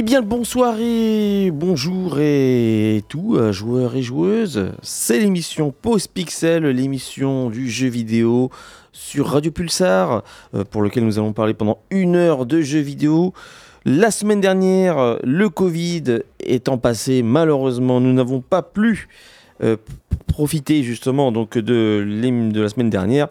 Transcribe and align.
Eh 0.00 0.02
bien, 0.04 0.22
bonsoir 0.22 0.76
et 0.78 1.50
bonjour 1.52 2.20
et 2.20 3.02
tout, 3.08 3.34
euh, 3.34 3.50
joueurs 3.50 3.96
et 3.96 4.02
joueuses. 4.02 4.70
C'est 4.80 5.18
l'émission 5.18 5.72
Pause 5.72 6.06
Pixel, 6.06 6.66
l'émission 6.66 7.50
du 7.50 7.68
jeu 7.68 7.88
vidéo 7.88 8.48
sur 8.92 9.26
Radio 9.26 9.50
Pulsar, 9.50 10.22
euh, 10.54 10.62
pour 10.62 10.82
lequel 10.82 11.04
nous 11.04 11.18
allons 11.18 11.32
parler 11.32 11.52
pendant 11.52 11.78
une 11.90 12.14
heure 12.14 12.46
de 12.46 12.60
jeux 12.60 12.78
vidéo. 12.78 13.34
La 13.84 14.12
semaine 14.12 14.40
dernière, 14.40 15.18
le 15.24 15.48
Covid 15.48 16.20
étant 16.38 16.78
passé, 16.78 17.24
malheureusement, 17.24 18.00
nous 18.00 18.12
n'avons 18.12 18.40
pas 18.40 18.62
pu 18.62 19.08
euh, 19.64 19.76
profiter 20.28 20.84
justement 20.84 21.32
donc 21.32 21.58
de 21.58 22.06
la 22.54 22.68
semaine 22.68 22.90
dernière, 22.90 23.26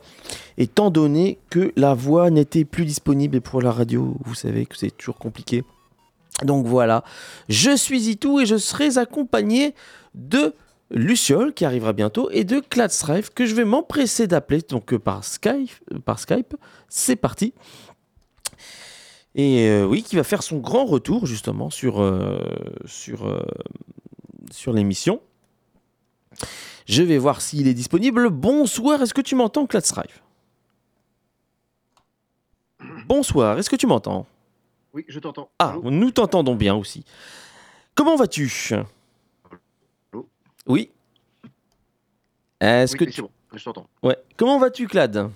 étant 0.57 0.89
donné 0.89 1.37
que 1.49 1.71
la 1.77 1.93
voix 1.93 2.29
n'était 2.29 2.65
plus 2.65 2.83
disponible 2.83 3.39
pour 3.39 3.61
la 3.61 3.71
radio. 3.71 4.17
Vous 4.25 4.35
savez 4.35 4.65
que 4.65 4.75
c'est 4.75 4.91
toujours 4.91 5.17
compliqué. 5.17 5.63
Donc 6.43 6.67
voilà, 6.67 7.03
je 7.49 7.75
suis 7.75 8.09
Itou 8.09 8.39
et 8.39 8.45
je 8.45 8.57
serai 8.57 8.97
accompagné 8.97 9.73
de 10.13 10.53
Luciole 10.91 11.53
qui 11.53 11.65
arrivera 11.65 11.93
bientôt 11.93 12.29
et 12.31 12.43
de 12.43 12.59
Cladstrife 12.59 13.31
que 13.31 13.45
je 13.45 13.55
vais 13.55 13.65
m'empresser 13.65 14.27
d'appeler 14.27 14.61
donc 14.61 14.93
euh, 14.93 14.99
par 14.99 15.23
Skype. 15.23 15.71
euh, 15.93 15.99
Par 15.99 16.19
Skype. 16.19 16.55
C'est 16.89 17.15
parti. 17.15 17.53
Et 19.35 19.67
euh, 19.67 19.85
oui, 19.85 20.03
qui 20.03 20.15
va 20.15 20.23
faire 20.23 20.43
son 20.43 20.57
grand 20.59 20.85
retour 20.85 21.25
justement 21.25 21.69
sur, 21.69 22.03
sur, 22.85 23.45
sur 24.51 24.73
l'émission. 24.73 25.21
Je 26.87 27.03
vais 27.03 27.17
voir 27.17 27.41
s'il 27.41 27.67
est 27.67 27.73
disponible. 27.73 28.29
Bonsoir, 28.29 29.01
est-ce 29.01 29.13
que 29.13 29.21
tu 29.21 29.35
m'entends, 29.35 29.65
Cladstrife 29.67 30.23
Bonsoir, 33.07 33.57
est-ce 33.59 33.69
que 33.69 33.75
tu 33.75 33.87
m'entends? 33.87 34.25
Oui, 34.97 35.05
je 35.07 35.19
t'entends. 35.19 35.51
ah, 35.59 35.73
Allô 35.73 35.91
nous 35.91 36.09
t'entendons 36.09 36.55
bien 36.55 36.73
aussi. 36.75 37.05
Comment 37.93 38.15
vas-tu? 38.15 38.51
Allô? 40.11 40.27
Oui. 40.65 40.89
Est-ce 42.59 42.93
Oui, 42.93 43.05
que 43.05 43.11
tu... 43.11 43.21
bon, 43.21 43.29
je 43.53 43.63
t'entends. 43.63 43.85
Ouais. 44.01 44.17
Comment 44.37 44.57
vas-tu, 44.57 44.87
Clad? 44.87 45.29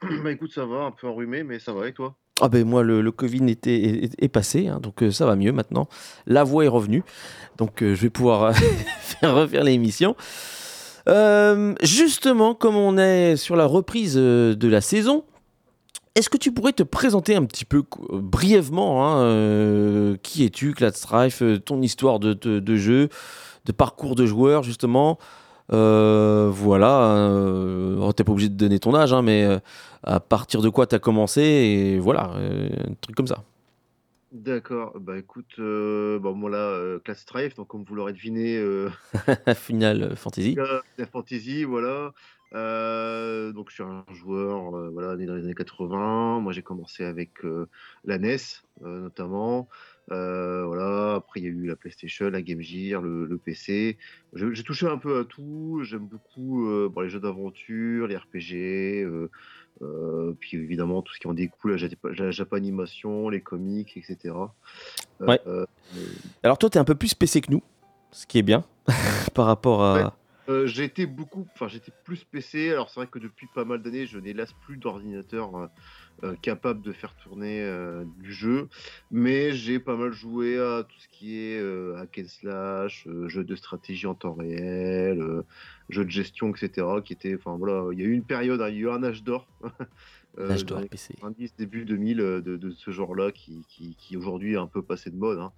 Bah 0.22 0.30
écoute, 0.30 0.52
ça 0.52 0.64
va, 0.64 0.84
un 0.84 0.92
peu 0.92 1.08
enrhumé, 1.08 1.42
mais 1.42 1.58
ça 1.58 1.72
va, 1.72 1.88
et 1.88 1.92
toi? 1.92 2.14
Ah 2.40 2.48
ben 2.48 2.64
moi, 2.64 2.84
le, 2.84 3.00
le 3.02 3.10
Covid 3.10 3.50
était, 3.50 4.04
est, 4.04 4.22
est 4.22 4.28
passé, 4.28 4.68
hein, 4.68 4.78
donc 4.78 5.02
euh, 5.02 5.10
ça 5.10 5.26
va 5.26 5.34
mieux 5.34 5.50
maintenant. 5.50 5.88
La 6.26 6.44
voix 6.44 6.64
est 6.64 6.68
revenue, 6.68 7.02
donc 7.58 7.82
euh, 7.82 7.96
je 7.96 8.02
vais 8.02 8.10
pouvoir 8.10 8.44
euh, 8.44 8.52
faire 9.00 9.34
refaire 9.34 9.64
l'émission. 9.64 10.14
Euh, 11.08 11.74
justement, 11.82 12.54
comme 12.54 12.76
on 12.76 12.96
est 12.96 13.34
sur 13.36 13.56
la 13.56 13.66
reprise 13.66 14.14
de 14.14 14.68
la 14.68 14.80
saison, 14.80 15.24
est-ce 16.14 16.28
que 16.28 16.36
tu 16.36 16.52
pourrais 16.52 16.72
te 16.72 16.82
présenter 16.82 17.36
un 17.36 17.44
petit 17.44 17.64
peu 17.64 17.78
euh, 18.12 18.18
brièvement 18.20 19.06
hein, 19.06 19.22
euh, 19.22 20.16
Qui 20.22 20.44
es-tu, 20.44 20.72
Clad 20.74 20.94
Strife 20.94 21.42
euh, 21.42 21.58
Ton 21.58 21.80
histoire 21.82 22.18
de, 22.18 22.32
de- 22.34 22.58
de 22.60 22.76
jeu, 22.76 23.08
de 23.64 23.72
parcours 23.72 24.14
de 24.16 24.26
joueur, 24.26 24.62
justement 24.62 25.18
Euh, 25.72 26.50
Voilà. 26.52 27.14
Euh, 27.16 27.96
oh, 28.00 28.12
T'es 28.12 28.24
pas 28.24 28.32
obligé 28.32 28.48
de 28.48 28.56
donner 28.56 28.78
ton 28.80 28.94
âge, 28.94 29.12
hein, 29.12 29.22
mais 29.22 29.46
à 30.02 30.18
partir 30.20 30.62
de 30.62 30.68
quoi 30.68 30.86
tu 30.86 30.94
as 30.96 30.98
commencé 30.98 31.42
Et 31.42 31.98
voilà, 32.00 32.32
un 32.34 32.94
truc 33.00 33.14
comme 33.16 33.26
ça. 33.28 33.44
D'accord, 34.32 34.92
bah 35.00 35.18
écoute, 35.18 35.58
euh, 35.58 36.20
bon, 36.20 36.34
moi 36.36 36.50
là, 36.50 36.58
euh, 36.58 37.00
Class 37.00 37.18
Strife, 37.18 37.56
donc 37.56 37.66
comme 37.66 37.82
vous 37.82 37.96
l'aurez 37.96 38.12
deviné, 38.12 38.56
euh, 38.58 38.88
Final 39.56 40.14
Fantasy. 40.14 40.56
la 40.98 41.06
Fantasy, 41.06 41.64
voilà. 41.64 42.12
Euh, 42.52 43.52
donc 43.52 43.68
je 43.68 43.74
suis 43.74 43.82
un 43.84 44.04
joueur, 44.12 44.74
euh, 44.74 44.90
voilà, 44.90 45.16
né 45.16 45.24
dans 45.26 45.34
les 45.36 45.44
années 45.44 45.54
80. 45.54 46.40
Moi 46.40 46.52
j'ai 46.52 46.62
commencé 46.62 47.04
avec 47.04 47.44
euh, 47.44 47.66
la 48.04 48.18
NES, 48.18 48.38
notamment. 48.82 49.68
Voilà. 50.08 51.14
Après 51.14 51.38
il 51.40 51.44
y 51.44 51.46
a 51.46 51.50
eu 51.50 51.66
la 51.66 51.76
PlayStation, 51.76 52.28
la 52.30 52.42
Game 52.42 52.60
Gear, 52.60 53.00
le, 53.00 53.26
le 53.26 53.38
PC. 53.38 53.96
J'ai 54.34 54.62
touché 54.64 54.88
un 54.88 54.98
peu 54.98 55.20
à 55.20 55.24
tout. 55.24 55.80
J'aime 55.84 56.06
beaucoup 56.06 56.66
bon, 56.92 57.00
les 57.00 57.08
jeux 57.08 57.20
d'aventure, 57.20 58.08
les 58.08 58.16
RPG. 58.16 59.06
puis 60.40 60.56
évidemment 60.56 61.02
tout 61.02 61.14
ce 61.14 61.20
qui 61.20 61.28
en 61.28 61.34
découle, 61.34 61.72
la, 61.72 61.76
Jap- 61.76 62.08
la 62.18 62.30
Japanimation, 62.32 63.28
les 63.28 63.40
comics, 63.40 63.96
etc. 63.96 64.34
Ouais. 65.20 65.40
Alors 66.42 66.58
toi, 66.58 66.68
tu 66.70 66.78
es 66.78 66.80
un 66.80 66.84
peu 66.84 66.96
plus 66.96 67.14
PC 67.14 67.40
que 67.40 67.52
nous, 67.52 67.62
ce 68.10 68.26
qui 68.26 68.38
est 68.38 68.42
bien 68.42 68.64
par 69.34 69.46
rapport 69.46 69.84
à... 69.84 69.94
Ouais. 69.94 70.10
Euh, 70.50 70.66
j'ai 70.66 70.82
été 70.84 71.06
beaucoup, 71.06 71.46
enfin 71.54 71.68
j'étais 71.68 71.92
plus 72.04 72.24
PC. 72.24 72.70
Alors 72.70 72.90
c'est 72.90 72.98
vrai 72.98 73.06
que 73.06 73.20
depuis 73.20 73.46
pas 73.54 73.64
mal 73.64 73.80
d'années, 73.82 74.06
je 74.06 74.18
n'hélas 74.18 74.52
plus 74.66 74.76
d'ordinateur 74.76 75.54
euh, 75.56 75.66
euh, 76.24 76.34
capable 76.42 76.82
de 76.82 76.92
faire 76.92 77.14
tourner 77.14 77.62
euh, 77.62 78.04
du 78.18 78.32
jeu, 78.32 78.68
mais 79.12 79.52
j'ai 79.52 79.78
pas 79.78 79.96
mal 79.96 80.12
joué 80.12 80.58
à 80.58 80.82
tout 80.82 80.98
ce 80.98 81.08
qui 81.08 81.38
est 81.38 81.60
euh, 81.60 81.96
hack 81.98 82.20
and 82.20 82.28
slash, 82.28 83.06
jeux 83.26 83.44
de 83.44 83.54
stratégie 83.54 84.06
en 84.08 84.14
temps 84.14 84.34
réel, 84.34 85.24
jeux 85.88 86.04
de 86.04 86.10
gestion, 86.10 86.50
etc. 86.54 86.86
Qui 87.04 87.12
était, 87.12 87.36
enfin 87.36 87.56
voilà, 87.56 87.88
il 87.92 88.00
y 88.00 88.02
a 88.02 88.06
eu 88.06 88.12
une 88.12 88.24
période, 88.24 88.60
hein, 88.60 88.68
il 88.68 88.74
y 88.74 88.78
a 88.78 88.80
eu 88.80 88.90
un 88.90 89.04
âge 89.04 89.22
d'or. 89.22 89.46
dans 90.38 90.54
d'or 90.64 90.88
PC. 90.88 91.14
90, 91.14 91.56
début 91.56 91.84
2000 91.84 92.20
euh, 92.20 92.40
de, 92.40 92.56
de 92.56 92.70
ce 92.70 92.90
genre-là 92.90 93.32
qui, 93.32 93.64
qui, 93.68 93.96
qui 93.96 94.16
aujourd'hui 94.16 94.54
est 94.54 94.58
un 94.58 94.66
peu 94.66 94.82
passé 94.82 95.10
de 95.10 95.16
mode. 95.16 95.38
hein. 95.38 95.52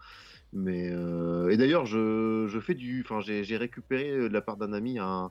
Mais 0.53 0.91
euh, 0.91 1.49
et 1.51 1.57
d'ailleurs, 1.57 1.87
je, 1.87 2.47
je 2.49 2.61
fais 2.61 2.75
du, 2.75 3.03
enfin, 3.05 3.21
j'ai 3.21 3.43
j'ai 3.45 3.57
récupéré 3.57 4.11
de 4.11 4.29
la 4.29 4.41
part 4.43 4.57
d'un 4.57 4.73
ami 4.73 4.99
un, 4.99 5.31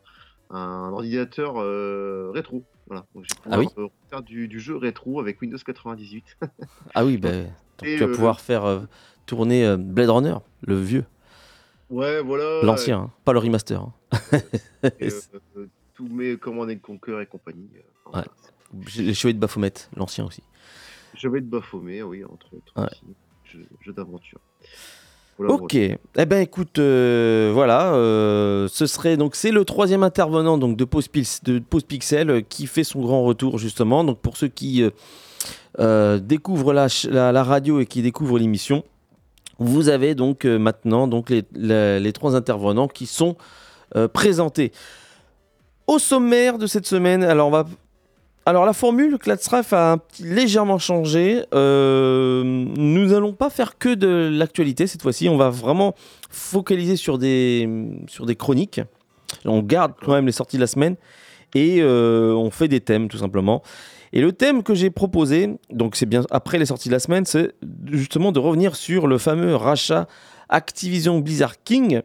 un 0.49 0.89
ordinateur 0.91 1.55
euh, 1.59 2.31
rétro. 2.33 2.63
Voilà. 2.87 3.05
Donc, 3.15 3.25
Ah 3.49 3.59
oui 3.59 3.67
euh, 3.77 3.87
faire 4.09 4.21
du, 4.23 4.47
du 4.47 4.59
jeu 4.59 4.75
rétro 4.75 5.19
avec 5.19 5.39
Windows 5.41 5.57
98. 5.57 6.37
Ah 6.95 7.05
oui, 7.05 7.17
ben, 7.17 7.53
Et, 7.83 7.95
tu 7.95 8.03
vas 8.03 8.09
euh, 8.09 8.13
pouvoir 8.15 8.41
faire 8.41 8.65
euh, 8.65 8.81
tourner 9.25 9.65
euh, 9.65 9.77
Blade 9.77 10.09
Runner, 10.09 10.35
le 10.61 10.79
vieux, 10.81 11.05
ouais, 11.89 12.21
voilà. 12.21 12.61
l'ancien, 12.63 12.99
hein, 12.99 13.11
pas 13.23 13.33
le 13.33 13.39
remaster. 13.39 13.79
hein. 13.81 13.93
Tous 15.93 16.07
mes 16.07 16.35
Command 16.37 16.69
and 16.69 16.79
Conquer 16.81 17.21
et 17.21 17.25
compagnie. 17.27 17.69
enfin, 18.05 18.19
Ouais. 18.21 18.25
J'ai 18.87 19.03
Les 19.03 19.13
cheveux 19.13 19.33
de 19.33 19.39
Baphomet, 19.39 19.73
l'ancien 19.95 20.25
aussi. 20.25 20.41
Vais 21.21 21.37
être 21.39 21.49
Baphomet, 21.49 22.01
oui, 22.01 22.23
entre 22.25 22.55
autres. 22.55 22.73
Ouais. 22.75 22.85
aussi. 22.85 23.03
Jeux, 23.45 23.67
jeux 23.81 23.93
d'aventure. 23.93 24.39
Voilà, 25.47 25.55
Ok, 25.55 25.73
eh 25.73 25.97
ben 26.27 26.39
écoute, 26.39 26.77
euh, 26.77 27.49
voilà, 27.51 27.93
euh, 27.95 28.67
ce 28.67 28.85
serait 28.85 29.17
donc 29.17 29.35
c'est 29.35 29.49
le 29.49 29.65
troisième 29.65 30.03
intervenant 30.03 30.59
donc 30.59 30.77
de 30.77 30.85
Pause, 30.85 31.07
Pils- 31.07 31.43
de 31.43 31.57
Pause 31.57 31.83
Pixel 31.83 32.29
euh, 32.29 32.41
qui 32.41 32.67
fait 32.67 32.83
son 32.83 33.01
grand 33.01 33.23
retour 33.23 33.57
justement. 33.57 34.03
Donc 34.03 34.19
pour 34.19 34.37
ceux 34.37 34.49
qui 34.49 34.83
découvrent 35.79 36.73
la, 36.73 37.43
radio 37.43 37.79
et 37.79 37.87
qui 37.87 38.03
découvrent 38.03 38.37
l'émission, 38.37 38.83
vous 39.57 39.89
avez 39.89 40.13
donc 40.13 40.45
maintenant 40.45 41.07
donc 41.07 41.31
les, 41.31 41.43
les 41.99 42.13
trois 42.13 42.35
intervenants 42.35 42.87
qui 42.87 43.07
sont 43.07 43.35
présentés. 44.13 44.71
Au 45.87 45.97
sommaire 45.97 46.59
de 46.59 46.67
cette 46.67 46.85
semaine, 46.85 47.23
alors 47.23 47.47
on 47.47 47.51
va 47.51 47.65
alors 48.45 48.65
la 48.65 48.73
formule 48.73 49.17
Cladstraf 49.19 49.71
a 49.73 49.93
un 49.93 49.97
légèrement 50.19 50.79
changé. 50.79 51.43
Euh, 51.53 52.43
nous 52.43 53.07
n'allons 53.07 53.33
pas 53.33 53.49
faire 53.49 53.77
que 53.77 53.93
de 53.93 54.31
l'actualité 54.33 54.87
cette 54.87 55.03
fois-ci. 55.03 55.29
On 55.29 55.37
va 55.37 55.49
vraiment 55.49 55.93
focaliser 56.29 56.95
sur 56.95 57.17
des, 57.19 57.69
sur 58.07 58.25
des 58.25 58.35
chroniques. 58.35 58.81
On 59.45 59.61
garde 59.61 59.93
quand 60.03 60.13
même 60.13 60.25
les 60.25 60.31
sorties 60.31 60.57
de 60.57 60.61
la 60.61 60.67
semaine 60.67 60.95
et 61.53 61.81
euh, 61.81 62.33
on 62.33 62.49
fait 62.49 62.67
des 62.67 62.79
thèmes 62.79 63.09
tout 63.09 63.17
simplement. 63.17 63.61
Et 64.13 64.21
le 64.21 64.33
thème 64.33 64.63
que 64.63 64.73
j'ai 64.73 64.89
proposé, 64.89 65.49
donc 65.71 65.95
c'est 65.95 66.05
bien 66.05 66.23
après 66.31 66.57
les 66.57 66.65
sorties 66.65 66.89
de 66.89 66.93
la 66.93 66.99
semaine, 66.99 67.25
c'est 67.25 67.53
justement 67.91 68.31
de 68.31 68.39
revenir 68.39 68.75
sur 68.75 69.07
le 69.07 69.17
fameux 69.17 69.55
rachat 69.55 70.07
Activision 70.49 71.19
Blizzard 71.19 71.63
King 71.63 72.01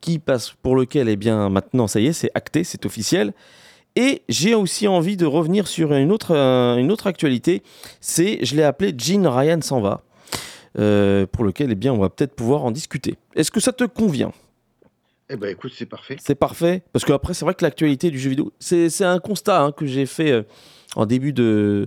qui 0.00 0.18
passe 0.18 0.54
pour 0.62 0.74
lequel, 0.74 1.08
eh 1.08 1.16
bien 1.16 1.48
maintenant 1.48 1.86
ça 1.86 2.00
y 2.00 2.06
est, 2.06 2.12
c'est 2.12 2.30
acté, 2.34 2.64
c'est 2.64 2.84
officiel. 2.86 3.32
Et 3.96 4.22
j'ai 4.28 4.54
aussi 4.54 4.86
envie 4.88 5.16
de 5.16 5.24
revenir 5.26 5.66
sur 5.66 5.92
une 5.94 6.12
autre, 6.12 6.34
euh, 6.34 6.76
une 6.76 6.92
autre 6.92 7.06
actualité. 7.06 7.62
C'est, 8.00 8.44
je 8.44 8.54
l'ai 8.54 8.62
appelé 8.62 8.94
Jean 8.96 9.30
Ryan 9.34 9.60
s'en 9.62 9.80
va, 9.80 10.02
euh, 10.78 11.26
pour 11.26 11.44
lequel 11.44 11.70
eh 11.72 11.74
bien, 11.74 11.92
on 11.94 11.98
va 11.98 12.10
peut-être 12.10 12.34
pouvoir 12.34 12.64
en 12.64 12.70
discuter. 12.70 13.16
Est-ce 13.34 13.50
que 13.50 13.60
ça 13.60 13.72
te 13.72 13.84
convient? 13.84 14.32
Eh 15.28 15.36
ben 15.36 15.48
écoute, 15.50 15.72
c'est 15.74 15.86
parfait. 15.86 16.16
C'est 16.20 16.34
parfait 16.36 16.82
Parce 16.92 17.04
qu'après, 17.04 17.34
c'est 17.34 17.44
vrai 17.44 17.54
que 17.54 17.64
l'actualité 17.64 18.10
du 18.10 18.18
jeu 18.20 18.30
vidéo, 18.30 18.52
c'est 18.60 19.02
un 19.02 19.18
constat 19.18 19.60
hein, 19.62 19.72
que 19.72 19.86
j'ai 19.86 20.06
fait 20.06 20.30
euh, 20.30 20.42
en 20.94 21.04
début 21.06 21.32
de, 21.32 21.86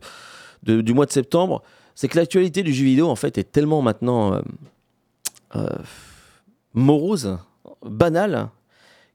de- 0.64 0.82
du 0.82 0.94
mois 0.94 1.06
de 1.06 1.12
septembre. 1.12 1.62
C'est 1.96 2.08
que 2.08 2.18
l'actualité 2.18 2.64
du 2.64 2.74
jeu 2.74 2.84
vidéo, 2.86 3.08
en 3.08 3.16
fait, 3.16 3.38
est 3.38 3.50
tellement 3.52 3.82
maintenant 3.82 4.34
euh, 4.34 4.42
euh, 5.56 5.68
morose, 6.74 7.38
banale, 7.86 8.50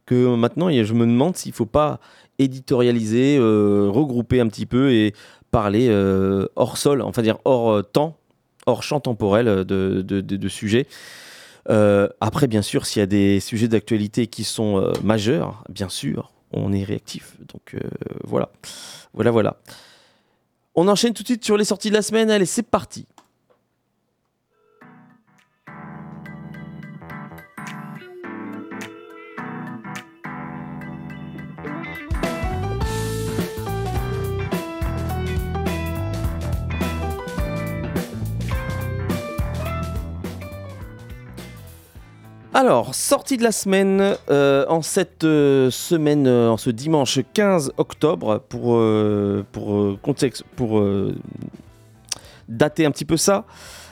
que 0.06 0.34
maintenant, 0.36 0.70
je 0.70 0.92
me 0.94 1.06
demande 1.06 1.36
s'il 1.36 1.50
ne 1.52 1.56
faut 1.56 1.66
pas 1.66 1.98
éditorialiser, 2.38 3.36
euh, 3.38 3.88
regrouper 3.90 4.40
un 4.40 4.48
petit 4.48 4.66
peu 4.66 4.92
et 4.92 5.14
parler 5.50 5.88
euh, 5.88 6.46
hors 6.56 6.76
sol, 6.76 7.02
enfin 7.02 7.22
dire 7.22 7.38
hors 7.44 7.70
euh, 7.70 7.82
temps, 7.82 8.16
hors 8.66 8.82
champ 8.82 9.00
temporel 9.00 9.46
de, 9.46 10.02
de, 10.02 10.20
de- 10.20 10.48
sujets. 10.48 10.86
Après, 11.68 12.46
bien 12.46 12.62
sûr, 12.62 12.86
s'il 12.86 13.00
y 13.00 13.02
a 13.02 13.06
des 13.06 13.40
sujets 13.40 13.68
d'actualité 13.68 14.26
qui 14.26 14.44
sont 14.44 14.92
majeurs, 15.02 15.64
bien 15.68 15.88
sûr, 15.88 16.32
on 16.52 16.72
est 16.72 16.84
réactif. 16.84 17.36
Donc 17.52 17.76
voilà, 18.24 18.50
voilà, 19.12 19.30
voilà. 19.30 19.56
On 20.74 20.88
enchaîne 20.88 21.14
tout 21.14 21.22
de 21.22 21.28
suite 21.28 21.44
sur 21.44 21.56
les 21.56 21.64
sorties 21.64 21.88
de 21.88 21.94
la 21.94 22.02
semaine. 22.02 22.30
Allez, 22.30 22.46
c'est 22.46 22.62
parti. 22.64 23.06
Alors, 42.56 42.94
sortie 42.94 43.36
de 43.36 43.42
la 43.42 43.50
semaine, 43.50 44.14
euh, 44.30 44.64
en 44.68 44.80
cette 44.80 45.24
euh, 45.24 45.72
semaine, 45.72 46.28
euh, 46.28 46.50
en 46.50 46.56
ce 46.56 46.70
dimanche 46.70 47.18
15 47.32 47.72
octobre, 47.78 48.44
pour, 48.48 48.80
contexte, 50.00 50.44
pour 50.54 50.80
dater 52.48 52.86
un 52.86 52.92
petit 52.92 53.04
peu 53.04 53.16
ça. 53.16 53.44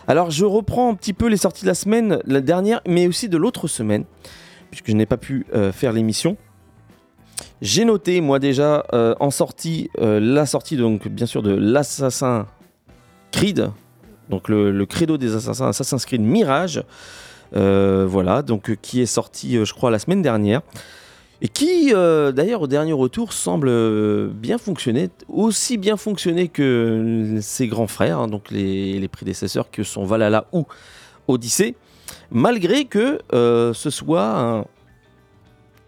Alors, 0.06 0.31
je 0.31 0.44
reprends 0.44 0.93
un 0.93 0.94
petit 0.94 1.12
peu 1.12 1.26
les 1.26 1.38
sorties 1.38 1.62
de 1.62 1.67
la 1.67 1.75
semaine, 1.75 2.20
la 2.25 2.41
dernière, 2.41 2.81
mais 2.87 3.09
aussi 3.09 3.29
de 3.29 3.37
l'autre 3.37 3.67
semaine, 3.67 4.05
puisque 4.70 4.91
je 4.91 4.94
n'ai 4.94 5.06
pas 5.06 5.17
pu 5.17 5.44
faire 5.73 5.93
l'émission. 5.93 6.37
J'ai 7.62 7.85
noté, 7.85 8.20
moi 8.20 8.38
déjà, 8.38 8.87
en 8.93 9.32
sortie, 9.32 9.91
la 9.99 10.47
sortie, 10.47 10.76
donc 10.76 11.08
bien 11.08 11.26
sûr, 11.26 11.43
de 11.43 11.50
l'Assassin 11.50 12.47
Creed, 13.32 13.73
donc 14.31 14.49
le 14.49 14.85
credo 14.87 15.19
des 15.19 15.35
assassins, 15.35 15.69
Assassin's 15.69 16.06
Creed 16.06 16.20
Mirage. 16.20 16.85
Euh, 17.55 18.07
voilà, 18.09 18.43
donc 18.43 18.71
euh, 18.71 18.77
qui 18.81 19.01
est 19.03 19.07
sorti, 19.07 19.57
euh, 19.57 19.65
je 19.65 19.75
crois, 19.75 19.91
la 19.91 19.99
semaine 19.99 20.23
dernière. 20.23 20.63
Et 21.45 21.49
qui, 21.49 21.91
d'ailleurs, 21.93 22.63
au 22.63 22.67
dernier 22.69 22.93
retour, 22.93 23.33
semble 23.33 24.29
bien 24.29 24.59
fonctionner, 24.59 25.11
aussi 25.27 25.77
bien 25.77 25.97
fonctionner 25.97 26.47
que 26.47 27.39
ses 27.41 27.67
grands 27.67 27.89
frères, 27.89 28.21
hein, 28.21 28.29
donc 28.29 28.53
les, 28.53 29.09
prédécesseurs 29.09 29.69
que 29.69 29.83
sont 29.83 30.05
Valhalla 30.05 30.47
ou 30.53 30.67
Odyssey, 31.27 31.75
malgré 32.31 32.85
que 32.85 33.19
ce 33.33 33.91
soit 33.91 34.39
un- 34.39 34.67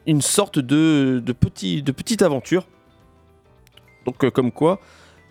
une 0.08 0.22
sorte 0.22 0.58
de, 0.58 1.22
de, 1.24 1.32
petit, 1.32 1.84
de 1.84 1.92
petite 1.92 2.22
aventure. 2.22 2.66
Donc, 4.06 4.28
comme 4.30 4.50
quoi, 4.50 4.80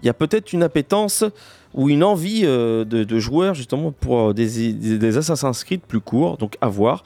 il 0.03 0.07
y 0.07 0.09
a 0.09 0.13
peut-être 0.13 0.51
une 0.51 0.63
appétence 0.63 1.23
ou 1.73 1.89
une 1.89 2.03
envie 2.03 2.41
euh, 2.43 2.83
de, 2.83 3.19
joueurs 3.19 3.53
justement 3.53 3.91
pour 3.91 4.29
euh, 4.29 4.33
des, 4.33 5.17
Assassin's 5.17 5.63
Creed 5.63 5.81
plus 5.87 6.01
courts, 6.01 6.37
donc 6.37 6.57
à 6.59 6.67
voir. 6.67 7.03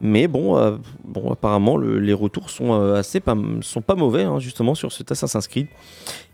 Mais 0.00 0.26
bon, 0.26 0.58
euh, 0.58 0.76
apparemment 1.30 1.76
le- 1.76 2.00
les 2.00 2.12
retours 2.12 2.50
sont 2.50 2.74
assez 2.92 3.20
pas, 3.20 3.36
mauvais 3.96 4.24
hein, 4.24 4.40
justement 4.40 4.74
sur 4.74 4.92
cet 4.92 5.12
Assassin's 5.12 5.46
Creed 5.46 5.68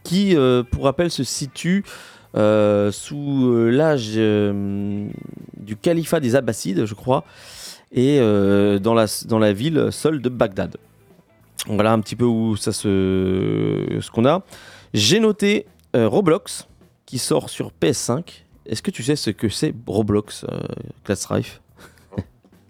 qui, 0.02 0.35
pour 0.70 0.85
rappel, 0.85 1.11
se 1.11 1.23
situe 1.23 1.85
sous 2.35 3.55
l'âge 3.70 4.14
du 4.14 5.76
califat 5.76 6.20
des 6.20 6.35
Abbassides, 6.35 6.87
je 6.87 6.94
crois, 6.94 7.25
et 7.93 8.19
dans, 8.19 8.94
la, 8.94 9.05
dans 9.26 9.38
la 9.38 9.53
ville 9.53 9.88
seule 9.91 10.23
de 10.23 10.31
Bagdad. 10.31 10.79
Voilà 11.67 11.93
un 11.93 12.00
petit 12.00 12.17
peu 12.17 12.25
où 12.25 12.56
ça 12.56 12.73
se, 12.73 13.99
ce 14.00 14.11
qu'on 14.11 14.25
a. 14.25 14.43
J'ai 14.94 15.20
noté 15.20 15.67
euh, 15.96 16.08
Roblox 16.08 16.69
qui 17.06 17.19
sort 17.19 17.50
sur 17.50 17.72
PS5. 17.81 18.44
Est-ce 18.66 18.82
que 18.82 18.90
tu 18.90 19.02
sais 19.02 19.16
ce 19.16 19.31
que 19.31 19.48
c'est 19.48 19.75
Roblox, 19.87 20.44
euh, 20.50 20.60
Class 21.04 21.26
Rife? 21.26 21.60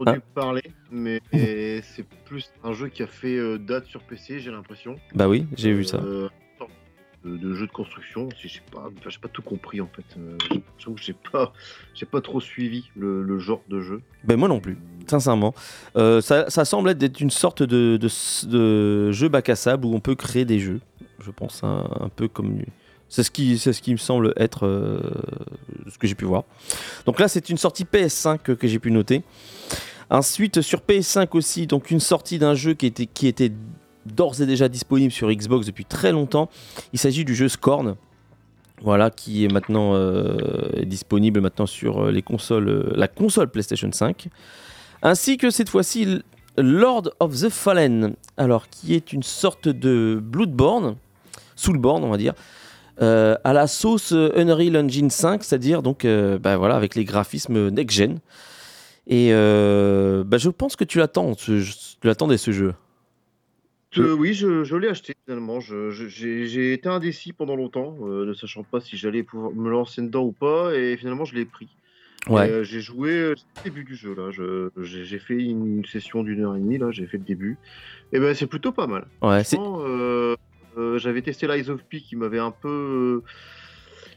A 0.07 0.11
Hein? 0.11 0.15
dû 0.15 0.21
parler, 0.35 0.63
mais 0.91 1.21
c'est 1.33 2.07
plus 2.25 2.51
un 2.65 2.73
jeu 2.73 2.89
qui 2.89 3.03
a 3.03 3.07
fait 3.07 3.37
euh, 3.37 3.59
date 3.59 3.85
sur 3.85 4.01
PC, 4.01 4.41
j'ai 4.41 4.51
l'impression. 4.51 4.97
Bah 5.15 5.29
oui, 5.29 5.47
j'ai 5.57 5.75
vu 5.75 5.85
ça. 5.85 5.99
De, 5.99 6.31
de 7.23 7.53
jeu 7.55 7.67
de 7.67 7.71
construction, 7.71 8.31
si 8.41 8.49
j'ai 8.49 8.63
pas, 8.73 8.89
enfin, 8.99 9.11
j'ai 9.11 9.19
pas 9.19 9.29
tout 9.29 9.43
compris 9.43 9.79
en 9.83 9.89
fait. 9.95 10.07
Euh, 10.19 10.39
j'ai 10.97 11.13
pas, 11.13 11.53
j'ai 11.93 12.07
pas 12.07 12.23
trop 12.23 12.41
suivi 12.41 12.89
le, 12.97 13.23
le 13.23 13.39
genre 13.39 13.61
de 13.69 13.83
jeu. 13.83 14.01
Ben 14.25 14.39
moi 14.39 14.49
non 14.49 14.59
plus, 14.59 14.79
sincèrement. 15.07 15.55
Euh, 15.97 16.23
ça, 16.23 16.49
ça 16.49 16.65
semble 16.65 16.89
être 16.89 17.21
une 17.21 17.29
sorte 17.29 17.63
de, 17.63 17.99
de, 17.99 18.47
de 18.49 19.13
jeu 19.13 19.29
bac 19.29 19.51
à 19.51 19.57
sable 19.57 19.85
où 19.85 19.95
on 19.95 20.01
peut 20.01 20.15
créer 20.15 20.47
des 20.47 20.61
jeux. 20.61 20.81
Je 21.19 21.31
pense 21.31 21.63
un, 21.63 21.87
un 22.01 22.09
peu 22.09 22.27
comme 22.27 22.63
c'est 23.11 23.23
ce 23.23 23.31
qui 23.31 23.93
me 23.93 23.99
semble 23.99 24.33
être 24.37 24.67
euh, 24.67 25.01
ce 25.89 25.99
que 25.99 26.07
j'ai 26.07 26.15
pu 26.15 26.25
voir. 26.25 26.45
Donc 27.05 27.21
là 27.21 27.29
c'est 27.29 27.51
une 27.51 27.59
sortie 27.59 27.85
PS5 27.85 28.39
que, 28.39 28.53
que 28.53 28.67
j'ai 28.67 28.79
pu 28.79 28.91
noter. 28.91 29.23
Ensuite 30.09 30.63
sur 30.63 30.81
PS5 30.81 31.29
aussi 31.33 31.67
donc 31.67 31.91
une 31.91 32.01
sortie 32.01 32.39
d'un 32.39 32.55
jeu 32.55 32.73
qui 32.73 32.87
était 32.87 33.53
d'ores 34.07 34.41
et 34.41 34.47
déjà 34.47 34.69
disponible 34.69 35.13
sur 35.13 35.31
Xbox 35.31 35.67
depuis 35.67 35.85
très 35.85 36.13
longtemps. 36.13 36.49
Il 36.93 36.99
s'agit 36.99 37.25
du 37.25 37.35
jeu 37.35 37.49
Scorn. 37.49 37.97
Voilà, 38.83 39.11
qui 39.11 39.45
est 39.45 39.53
maintenant 39.53 39.95
euh, 39.95 40.85
disponible 40.85 41.43
maintenant 41.43 41.67
sur 41.67 42.07
euh, 42.07 42.11
les 42.11 42.23
consoles, 42.23 42.69
euh, 42.69 42.93
la 42.97 43.09
console 43.09 43.51
PlayStation 43.51 43.91
5, 43.93 44.29
ainsi 45.03 45.37
que 45.37 45.51
cette 45.51 45.69
fois-ci 45.69 46.23
Lord 46.57 47.11
of 47.21 47.39
the 47.39 47.51
Fallen, 47.51 48.15
alors 48.39 48.71
qui 48.71 48.95
est 48.95 49.13
une 49.13 49.23
sorte 49.23 49.69
de 49.69 50.19
Bloodborne, 50.23 50.97
Soulborne 51.57 52.05
on 52.05 52.09
va 52.09 52.17
dire, 52.17 52.33
euh, 53.03 53.37
à 53.45 53.53
la 53.53 53.67
sauce 53.67 54.13
euh, 54.13 54.31
Unreal 54.37 54.77
Engine 54.77 55.11
5, 55.11 55.43
c'est-à-dire 55.43 55.83
donc 55.83 56.05
euh, 56.05 56.39
bah, 56.39 56.57
voilà 56.57 56.77
avec 56.77 56.95
les 56.95 57.05
graphismes 57.05 57.69
next-gen. 57.71 58.19
Et 59.07 59.31
euh, 59.33 60.23
bah, 60.25 60.39
je 60.39 60.51
pense 60.51 60.77
que 60.77 60.85
tu 60.85 60.99
l'attends, 60.99 61.35
tu 61.35 61.63
l'attendais 62.05 62.37
ce 62.37 62.51
jeu. 62.53 62.75
Oui, 63.97 64.35
je, 64.35 64.63
je 64.63 64.77
l'ai 64.77 64.89
acheté 64.89 65.15
finalement. 65.25 65.59
J'ai 65.61 66.73
été 66.73 66.89
indécis 66.89 67.33
pendant 67.33 67.57
longtemps, 67.57 67.97
ne 68.01 68.33
sachant 68.35 68.63
pas 68.63 68.81
si 68.81 68.97
j'allais 68.97 69.25
pouvoir 69.25 69.53
me 69.53 69.69
lancer 69.69 70.01
dedans 70.03 70.23
ou 70.23 70.33
pas, 70.33 70.75
et 70.75 70.97
finalement 70.97 71.25
je 71.25 71.35
l'ai 71.35 71.45
pris. 71.45 71.69
Et, 72.29 72.33
Ouais. 72.33 72.65
j'ai 72.65 72.81
joué 72.83 73.33
au 73.33 73.35
début 73.65 73.83
du 73.83 73.97
jeu 73.97 74.15
là. 74.15 74.31
J'ai 74.83 75.19
fait 75.19 75.43
une 75.43 75.85
session 75.87 76.23
d'une 76.23 76.45
heure 76.45 76.55
et 76.55 76.61
demie 76.61 76.79
là. 76.79 76.91
J'ai 76.93 77.07
fait 77.07 77.17
le 77.17 77.25
début. 77.25 77.57
Et 78.13 78.21
ben 78.21 78.35
c'est 78.35 78.47
plutôt 78.47 78.73
pas 78.73 78.87
mal. 78.87 79.07
Ouais, 79.23 79.43
c'est 79.43 79.57
euh, 80.77 80.99
J'avais 80.99 81.23
testé 81.23 81.47
l'Eyes 81.47 81.71
of 81.71 81.83
P 81.85 82.01
qui 82.01 82.17
m'avait 82.17 82.39
un 82.39 82.51
peu 82.51 83.23
euh, 83.25 83.31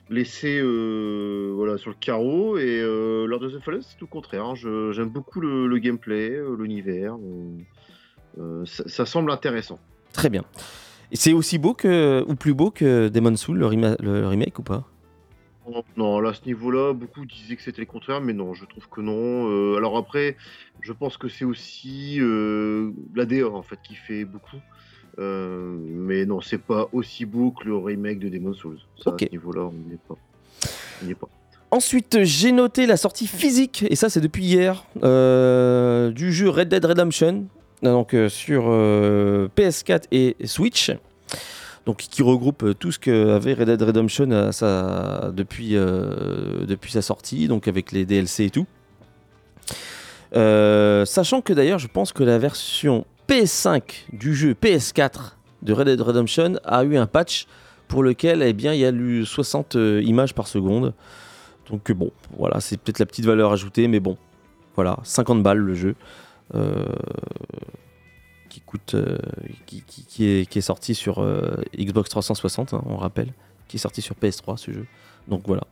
laissé 0.09 0.59
euh, 0.61 1.51
voilà, 1.55 1.77
sur 1.77 1.89
le 1.91 1.95
carreau. 1.99 2.57
Et 2.57 2.81
Lord 2.81 3.43
of 3.43 3.53
the 3.53 3.59
Fallen, 3.59 3.81
c'est 3.81 3.97
tout 3.97 4.05
le 4.05 4.11
contraire. 4.11 4.45
hein. 4.45 4.55
Je- 4.55 4.91
J'aime 4.91 5.09
beaucoup 5.09 5.39
le, 5.41 5.67
le 5.67 5.77
gameplay, 5.79 6.37
l'univers. 6.57 7.15
ça, 8.65 8.83
ça 8.87 9.05
semble 9.05 9.31
intéressant. 9.31 9.79
très 10.13 10.29
bien. 10.29 10.43
Et 11.11 11.15
c'est 11.15 11.33
aussi 11.33 11.59
beau 11.59 11.73
que 11.75 12.23
ou 12.27 12.35
plus 12.35 12.53
beau 12.55 12.71
que 12.71 13.07
Demon's 13.07 13.39
Soul 13.39 13.57
le, 13.59 13.67
rema- 13.67 14.01
le 14.01 14.25
remake 14.27 14.57
ou 14.59 14.63
pas? 14.63 14.87
Non, 15.95 16.19
là, 16.19 16.31
à 16.31 16.33
ce 16.33 16.43
niveau-là, 16.45 16.91
beaucoup 16.93 17.23
disaient 17.25 17.55
que 17.55 17.61
c'était 17.61 17.79
le 17.81 17.85
contraire, 17.87 18.19
mais 18.19 18.33
non, 18.33 18.53
je 18.53 18.65
trouve 18.65 18.89
que 18.89 18.99
non. 18.99 19.49
Euh, 19.49 19.77
alors 19.77 19.95
après, 19.95 20.35
je 20.81 20.91
pense 20.91 21.15
que 21.17 21.29
c'est 21.29 21.45
aussi 21.45 22.17
euh, 22.19 22.91
la 23.15 23.25
DA 23.25 23.47
en 23.47 23.61
fait 23.63 23.79
qui 23.81 23.95
fait 23.95 24.25
beaucoup. 24.25 24.57
Euh, 25.19 25.75
mais 25.79 26.25
non, 26.25 26.41
c'est 26.41 26.57
pas 26.57 26.87
aussi 26.91 27.25
beau 27.25 27.51
que 27.51 27.65
le 27.65 27.77
remake 27.77 28.19
de 28.19 28.29
Demon's 28.29 28.57
Souls. 28.57 28.79
Ça, 29.03 29.11
Ok. 29.11 29.23
à 29.23 29.25
ce 29.27 29.31
niveau-là, 29.31 29.61
on 29.61 29.71
n'y 29.87 29.93
est 29.93 29.99
pas. 30.07 30.15
On 31.05 31.09
est 31.09 31.15
pas. 31.15 31.27
Ensuite, 31.71 32.23
j'ai 32.23 32.51
noté 32.51 32.85
la 32.85 32.97
sortie 32.97 33.27
physique, 33.27 33.83
et 33.89 33.95
ça 33.95 34.09
c'est 34.09 34.21
depuis 34.21 34.43
hier, 34.45 34.85
euh, 35.03 36.11
du 36.11 36.31
jeu 36.31 36.49
Red 36.49 36.69
Dead 36.69 36.83
Redemption, 36.85 37.45
donc 37.81 38.13
euh, 38.13 38.29
sur 38.29 38.65
euh, 38.67 39.47
PS4 39.57 40.03
et 40.11 40.35
Switch, 40.45 40.91
donc 41.87 41.97
qui 41.97 42.21
regroupe 42.21 42.77
tout 42.79 42.91
ce 42.91 42.99
qu'avait 42.99 43.53
Red 43.53 43.69
Dead 43.69 43.81
Redemption 43.81 44.29
à 44.31 44.51
sa- 44.51 45.31
depuis, 45.33 45.71
depuis 45.73 46.91
sa 46.91 47.01
sortie, 47.01 47.47
donc 47.47 47.67
avec 47.67 47.91
les 47.91 48.05
DLC 48.05 48.45
et 48.45 48.49
tout. 48.51 48.67
Sachant 51.05 51.41
que 51.41 51.53
d'ailleurs, 51.53 51.79
je 51.79 51.87
pense 51.87 52.13
que 52.13 52.23
la 52.23 52.37
version 52.37 53.05
PS5 53.27 53.81
du 54.13 54.35
jeu 54.35 54.53
PS4 54.53 55.33
de 55.61 55.73
Red 55.73 55.87
Dead 55.87 56.01
Redemption 56.01 56.55
a 56.65 56.83
eu 56.83 56.97
un 56.97 57.07
patch 57.07 57.45
pour 57.87 58.03
lequel 58.03 58.41
eh 58.41 58.53
bien, 58.53 58.73
il 58.73 58.79
y 58.79 58.85
a 58.85 58.91
eu 58.91 59.25
60 59.25 59.75
euh, 59.75 60.01
images 60.03 60.33
par 60.33 60.47
seconde. 60.47 60.93
Donc 61.69 61.91
bon, 61.91 62.11
voilà, 62.37 62.59
c'est 62.59 62.77
peut-être 62.77 62.99
la 62.99 63.05
petite 63.05 63.25
valeur 63.25 63.51
ajoutée, 63.51 63.87
mais 63.87 63.99
bon, 63.99 64.17
voilà, 64.75 64.97
50 65.03 65.41
balles 65.43 65.59
le 65.59 65.73
jeu. 65.73 65.95
euh, 66.55 66.85
qui 68.49 68.61
coûte, 68.61 68.93
euh, 68.93 69.17
qui, 69.65 69.81
qui- 69.81 70.05
qui 70.05 70.25
est, 70.27 70.45
qui 70.47 70.59
est 70.59 70.61
sorti 70.61 70.93
sur 70.93 71.19
euh, 71.23 71.55
Xbox 71.75 72.09
360, 72.11 72.73
hein, 72.75 72.83
on 72.85 72.97
rappelle, 72.97 73.33
qui 73.67 73.77
est 73.77 73.79
sorti 73.79 74.01
sur 74.03 74.15
PS3 74.15 74.57
ce 74.57 74.71
jeu. 74.71 74.85
Donc 75.27 75.43
voilà. 75.47 75.63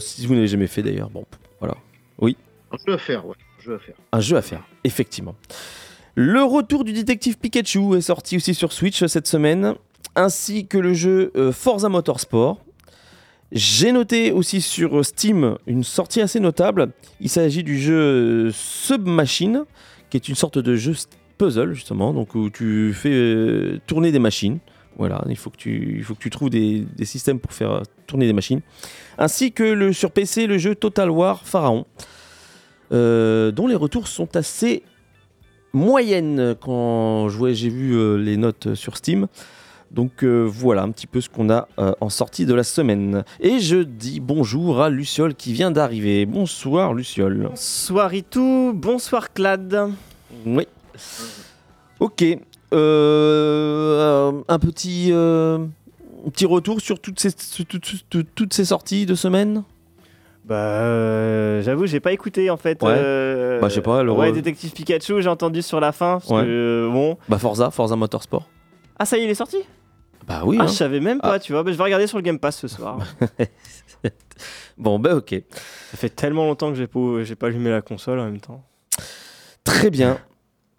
Si 0.00 0.26
vous 0.26 0.34
n'avez 0.34 0.48
jamais 0.48 0.66
fait 0.66 0.82
d'ailleurs, 0.82 1.08
bon, 1.08 1.24
voilà. 1.60 1.76
Un 2.20 2.76
jeu 2.86 2.94
à 2.94 2.98
faire, 2.98 3.24
ouais. 3.26 3.36
Un 3.58 3.62
jeu 3.62 3.74
à 3.76 3.78
faire. 3.78 3.94
Un 4.12 4.20
jeu 4.20 4.36
à 4.36 4.42
faire, 4.42 4.62
effectivement. 4.84 5.36
Le 6.20 6.42
retour 6.42 6.82
du 6.82 6.92
détective 6.92 7.38
Pikachu 7.38 7.94
est 7.94 8.00
sorti 8.00 8.38
aussi 8.38 8.52
sur 8.52 8.72
Switch 8.72 9.04
cette 9.06 9.28
semaine, 9.28 9.74
ainsi 10.16 10.66
que 10.66 10.76
le 10.76 10.92
jeu 10.92 11.30
euh, 11.36 11.52
Forza 11.52 11.88
Motorsport. 11.88 12.58
J'ai 13.52 13.92
noté 13.92 14.32
aussi 14.32 14.60
sur 14.60 15.04
Steam 15.04 15.58
une 15.68 15.84
sortie 15.84 16.20
assez 16.20 16.40
notable. 16.40 16.90
Il 17.20 17.28
s'agit 17.28 17.62
du 17.62 17.78
jeu 17.78 17.94
euh, 17.94 18.50
Submachine, 18.52 19.62
qui 20.10 20.16
est 20.16 20.28
une 20.28 20.34
sorte 20.34 20.58
de 20.58 20.74
jeu 20.74 20.94
puzzle 21.38 21.72
justement, 21.72 22.12
donc 22.12 22.34
où 22.34 22.50
tu 22.50 22.92
fais 22.94 23.12
euh, 23.12 23.80
tourner 23.86 24.10
des 24.10 24.18
machines. 24.18 24.58
Voilà, 24.96 25.22
il 25.28 25.36
faut 25.36 25.50
que 25.50 25.56
tu, 25.56 26.04
trouves 26.32 26.50
des, 26.50 26.84
systèmes 27.04 27.38
pour 27.38 27.52
faire 27.52 27.84
tourner 28.08 28.26
des 28.26 28.32
machines. 28.32 28.62
Ainsi 29.18 29.52
que 29.52 29.62
le, 29.62 29.92
sur 29.92 30.10
PC 30.10 30.48
le 30.48 30.58
jeu 30.58 30.74
Total 30.74 31.10
War 31.10 31.46
Pharaon, 31.46 31.86
dont 32.90 33.66
les 33.68 33.76
retours 33.76 34.08
sont 34.08 34.34
assez 34.34 34.82
moyennes 35.78 36.54
quand 36.60 37.28
j'ai 37.30 37.68
vu 37.70 37.94
euh, 37.96 38.16
les 38.16 38.36
notes 38.36 38.74
sur 38.74 38.96
Steam. 38.96 39.26
Donc 39.90 40.22
euh, 40.22 40.44
voilà 40.46 40.82
un 40.82 40.90
petit 40.90 41.06
peu 41.06 41.20
ce 41.22 41.30
qu'on 41.30 41.48
a 41.48 41.66
euh, 41.78 41.92
en 42.02 42.10
sortie 42.10 42.44
de 42.44 42.52
la 42.52 42.62
semaine. 42.64 43.24
Et 43.40 43.58
je 43.60 43.76
dis 43.78 44.20
bonjour 44.20 44.82
à 44.82 44.90
Luciole 44.90 45.34
qui 45.34 45.52
vient 45.54 45.70
d'arriver. 45.70 46.26
Bonsoir 46.26 46.92
Luciole. 46.92 47.46
Bonsoir 47.48 48.12
Itou, 48.12 48.72
bonsoir 48.74 49.32
Clad. 49.32 49.90
Oui. 50.44 50.66
Ok. 52.00 52.24
Euh, 52.74 54.32
un 54.46 54.58
petit, 54.58 55.10
petit 55.10 56.44
retour 56.44 56.82
sur 56.82 57.00
toutes 57.00 57.18
ces, 57.18 57.30
sur 57.38 57.64
toutes, 57.64 58.04
toutes- 58.10 58.34
toutes 58.34 58.52
ces 58.52 58.66
sorties 58.66 59.06
de 59.06 59.14
semaine? 59.14 59.62
Bah, 60.48 60.54
euh, 60.56 61.60
j'avoue, 61.62 61.86
j'ai 61.86 62.00
pas 62.00 62.12
écouté 62.12 62.48
en 62.48 62.56
fait. 62.56 62.82
Ouais. 62.82 62.88
euh, 62.96 63.60
Bah, 63.60 63.68
je 63.68 63.74
sais 63.74 63.82
pas, 63.82 64.02
le 64.02 64.12
Ouais, 64.12 64.32
Détective 64.32 64.72
Pikachu, 64.72 65.20
j'ai 65.20 65.28
entendu 65.28 65.60
sur 65.60 65.78
la 65.78 65.92
fin. 65.92 66.20
Parce 66.20 66.30
Ouais. 66.30 66.42
que, 66.42 66.48
euh, 66.88 66.90
bon. 66.90 67.18
Bah 67.28 67.38
Forza, 67.38 67.70
Forza 67.70 67.96
Motorsport. 67.96 68.48
Ah, 68.98 69.04
ça 69.04 69.18
y 69.18 69.20
est, 69.20 69.24
il 69.24 69.30
est 69.30 69.34
sorti? 69.34 69.58
Bah 70.26 70.42
oui. 70.44 70.56
Ah, 70.58 70.64
hein. 70.64 70.66
je 70.66 70.72
savais 70.72 71.00
même 71.00 71.20
pas, 71.20 71.38
tu 71.38 71.52
vois. 71.52 71.62
Bah, 71.62 71.70
je 71.70 71.76
vais 71.76 71.84
regarder 71.84 72.06
sur 72.06 72.16
le 72.18 72.22
Game 72.22 72.38
Pass 72.38 72.56
ce 72.58 72.68
soir. 72.68 72.98
Bon 74.78 75.00
bah 75.00 75.16
ok. 75.16 75.34
ça 75.90 75.96
fait 75.96 76.08
tellement 76.08 76.44
longtemps 76.46 76.70
que 76.70 76.76
j'ai 76.76 76.86
pas, 76.86 77.00
j'ai 77.24 77.34
pas 77.34 77.48
allumé 77.48 77.70
la 77.70 77.82
console 77.82 78.20
en 78.20 78.26
même 78.26 78.40
temps. 78.40 78.62
Très 79.64 79.90
bien. 79.90 80.18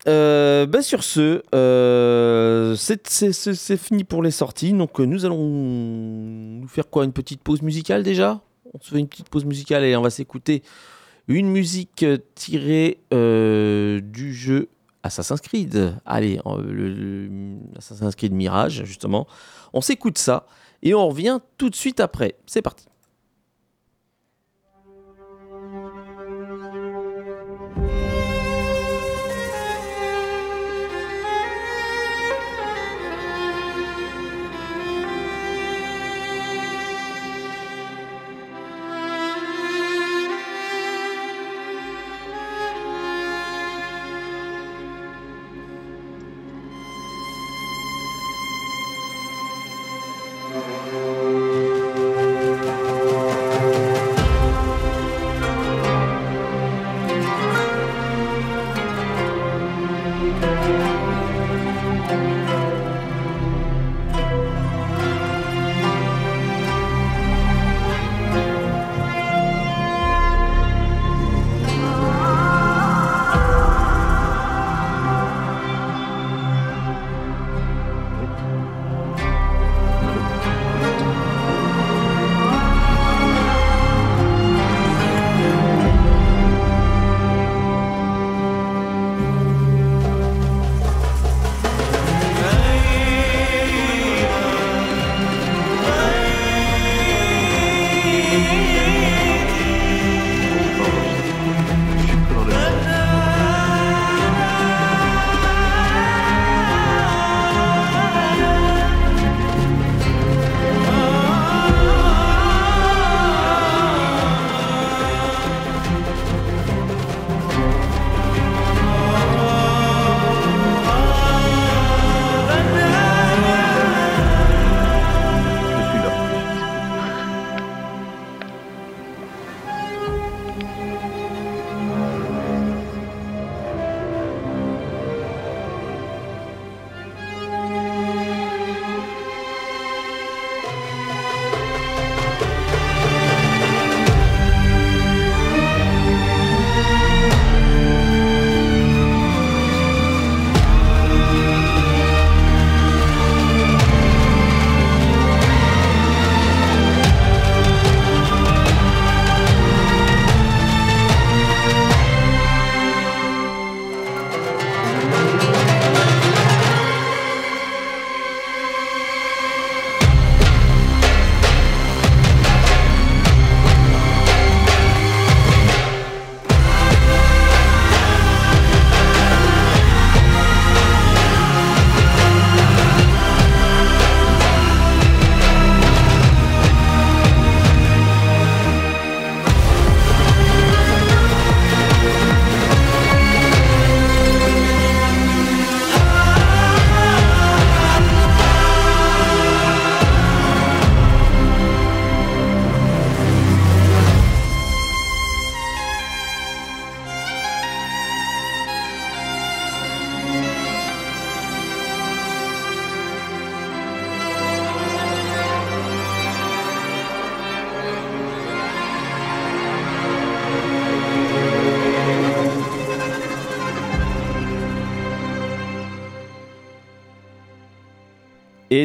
Euh, 0.07 0.65
bah, 0.65 0.81
sur 0.81 1.03
ce, 1.03 1.41
euh, 1.53 2.75
c'est- 2.77 3.77
fini 3.77 4.05
pour 4.05 4.23
les 4.23 4.31
sorties. 4.31 4.71
Donc 4.71 4.99
nous 4.99 5.25
allons 5.25 5.43
nous 5.43 6.67
faire 6.69 6.89
quoi? 6.89 7.03
Une 7.03 7.11
petite 7.11 7.41
pause 7.43 7.61
musicale 7.61 8.03
déjà? 8.03 8.39
On 8.73 8.79
se 8.79 8.89
fait 8.89 8.99
une 8.99 9.07
petite 9.07 9.29
pause 9.29 9.45
musicale 9.45 9.83
et 9.83 9.95
on 9.95 10.01
va 10.01 10.09
s'écouter 10.09 10.63
une 11.27 11.49
musique 11.49 12.05
tirée 12.35 12.99
euh, 13.13 13.99
du 14.01 14.33
jeu 14.33 14.69
Assassin's 15.03 15.41
Creed. 15.41 15.95
Allez, 16.05 16.39
le, 16.45 16.71
le- 16.93 17.57
Assassin's 17.77 18.15
Creed 18.15 18.33
Mirage 18.33 18.83
justement. 18.85 19.27
On 19.73 19.81
s'écoute 19.81 20.17
ça 20.17 20.45
et 20.83 20.93
on 20.93 21.07
revient 21.07 21.39
tout 21.57 21.69
de 21.69 21.75
suite 21.75 21.99
après. 21.99 22.35
C'est 22.45 22.61
parti. 22.61 22.85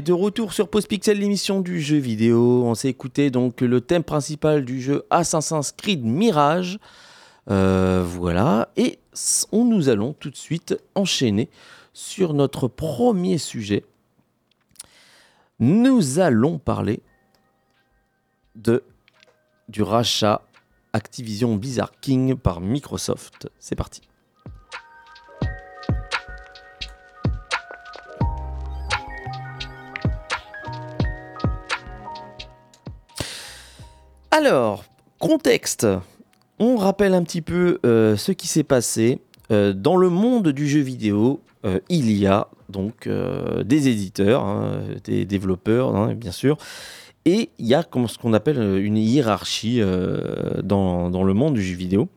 De 0.05 0.13
retour 0.13 0.53
sur 0.53 0.69
Pause 0.69 0.87
Pixel, 0.87 1.19
l'émission 1.19 1.61
du 1.61 1.81
jeu 1.81 1.97
vidéo. 1.97 2.65
On 2.65 2.75
s'est 2.75 2.91
écouté 2.91 3.31
donc 3.31 3.63
le 3.63 3.81
thème 3.81 4.05
principal 4.05 4.65
du 4.65 4.83
jeu 4.83 5.07
Assassin's 5.09 5.73
Creed 5.73 6.05
Mirage. 6.05 6.79
Euh, 7.51 8.05
voilà. 8.07 8.69
Et 8.77 8.99
on, 9.51 9.65
nous 9.65 9.89
allons 9.89 10.13
tout 10.13 10.29
de 10.29 10.37
suite 10.37 10.77
enchaîner 10.95 11.49
sur 11.95 12.35
notre 12.35 12.69
premier 12.69 13.39
sujet. 13.39 13.85
Nous 15.59 16.19
allons 16.19 16.59
parler 16.59 17.01
de, 18.57 18.85
du 19.71 19.83
rachat 19.83 20.43
Activision 20.93 21.57
Blizzard 21.57 21.93
King 22.03 22.37
par 22.37 22.61
Microsoft. 22.61 23.49
C'est 23.59 23.77
parti. 23.77 24.03
Alors, 34.37 34.85
contexte. 35.21 35.87
On 36.59 36.77
rappelle 36.77 37.15
un 37.15 37.23
petit 37.23 37.41
peu 37.41 37.79
euh, 37.87 38.17
ce 38.17 38.33
qui 38.33 38.49
s'est 38.49 38.65
passé. 38.65 39.21
Euh, 39.53 39.73
dans 39.73 39.97
le 39.97 40.09
monde 40.09 40.49
du 40.49 40.69
jeu 40.69 40.81
vidéo, 40.81 41.41
euh, 41.65 41.79
il 41.89 42.11
y 42.11 42.27
a 42.27 42.49
donc 42.69 43.09
des 43.09 43.87
éditeurs, 43.87 44.43
hein, 44.43 44.83
des 45.05 45.25
développeurs, 45.25 45.95
hein, 45.95 46.15
bien 46.15 46.33
sûr. 46.33 46.59
Et 47.25 47.51
il 47.61 47.67
y 47.67 47.75
a 47.75 47.83
ce 47.85 48.19
qu'on 48.19 48.33
appelle 48.33 48.61
une 48.85 48.97
hiérarchie 48.97 49.81
dans, 50.65 51.23
le 51.23 51.33
monde 51.33 51.55
du 51.55 51.63
jeu 51.63 51.77
vidéo. 51.77 52.09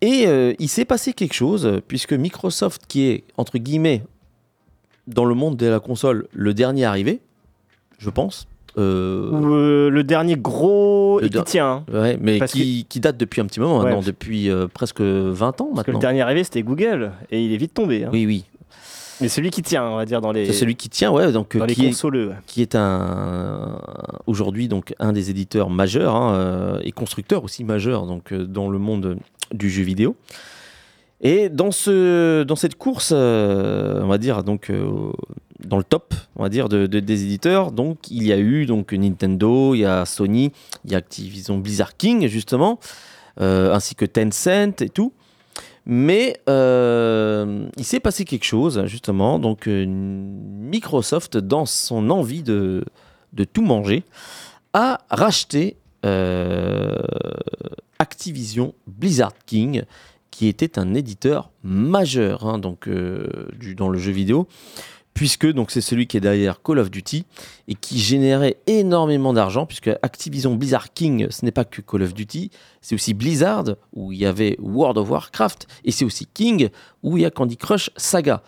Et 0.00 0.26
il 0.58 0.68
s'est 0.68 0.84
passé 0.84 1.12
quelque 1.12 1.34
chose, 1.34 1.80
puisque 1.86 2.14
Microsoft, 2.14 2.82
qui 2.88 3.04
est, 3.04 3.24
entre 3.36 3.58
guillemets, 3.58 4.02
dans 5.06 5.24
le 5.24 5.36
monde 5.36 5.56
de 5.56 5.66
la 5.66 5.78
console, 5.78 6.26
le 6.32 6.52
dernier 6.52 6.84
arrivé, 6.84 7.20
je 7.98 8.10
pense, 8.10 8.48
euh, 8.78 9.30
euh, 9.32 9.90
le 9.90 10.04
dernier 10.04 10.36
gros 10.36 11.18
le 11.20 11.28
qui 11.28 11.42
tient. 11.44 11.84
Hein. 11.92 12.16
mais 12.20 12.40
qui, 12.40 12.84
date 13.00 13.16
depuis 13.16 13.40
un 13.40 13.46
petit 13.46 13.60
moment 13.60 13.82
maintenant, 13.82 14.02
depuis 14.02 14.50
euh, 14.50 14.68
presque 14.68 15.00
20 15.00 15.60
ans 15.60 15.70
Parce 15.74 15.86
que 15.86 15.92
le 15.92 15.98
dernier 15.98 16.20
arrivé 16.20 16.44
c'était 16.44 16.62
Google 16.62 17.12
et 17.30 17.42
il 17.42 17.52
est 17.52 17.56
vite 17.56 17.74
tombé. 17.74 18.04
Hein. 18.04 18.10
Oui, 18.12 18.26
oui. 18.26 18.44
Mais 19.22 19.28
celui 19.28 19.50
qui 19.50 19.62
tient, 19.62 19.82
on 19.82 19.96
va 19.96 20.04
dire 20.04 20.20
dans 20.20 20.30
les. 20.30 20.44
C'est 20.44 20.52
celui 20.52 20.76
qui 20.76 20.90
tient, 20.90 21.10
ouais. 21.10 21.32
Donc 21.32 21.56
dans 21.56 21.64
qui 21.64 21.80
les. 21.80 21.88
Est, 21.88 22.28
qui 22.46 22.60
est 22.60 22.74
un 22.74 23.80
aujourd'hui 24.26 24.68
donc 24.68 24.94
un 24.98 25.14
des 25.14 25.30
éditeurs 25.30 25.70
majeurs 25.70 26.14
hein, 26.14 26.78
et 26.82 26.92
constructeurs 26.92 27.44
aussi 27.44 27.64
majeurs 27.64 28.06
donc 28.06 28.34
dans 28.34 28.68
le 28.68 28.78
monde 28.78 29.16
du 29.54 29.70
jeu 29.70 29.84
vidéo. 29.84 30.16
Et 31.20 31.48
dans, 31.48 31.70
ce, 31.70 32.42
dans 32.42 32.56
cette 32.56 32.76
course, 32.76 33.12
on 33.12 34.06
va 34.06 34.18
dire, 34.18 34.44
donc, 34.44 34.70
dans 35.64 35.78
le 35.78 35.84
top, 35.84 36.14
on 36.36 36.42
va 36.42 36.48
dire, 36.48 36.68
de, 36.68 36.86
des 36.86 37.24
éditeurs. 37.24 37.72
Donc, 37.72 38.10
il 38.10 38.24
y 38.24 38.32
a 38.32 38.38
eu 38.38 38.66
donc 38.66 38.92
Nintendo, 38.92 39.74
il 39.74 39.80
y 39.80 39.84
a 39.84 40.04
Sony, 40.04 40.52
il 40.84 40.92
y 40.92 40.94
a 40.94 40.98
Activision 40.98 41.58
Blizzard 41.58 41.96
King, 41.96 42.26
justement, 42.26 42.78
euh, 43.40 43.74
ainsi 43.74 43.94
que 43.94 44.04
Tencent 44.04 44.82
et 44.82 44.88
tout. 44.88 45.12
Mais 45.86 46.40
euh, 46.48 47.68
il 47.76 47.84
s'est 47.84 48.00
passé 48.00 48.24
quelque 48.24 48.44
chose, 48.44 48.84
justement. 48.86 49.38
Donc, 49.38 49.68
euh, 49.68 49.86
Microsoft, 49.86 51.36
dans 51.36 51.64
son 51.64 52.10
envie 52.10 52.42
de, 52.42 52.84
de 53.32 53.44
tout 53.44 53.62
manger, 53.62 54.04
a 54.72 55.00
racheté 55.10 55.76
Activision 57.98 58.74
Blizzard 58.86 59.32
King, 59.44 59.82
qui 60.36 60.48
était 60.48 60.78
un 60.78 60.92
éditeur 60.92 61.50
majeur 61.62 62.46
hein, 62.46 62.58
donc, 62.58 62.90
du, 63.58 63.74
dans 63.74 63.88
le 63.88 63.98
jeu 63.98 64.12
vidéo 64.12 64.46
puisque 65.14 65.46
c'est 65.68 65.80
celui 65.80 66.06
qui 66.06 66.18
est 66.18 66.20
derrière 66.20 66.60
Call 66.62 66.78
of 66.78 66.90
Duty 66.90 67.24
et 67.68 67.74
qui 67.74 67.98
générait 67.98 68.58
énormément 68.66 69.32
d'argent, 69.32 69.64
puisque 69.64 69.88
Activision 70.02 70.54
Blizzard 70.54 70.92
King, 70.92 71.28
ce 71.30 71.42
n'est 71.46 71.52
pas 71.52 71.64
que 71.64 71.80
Call 71.80 72.02
of 72.02 72.12
Duty, 72.12 72.50
c'est 72.82 72.94
aussi 72.94 73.14
Blizzard, 73.14 73.64
où 73.94 74.12
il 74.12 74.18
y 74.18 74.26
avait 74.26 74.56
World 74.60 74.98
of 74.98 75.08
Warcraft, 75.08 75.68
et 75.86 75.90
c'est 75.90 76.04
aussi 76.04 76.26
King, 76.26 76.68
où 77.02 77.16
il 77.16 77.22
y 77.22 77.24
a 77.24 77.30
Candy 77.30 77.56
Crush 77.56 77.90
Saga. 77.96 78.42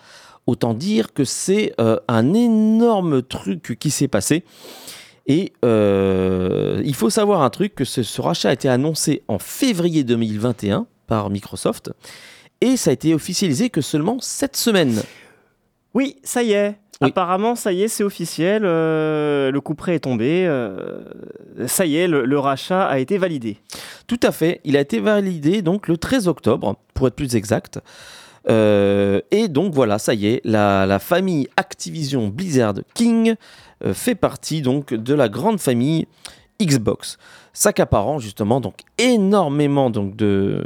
Autant 0.47 0.75
dire 0.75 1.15
que 1.15 1.25
c'est 1.25 1.73
euh, 1.81 1.97
un 2.07 2.35
énorme 2.35 3.23
truc 3.23 3.79
qui 3.81 3.91
s'est 3.91 4.09
passé. 4.09 4.45
Et 5.27 5.55
euh, 5.65 6.83
il 6.85 6.95
faut 6.95 7.09
savoir 7.09 7.41
un 7.41 7.51
truc, 7.51 7.77
que 7.77 7.85
ce 7.85 8.21
rachat 8.21 8.51
a 8.51 8.53
été 8.53 8.69
annoncé 8.69 9.23
en 9.27 9.39
février 9.39 10.05
2021 10.05 10.87
par 11.09 11.31
Microsoft, 11.31 11.91
et 12.61 12.77
ça 12.77 12.91
a 12.91 12.93
été 12.93 13.15
officialisé 13.15 13.71
que 13.71 13.81
seulement 13.81 14.19
cette 14.21 14.57
semaine. 14.57 15.03
Oui, 15.95 16.17
ça 16.23 16.43
y 16.43 16.53
est. 16.53 16.77
Apparemment, 17.01 17.55
ça 17.55 17.73
y 17.73 17.83
est, 17.83 17.89
c'est 17.89 18.03
officiel. 18.03 18.63
Euh, 18.65 19.53
le 19.53 19.61
coup 19.61 19.75
près 19.75 19.95
est 19.95 20.01
tombé. 20.01 20.47
Euh, 20.47 21.01
ça 21.67 21.87
y 21.87 21.97
est, 21.97 22.09
le, 22.09 22.39
rachat 22.39 22.87
a 22.87 22.99
été 22.99 23.19
validé. 23.19 23.59
Tout 24.07 24.19
à 24.23 24.33
fait. 24.33 24.61
Il 24.65 24.77
a 24.77 24.81
été 24.81 24.99
validé 24.99 25.63
donc 25.63 25.87
le 25.87 25.97
13 25.97 26.27
octobre, 26.27 26.77
pour 26.95 27.07
être 27.07 27.15
plus 27.15 27.37
exact. 27.37 27.79
Euh, 28.49 29.21
et 29.31 29.47
donc 29.49 29.75
voilà, 29.75 29.99
ça 29.99 30.15
y 30.15 30.27
est, 30.27 30.41
la, 30.45 30.99
famille 30.99 31.49
Activision 31.57 32.29
Blizzard 32.29 32.75
King 32.95 33.35
fait 33.93 34.17
partie 34.17 34.61
donc 34.61 34.93
de 34.93 35.15
la 35.15 35.29
grande 35.29 35.61
famille 35.61 36.09
Xbox, 36.61 37.19
s'accaparant 37.53 38.19
justement 38.19 38.61
donc 38.61 38.81
énormément 38.99 39.91
donc 39.91 40.17
de 40.17 40.65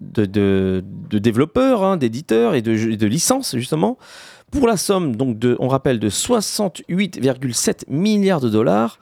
de, 0.00 0.82
développeurs, 1.10 1.82
hein, 1.82 1.96
d'éditeurs 1.96 2.54
et 2.54 2.62
de, 2.62 2.94
de, 2.94 3.06
licences 3.06 3.56
justement, 3.56 3.98
pour 4.50 4.66
la 4.66 4.76
somme 4.76 5.16
donc 5.16 5.38
de, 5.38 5.56
on 5.58 5.68
rappelle, 5.68 5.98
de 5.98 6.08
68,7 6.08 7.82
milliards 7.88 8.40
de 8.40 8.48
dollars. 8.48 8.98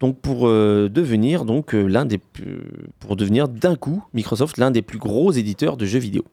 Donc 0.00 0.18
pour 0.20 0.48
euh, 0.48 0.90
devenir 0.92 1.44
donc 1.44 1.74
euh, 1.74 1.86
l'un 1.86 2.04
des 2.04 2.20
pour 2.98 3.14
devenir 3.16 3.48
d'un 3.48 3.76
coup 3.76 4.04
Microsoft 4.12 4.58
l'un 4.58 4.72
des 4.72 4.82
plus 4.82 4.98
gros 4.98 5.30
éditeurs 5.30 5.76
de 5.76 5.86
jeux 5.86 6.00
vidéo. 6.00 6.24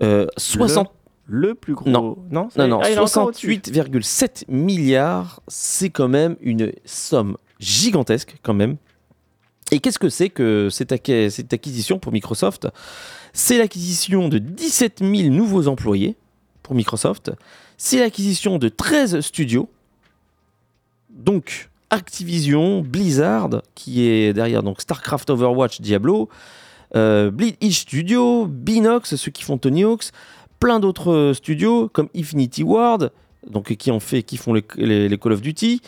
60 0.00 0.86
euh, 0.86 0.90
le, 1.26 1.54
plus 1.54 1.74
gros 1.74 1.90
Non, 1.90 2.16
non, 2.30 2.48
non, 2.56 2.80
68,7 2.80 4.44
ah, 4.48 4.52
milliards, 4.52 5.40
c'est 5.48 5.90
quand 5.90 6.08
même 6.08 6.36
une 6.40 6.72
somme 6.84 7.36
gigantesque 7.60 8.36
quand 8.42 8.54
même 8.54 8.76
et 9.70 9.78
qu'est-ce 9.78 9.98
que 9.98 10.08
c'est 10.08 10.30
que 10.30 10.68
cette, 10.70 10.92
acquisition 10.92 11.98
pour 11.98 12.12
Microsoft? 12.12 12.68
C'est 13.32 13.58
l'acquisition 13.58 14.28
de 14.28 14.38
17 14.38 14.98
000 15.00 15.30
nouveaux 15.30 15.68
employés 15.68 16.16
pour 16.62 16.74
Microsoft. 16.74 17.30
C'est 17.76 18.00
l'acquisition 18.00 18.58
de 18.58 18.68
13 18.68 19.20
studios. 19.20 19.68
Donc 21.08 21.70
Activision, 21.90 22.82
Blizzard, 22.82 23.62
qui 23.74 24.08
est 24.08 24.32
derrière 24.32 24.62
donc 24.62 24.80
StarCraft, 24.80 25.30
Overwatch, 25.30 25.80
Diablo, 25.80 26.28
euh, 26.96 27.30
Bleed 27.30 27.56
Edge 27.60 27.78
Studio, 27.78 28.46
Binox, 28.46 29.14
ceux 29.14 29.30
qui 29.30 29.44
font 29.44 29.58
Tony 29.58 29.84
Hawk's, 29.84 30.10
plein 30.58 30.80
d'autres 30.80 31.32
studios 31.34 31.88
comme 31.92 32.08
Infinity 32.16 32.64
Ward, 32.64 33.12
qui, 33.78 33.90
ont 33.90 34.00
fait, 34.00 34.22
qui 34.22 34.36
font 34.36 34.54
les 34.54 35.18
Call 35.18 35.32
of 35.32 35.40
Duty. 35.40 35.80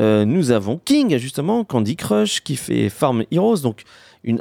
Euh, 0.00 0.24
nous 0.24 0.50
avons 0.50 0.80
King, 0.84 1.16
justement, 1.18 1.64
Candy 1.64 1.96
Crush, 1.96 2.42
qui 2.42 2.56
fait 2.56 2.88
Farm 2.88 3.24
Heroes, 3.30 3.58
donc 3.58 3.82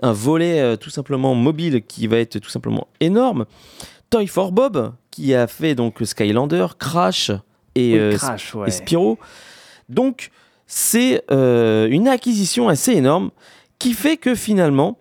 un 0.02 0.12
volet 0.12 0.60
euh, 0.60 0.76
tout 0.76 0.90
simplement 0.90 1.34
mobile 1.36 1.84
qui 1.84 2.08
va 2.08 2.18
être 2.18 2.40
tout 2.40 2.50
simplement 2.50 2.88
énorme. 3.00 3.46
Toy 4.10 4.28
for 4.28 4.52
Bob, 4.52 4.94
qui 5.12 5.34
a 5.34 5.48
fait 5.48 5.76
donc 5.76 6.00
Skylander, 6.04 6.68
Crash 6.78 7.32
et, 7.76 7.98
euh, 7.98 8.18
Spyro. 8.68 9.18
Donc, 9.90 10.32
c'est 10.68 11.24
une 11.30 12.08
acquisition 12.08 12.70
assez 12.70 12.94
énorme 12.94 13.32
qui 13.80 13.94
fait 13.94 14.18
que 14.18 14.36
finalement, 14.36 14.98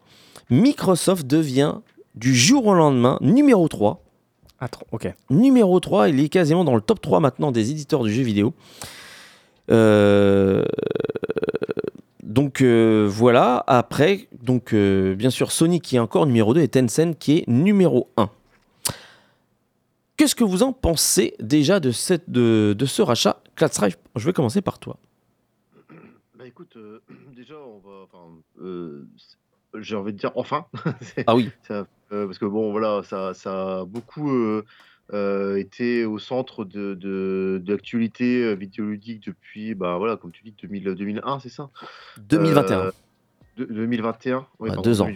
Microsoft 0.50 1.26
devient 1.26 1.76
du 2.14 2.34
jour 2.34 2.66
au 2.66 2.74
lendemain 2.74 3.18
numéro 3.20 3.68
3. 3.68 4.02
Ah, 4.60 4.68
ok. 4.92 5.12
Numéro 5.28 5.80
3, 5.80 6.08
il 6.08 6.20
est 6.20 6.28
quasiment 6.28 6.64
dans 6.64 6.74
le 6.74 6.80
top 6.80 7.00
3 7.00 7.20
maintenant 7.20 7.52
des 7.52 7.70
éditeurs 7.70 8.02
de 8.02 8.08
jeux 8.08 8.22
vidéo. 8.22 8.54
Euh, 9.70 10.64
donc 12.22 12.60
euh, 12.60 13.06
voilà, 13.10 13.64
après, 13.66 14.28
donc 14.42 14.72
euh, 14.72 15.14
bien 15.14 15.30
sûr 15.30 15.50
Sony 15.52 15.80
qui 15.80 15.96
est 15.96 15.98
encore 15.98 16.26
numéro 16.26 16.54
2 16.54 16.60
et 16.60 16.68
Tencent 16.68 17.14
qui 17.18 17.38
est 17.38 17.48
numéro 17.48 18.10
1. 18.16 18.30
Qu'est-ce 20.16 20.34
que 20.34 20.44
vous 20.44 20.62
en 20.62 20.72
pensez 20.72 21.34
déjà 21.40 21.78
de, 21.78 21.90
cette, 21.90 22.30
de, 22.30 22.74
de 22.76 22.86
ce 22.86 23.02
rachat 23.02 23.42
Klatsreich, 23.54 23.96
je 24.16 24.26
vais 24.26 24.32
commencer 24.32 24.62
par 24.62 24.78
toi. 24.78 24.98
Bah 26.38 26.46
écoute, 26.46 26.76
déjà, 27.36 27.54
on 27.56 27.78
va. 27.78 28.06
J'ai 29.78 29.94
envie 29.94 30.12
de 30.12 30.18
dire 30.18 30.32
enfin. 30.36 30.66
ah 31.26 31.34
oui. 31.34 31.50
parce 32.08 32.38
que 32.38 32.46
bon, 32.46 32.70
voilà, 32.70 33.02
ça, 33.02 33.34
ça 33.34 33.80
a 33.80 33.84
beaucoup 33.84 34.62
euh, 35.12 35.56
était 35.56 36.04
au 36.04 36.18
centre 36.18 36.64
de, 36.64 36.94
de, 36.94 37.62
l'actualité 37.68 38.42
euh, 38.42 38.54
vidéoludique 38.54 39.24
depuis, 39.24 39.76
bah 39.76 39.98
voilà, 39.98 40.16
comme 40.16 40.32
tu 40.32 40.42
dis, 40.42 40.52
2000, 40.60 40.94
2001, 40.94 41.38
c'est 41.38 41.48
ça? 41.48 41.70
2021. 42.18 42.90
2021, 43.56 44.46
oui, 44.58 44.70
deux 44.82 45.00
ans. 45.00 45.08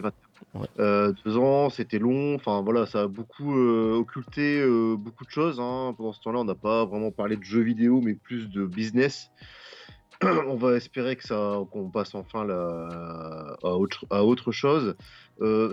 Euh, 0.78 1.12
deux 1.24 1.36
ans, 1.36 1.70
c'était 1.70 1.98
long. 1.98 2.36
Enfin 2.36 2.62
voilà, 2.62 2.86
ça 2.86 3.02
a 3.02 3.06
beaucoup 3.08 3.52
occulté 3.52 4.64
beaucoup 4.96 5.24
de 5.26 5.30
choses. 5.30 5.60
Hein. 5.60 5.92
Pendant 5.96 6.12
ce 6.12 6.20
temps-là, 6.22 6.38
on 6.38 6.44
n'a 6.44 6.54
pas 6.54 6.86
vraiment 6.86 7.10
parlé 7.10 7.36
de 7.36 7.42
jeux 7.42 7.60
vidéo, 7.60 8.00
mais 8.00 8.14
plus 8.14 8.48
de 8.48 8.64
business. 8.64 9.30
on 10.22 10.54
va 10.54 10.76
espérer 10.76 11.16
que 11.16 11.24
ça, 11.24 11.58
qu'on 11.70 11.90
passe 11.90 12.14
enfin 12.14 12.44
la, 12.46 13.56
à, 13.62 13.72
autre, 13.72 14.06
à 14.08 14.24
autre 14.24 14.52
chose. 14.52 14.96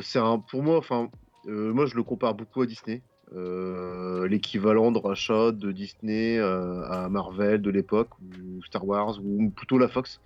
c'est 0.01 0.19
un, 0.19 0.39
pour 0.39 0.63
moi, 0.63 0.77
enfin, 0.77 1.09
moi 1.45 1.85
je 1.85 1.95
le 1.95 2.03
compare 2.03 2.33
beaucoup 2.33 2.63
à 2.63 2.65
Disney. 2.65 3.01
Euh, 3.35 4.27
l'équivalent 4.27 4.91
de 4.91 4.99
rachat 4.99 5.51
de 5.51 5.71
Disney 5.71 6.37
euh, 6.37 6.83
à 6.89 7.09
Marvel 7.09 7.61
de 7.61 7.69
l'époque, 7.69 8.09
ou 8.21 8.63
Star 8.63 8.87
Wars, 8.87 9.19
ou 9.23 9.49
plutôt 9.49 9.77
la 9.77 9.87
Fox. 9.87 10.21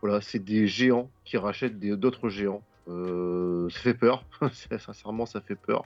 Voilà, 0.00 0.20
c'est 0.20 0.40
des 0.40 0.66
géants 0.66 1.10
qui 1.24 1.36
rachètent 1.36 1.78
d'autres 1.78 2.28
géants. 2.28 2.62
Euh, 2.88 3.68
ça 3.70 3.78
fait 3.78 3.94
peur, 3.94 4.24
sincèrement, 4.52 5.24
ça 5.24 5.40
fait 5.40 5.54
peur. 5.54 5.84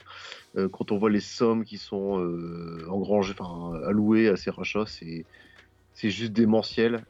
quand 0.72 0.92
on 0.92 0.96
voit 0.96 1.10
les 1.10 1.20
sommes 1.20 1.64
qui 1.64 1.76
sont 1.76 2.24
engrangées, 2.88 3.34
enfin, 3.38 3.78
allouées 3.86 4.28
à 4.28 4.36
ces 4.36 4.50
rachats, 4.50 4.86
c'est 4.86 6.10
juste 6.10 6.32
démentiel. 6.32 7.04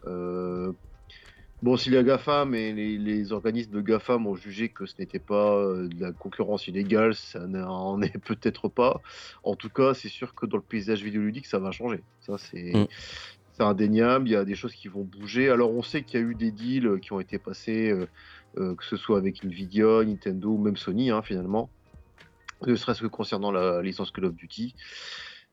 Bon, 1.63 1.79
si 1.79 1.89
les 1.89 2.05
GAFAM 2.05 2.55
et 2.55 2.73
les, 2.73 3.33
organismes 3.33 3.73
de 3.73 3.81
GAFAM 3.81 4.27
ont 4.27 4.37
jugé 4.37 4.69
que 4.69 4.85
ce 4.85 4.95
n'était 4.99 5.19
pas 5.19 5.57
euh, 5.57 5.89
de 5.89 6.01
la 6.03 6.13
concurrence 6.13 6.69
illégale, 6.69 7.15
ça 7.15 7.47
n'en 7.47 8.01
est 8.03 8.19
peut-être 8.19 8.69
pas. 8.69 9.01
En 9.43 9.57
tout 9.57 9.71
cas, 9.71 9.95
c'est 9.95 10.11
sûr 10.11 10.35
que 10.35 10.45
dans 10.45 10.59
le 10.59 10.63
paysage 10.63 11.03
vidéoludique, 11.03 11.47
ça 11.47 11.59
va 11.59 11.71
changer. 11.73 12.03
Ça, 12.21 12.37
c'est 12.37 12.75
mm. 12.75 12.87
indéniable. 13.63 14.29
Il 14.29 14.33
y 14.33 14.37
a 14.37 14.45
des 14.45 14.55
choses 14.55 14.75
qui 14.75 14.89
vont 14.89 15.03
bouger. 15.03 15.49
Alors, 15.49 15.73
on 15.73 15.83
sait 15.83 16.03
qu'il 16.03 16.21
y 16.21 16.23
a 16.23 16.27
eu 16.27 16.35
des 16.35 16.51
deals 16.51 17.01
qui 17.01 17.15
ont 17.15 17.21
été 17.21 17.39
passés, 17.39 17.91
euh, 17.91 18.07
euh, 18.59 18.75
que 18.75 18.85
ce 18.85 18.99
soit 18.99 19.17
avec 19.17 19.43
Nvidia, 19.43 20.05
Nintendo 20.05 20.51
ou 20.51 20.59
même 20.59 20.77
Sony, 20.77 21.11
hein, 21.11 21.23
finalement. 21.23 21.71
Ne 22.67 22.77
serait-ce 22.77 23.01
que 23.01 23.07
concernant 23.07 23.51
la 23.51 23.81
licence 23.81 24.11
Call 24.11 24.27
of 24.27 24.35
Duty. 24.35 24.75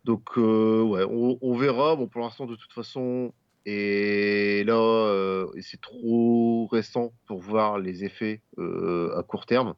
Donc, 0.03 0.35
ouais, 0.35 1.05
on, 1.09 1.37
on 1.41 1.55
verra. 1.55 1.95
Bon, 1.95 2.07
pour 2.07 2.21
l'instant, 2.21 2.45
de 2.45 2.55
toute 2.55 2.73
façon, 2.73 3.33
et 3.65 4.63
là, 4.65 4.73
euh, 4.73 5.47
c'est 5.61 5.79
trop 5.79 6.67
récent 6.67 7.13
pour 7.27 7.39
voir 7.39 7.79
les 7.79 8.03
effets 8.03 8.41
euh, 8.57 9.17
à 9.17 9.23
court 9.23 9.45
terme. 9.45 9.75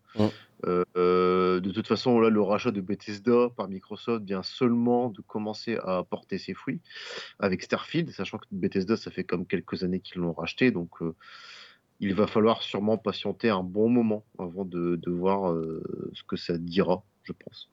Euh, 0.66 1.60
de 1.60 1.72
toute 1.72 1.88
façon, 1.88 2.20
là, 2.20 2.30
le 2.30 2.42
rachat 2.42 2.72
de 2.72 2.82
Bethesda 2.82 3.50
par 3.56 3.68
Microsoft 3.68 4.26
vient 4.26 4.42
seulement 4.42 5.10
de 5.10 5.22
commencer 5.22 5.78
à 5.84 6.04
porter 6.04 6.40
ses 6.40 6.56
fruits 6.56 6.82
avec 7.38 7.62
Starfield, 7.62 8.10
sachant 8.10 8.40
que 8.40 8.46
Bethesda, 8.52 8.98
ça 8.98 9.12
fait 9.12 9.24
comme 9.24 9.46
quelques 9.46 9.84
années 9.84 10.00
qu'ils 10.00 10.22
l'ont 10.22 10.34
racheté, 10.34 10.72
donc 10.72 11.02
il 12.00 12.14
va 12.14 12.28
falloir 12.28 12.62
sûrement 12.62 12.98
patienter 12.98 13.50
un 13.50 13.64
bon 13.64 13.90
moment 13.90 14.24
avant 14.38 14.66
de, 14.66 14.96
de 14.96 15.12
voir 15.12 15.54
ce 16.14 16.24
que 16.28 16.36
ça 16.36 16.58
dira, 16.58 17.04
je 17.24 17.34
pense 17.34 17.70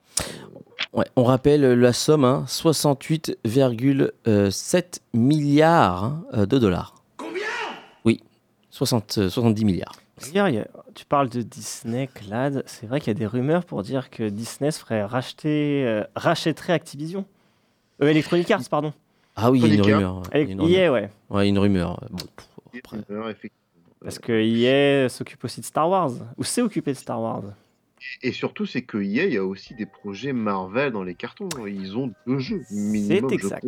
on 1.17 1.25
rappelle 1.25 1.63
la 1.63 1.93
somme, 1.93 2.45
68,7 2.47 4.77
hein, 4.77 4.83
milliards 5.15 6.05
hein, 6.05 6.25
euh, 6.35 6.47
de 6.47 6.59
dollars. 6.59 6.95
Combien? 7.17 7.43
Oui, 8.05 8.21
60, 8.71 9.29
70 9.29 9.65
milliards. 9.65 9.97
tu 10.95 11.05
parles 11.07 11.29
de 11.29 11.43
Disney, 11.43 12.09
Clad. 12.13 12.63
C'est 12.67 12.87
vrai 12.87 13.01
qu'il 13.01 13.09
y 13.09 13.17
a 13.17 13.19
des 13.19 13.27
rumeurs 13.27 13.65
pour 13.65 13.83
dire 13.83 14.11
que 14.11 14.29
Disney 14.29 14.71
se 14.71 14.81
ferait 14.81 15.05
racheter, 15.05 15.85
euh, 15.87 16.05
rachèterait 16.15 16.75
Activision. 16.75 17.25
Euh, 18.03 18.09
Electronic 18.09 18.51
Arts, 18.51 18.69
pardon. 18.71 18.93
Ah 19.35 19.51
oui, 19.51 19.63
il 19.65 19.69
y 19.69 19.71
a 19.71 19.75
une 19.75 19.83
rumeur. 19.83 20.23
Il 20.35 20.71
y 20.71 20.79
a, 20.79 20.93
ouais. 20.93 21.09
Ouais, 21.31 21.49
une 21.49 21.59
rumeur. 21.59 21.99
Parce 24.03 24.19
que 24.19 24.33
EA 24.33 25.09
s'occupe 25.09 25.45
aussi 25.45 25.61
de 25.61 25.67
Star 25.67 25.89
Wars, 25.89 26.13
ou 26.37 26.45
s'est 26.45 26.63
occupé 26.63 26.93
de 26.93 26.97
Star 26.97 27.21
Wars. 27.21 27.45
Et 28.23 28.33
surtout, 28.33 28.67
c'est 28.67 28.83
que 28.83 28.99
EA, 28.99 29.27
il 29.27 29.33
y 29.35 29.37
a 29.37 29.45
aussi 29.45 29.75
des 29.75 29.87
projets 29.87 30.33
Marvel 30.33 30.93
dans 30.93 31.05
les 31.05 31.15
cartons. 31.15 31.49
Ils 31.67 31.97
ont 31.97 32.13
deux 32.27 32.39
jeux 32.39 32.63
minimum. 32.71 33.31
C'est 33.31 33.35
exact. 33.35 33.67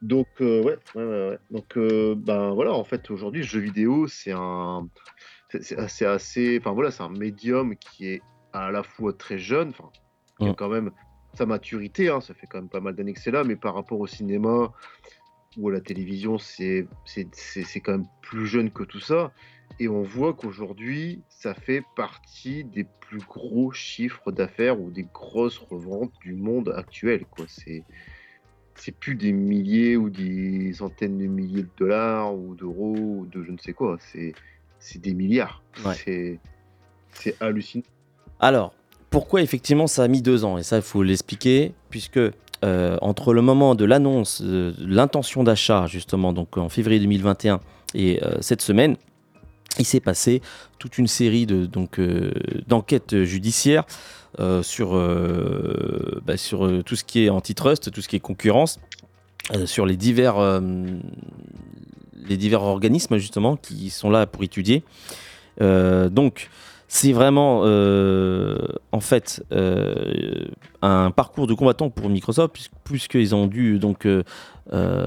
Donc, 0.00 0.28
euh, 0.40 0.62
ouais, 0.62 0.78
ouais, 0.94 1.04
ouais, 1.04 1.38
Donc, 1.50 1.76
euh, 1.76 2.14
ben 2.14 2.50
voilà, 2.50 2.72
en 2.72 2.84
fait, 2.84 3.10
aujourd'hui, 3.10 3.40
le 3.40 3.46
jeu 3.46 3.60
vidéo, 3.60 4.06
c'est 4.06 4.32
un. 4.32 4.88
C'est 5.60 6.06
assez. 6.06 6.58
Enfin, 6.60 6.72
voilà, 6.72 6.90
c'est 6.90 7.02
un 7.02 7.10
médium 7.10 7.76
qui 7.76 8.08
est 8.08 8.22
à 8.52 8.70
la 8.70 8.82
fois 8.82 9.12
très 9.12 9.38
jeune, 9.38 9.70
enfin, 9.70 9.90
qui 10.38 10.48
a 10.48 10.54
quand 10.54 10.68
même 10.68 10.90
sa 11.34 11.46
maturité, 11.46 12.08
hein, 12.08 12.20
ça 12.20 12.34
fait 12.34 12.46
quand 12.46 12.58
même 12.58 12.68
pas 12.68 12.80
mal 12.80 12.94
d'années 12.94 13.12
que 13.12 13.20
c'est 13.20 13.30
là, 13.30 13.44
mais 13.44 13.56
par 13.56 13.74
rapport 13.74 13.98
au 13.98 14.06
cinéma 14.06 14.72
ou 15.56 15.68
à 15.68 15.72
la 15.72 15.80
télévision, 15.80 16.38
c'est 16.38 16.86
quand 17.84 17.92
même 17.92 18.06
plus 18.22 18.46
jeune 18.46 18.70
que 18.70 18.82
tout 18.82 19.00
ça. 19.00 19.32
Et 19.80 19.88
on 19.88 20.02
voit 20.02 20.34
qu'aujourd'hui, 20.34 21.22
ça 21.28 21.54
fait 21.54 21.82
partie 21.96 22.64
des 22.64 22.84
plus 22.84 23.18
gros 23.18 23.72
chiffres 23.72 24.30
d'affaires 24.30 24.80
ou 24.80 24.90
des 24.90 25.06
grosses 25.12 25.58
reventes 25.58 26.12
du 26.20 26.34
monde 26.34 26.72
actuel. 26.76 27.24
Quoi. 27.24 27.46
C'est, 27.48 27.82
c'est 28.76 28.92
plus 28.92 29.16
des 29.16 29.32
milliers 29.32 29.96
ou 29.96 30.10
des 30.10 30.72
centaines 30.74 31.18
de 31.18 31.26
milliers 31.26 31.62
de 31.62 31.70
dollars 31.76 32.34
ou 32.34 32.54
d'euros 32.54 32.96
ou 32.96 33.26
de 33.26 33.42
je 33.42 33.50
ne 33.50 33.58
sais 33.58 33.72
quoi. 33.72 33.96
C'est, 33.98 34.34
c'est 34.78 35.00
des 35.00 35.14
milliards. 35.14 35.62
C'est, 35.94 36.38
c'est 37.12 37.40
hallucinant. 37.42 37.84
Alors, 38.38 38.74
pourquoi 39.10 39.42
effectivement 39.42 39.86
ça 39.86 40.04
a 40.04 40.08
mis 40.08 40.22
deux 40.22 40.44
ans? 40.44 40.58
Et 40.58 40.62
ça, 40.62 40.76
il 40.76 40.82
faut 40.82 41.02
l'expliquer, 41.02 41.72
puisque 41.90 42.20
euh, 42.64 42.96
entre 43.02 43.32
le 43.32 43.42
moment 43.42 43.74
de 43.74 43.84
l'annonce, 43.84 44.42
de 44.42 44.74
l'intention 44.80 45.44
d'achat, 45.44 45.86
justement, 45.86 46.32
donc 46.32 46.56
en 46.56 46.68
février 46.68 46.98
2021, 46.98 47.60
et 47.94 48.20
euh, 48.24 48.38
cette 48.40 48.62
semaine, 48.62 48.96
il 49.78 49.84
s'est 49.84 50.00
passé 50.00 50.40
toute 50.78 50.98
une 50.98 51.06
série 51.06 51.46
de, 51.46 51.66
donc, 51.66 51.98
euh, 51.98 52.32
d'enquêtes 52.66 53.24
judiciaires 53.24 53.84
euh, 54.40 54.62
sur, 54.62 54.96
euh, 54.96 56.20
bah, 56.24 56.36
sur 56.36 56.82
tout 56.84 56.96
ce 56.96 57.04
qui 57.04 57.24
est 57.24 57.28
antitrust, 57.28 57.90
tout 57.90 58.02
ce 58.02 58.08
qui 58.08 58.16
est 58.16 58.20
concurrence, 58.20 58.80
sur 59.66 59.84
les 59.84 59.98
divers, 59.98 60.36
les 62.14 62.36
divers 62.38 62.62
organismes 62.62 63.18
justement 63.18 63.56
qui 63.56 63.90
sont 63.90 64.08
là 64.08 64.24
pour 64.24 64.42
étudier. 64.42 64.82
donc, 65.60 66.48
c'est 66.88 67.12
vraiment 67.12 67.60
en 68.92 69.00
fait 69.00 69.42
un 70.82 71.10
parcours 71.10 71.46
de 71.46 71.54
combattant 71.54 71.90
pour 71.90 72.08
Microsoft 72.08 72.70
puisqu'ils 72.84 73.34
ont 73.34 73.46
dû 73.46 73.78
donc 73.78 74.06
euh, 74.72 75.04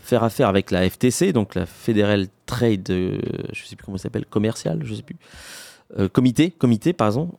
faire 0.00 0.24
affaire 0.24 0.48
avec 0.48 0.70
la 0.70 0.88
FTC, 0.88 1.32
donc 1.34 1.54
la 1.54 1.66
Federal 1.66 2.26
Trade, 2.46 2.88
euh, 2.88 3.18
je 3.52 3.66
sais 3.66 3.76
plus 3.76 3.84
comment 3.84 3.98
ça 3.98 4.04
s'appelle, 4.04 4.24
commercial, 4.24 4.80
je 4.82 4.94
sais 4.94 5.02
plus. 5.02 5.16
Euh, 5.98 6.08
comité, 6.08 6.50
comité, 6.50 6.94
pardon, 6.94 7.30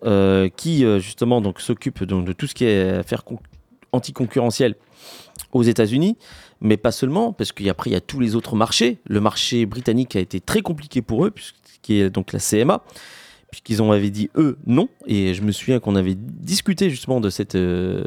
qui 0.56 0.86
justement 1.00 1.42
donc 1.42 1.60
s'occupe 1.60 2.04
donc 2.04 2.26
de 2.26 2.34
tout 2.34 2.46
ce 2.46 2.54
qui 2.54 2.66
est 2.66 2.90
affaires 2.90 3.24
anticoncurrentielles 3.92 4.76
aux 5.52 5.64
États-Unis, 5.64 6.18
mais 6.62 6.78
pas 6.78 6.92
seulement, 6.92 7.34
parce 7.34 7.52
qu'après 7.52 7.90
il 7.90 7.94
y 7.94 7.96
a 7.96 8.02
tous 8.02 8.20
les 8.20 8.36
autres 8.36 8.56
marchés. 8.56 9.00
Le 9.08 9.20
marché 9.20 9.66
britannique 9.66 10.16
a 10.16 10.20
été 10.20 10.40
très 10.40 10.62
compliqué 10.62 11.02
pour 11.02 11.26
eux, 11.26 11.32
puisqu'il 11.32 11.96
est 11.96 12.10
donc 12.12 12.32
la 12.32 12.40
CMA 12.40 12.84
puisqu'ils 13.52 13.82
ont 13.82 13.92
avait 13.92 14.10
dit 14.10 14.30
eux 14.36 14.58
non. 14.66 14.90
Et 15.06 15.34
je 15.34 15.42
me 15.42 15.52
souviens 15.52 15.80
qu'on 15.80 15.96
avait 15.96 16.16
discuté 16.16 16.90
justement 16.90 17.20
de 17.20 17.30
cette 17.30 17.56
euh, 17.56 18.04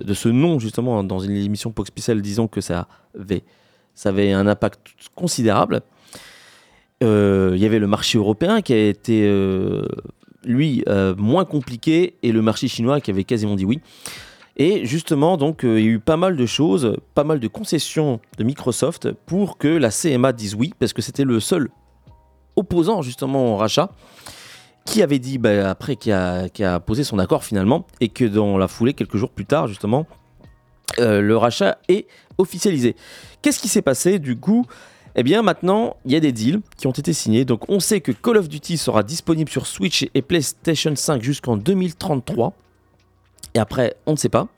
de 0.00 0.14
ce 0.14 0.28
non 0.28 0.58
justement 0.58 1.02
dans 1.04 1.20
une 1.20 1.36
émission 1.36 1.72
Pox 1.72 1.90
Pixel 1.90 2.22
disant 2.22 2.48
que 2.48 2.60
ça 2.60 2.88
avait 3.18 3.42
ça 3.94 4.10
avait 4.10 4.32
un 4.32 4.46
impact 4.46 4.78
considérable. 5.14 5.82
Euh, 7.02 7.52
il 7.54 7.60
y 7.60 7.66
avait 7.66 7.80
le 7.80 7.88
marché 7.88 8.16
européen 8.16 8.62
qui 8.62 8.72
a 8.72 8.88
été 8.88 9.26
euh, 9.26 9.86
lui 10.44 10.84
moins 11.16 11.44
compliqué 11.44 12.14
et 12.22 12.32
le 12.32 12.42
marché 12.42 12.68
chinois 12.68 13.00
qui 13.00 13.10
avait 13.10 13.24
quasiment 13.24 13.56
dit 13.56 13.64
oui. 13.64 13.80
Et 14.58 14.84
justement, 14.84 15.38
donc, 15.38 15.60
il 15.62 15.80
y 15.80 15.88
a 15.88 15.92
eu 15.92 15.98
pas 15.98 16.18
mal 16.18 16.36
de 16.36 16.44
choses, 16.44 16.94
pas 17.14 17.24
mal 17.24 17.40
de 17.40 17.48
concessions 17.48 18.20
de 18.36 18.44
Microsoft 18.44 19.10
pour 19.24 19.56
que 19.56 19.66
la 19.66 19.90
CMA 19.90 20.34
dise 20.34 20.54
oui, 20.54 20.74
parce 20.78 20.92
que 20.92 21.00
c'était 21.00 21.24
le 21.24 21.40
seul 21.40 21.70
opposant 22.56 23.00
justement 23.00 23.54
au 23.54 23.56
rachat 23.56 23.90
qui 24.84 25.02
avait 25.02 25.18
dit, 25.18 25.38
bah, 25.38 25.70
après, 25.70 25.96
qui 25.96 26.12
a, 26.12 26.48
qui 26.48 26.64
a, 26.64 26.80
posé 26.80 27.04
son 27.04 27.18
accord 27.18 27.44
finalement, 27.44 27.86
et 28.00 28.08
que 28.08 28.24
dans 28.24 28.58
la 28.58 28.68
foulée, 28.68 28.94
quelques 28.94 29.16
jours 29.16 29.30
plus 29.30 29.46
tard, 29.46 29.68
justement, 29.68 30.06
euh, 30.98 31.20
le 31.20 31.36
rachat 31.36 31.78
est 31.88 32.06
officialisé. 32.38 32.96
Qu'est-ce 33.40 33.60
qui 33.60 33.68
s'est 33.68 33.82
passé 33.82 34.18
du 34.18 34.36
coup? 34.36 34.66
Eh 35.14 35.22
bien, 35.22 35.42
maintenant, 35.42 35.96
il 36.06 36.12
y 36.12 36.16
a 36.16 36.20
des 36.20 36.32
deals 36.32 36.60
qui 36.76 36.86
ont 36.86 36.92
été 36.92 37.12
signés. 37.12 37.44
Donc, 37.44 37.68
on 37.68 37.80
sait 37.80 38.00
que 38.00 38.12
Call 38.12 38.38
of 38.38 38.48
Duty 38.48 38.78
sera 38.78 39.02
disponible 39.02 39.50
sur 39.50 39.66
Switch 39.66 40.06
et 40.14 40.22
PlayStation 40.22 40.94
5 40.94 41.22
jusqu'en 41.22 41.56
2033. 41.56 42.54
Et 43.54 43.58
après, 43.58 43.96
on 44.06 44.12
ne 44.12 44.16
sait 44.16 44.30
pas. 44.30 44.48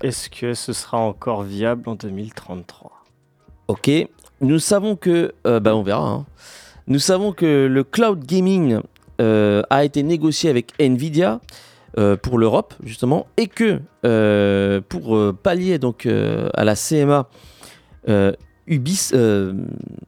Est-ce 0.00 0.30
que 0.30 0.54
ce 0.54 0.72
sera 0.72 0.98
encore 0.98 1.42
viable 1.42 1.88
en 1.90 1.94
2033 1.94 3.04
Ok. 3.68 3.90
Nous 4.40 4.58
savons 4.58 4.96
que. 4.96 5.34
Euh, 5.46 5.60
bah, 5.60 5.76
on 5.76 5.82
verra. 5.82 6.08
Hein. 6.08 6.26
Nous 6.86 6.98
savons 6.98 7.32
que 7.32 7.68
le 7.70 7.84
cloud 7.84 8.24
gaming 8.24 8.80
a 9.20 9.84
été 9.84 10.02
négocié 10.02 10.48
avec 10.48 10.72
Nvidia 10.78 11.40
euh, 11.98 12.16
pour 12.16 12.38
l'Europe 12.38 12.72
justement 12.84 13.26
et 13.36 13.48
que 13.48 13.80
euh, 14.06 14.80
pour 14.88 15.18
pallier 15.42 15.80
donc 15.80 16.06
à 16.06 16.64
la 16.64 16.76
CMA 16.76 17.28
Ubis, 18.68 19.10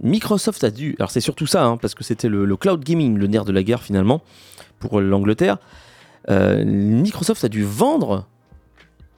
Microsoft 0.00 0.62
a 0.62 0.70
dû, 0.70 0.94
alors 1.00 1.10
c'est 1.10 1.20
surtout 1.20 1.48
ça, 1.48 1.64
hein, 1.64 1.76
parce 1.78 1.96
que 1.96 2.04
c'était 2.04 2.28
le, 2.28 2.56
cloud 2.56 2.84
gaming, 2.84 3.18
le 3.18 3.26
nerf 3.26 3.44
de 3.44 3.50
la 3.50 3.64
guerre 3.64 3.82
finalement, 3.82 4.22
pour 4.78 5.00
l'Angleterre, 5.00 5.58
Microsoft 6.28 7.42
a 7.42 7.48
dû 7.48 7.64
vendre 7.64 8.26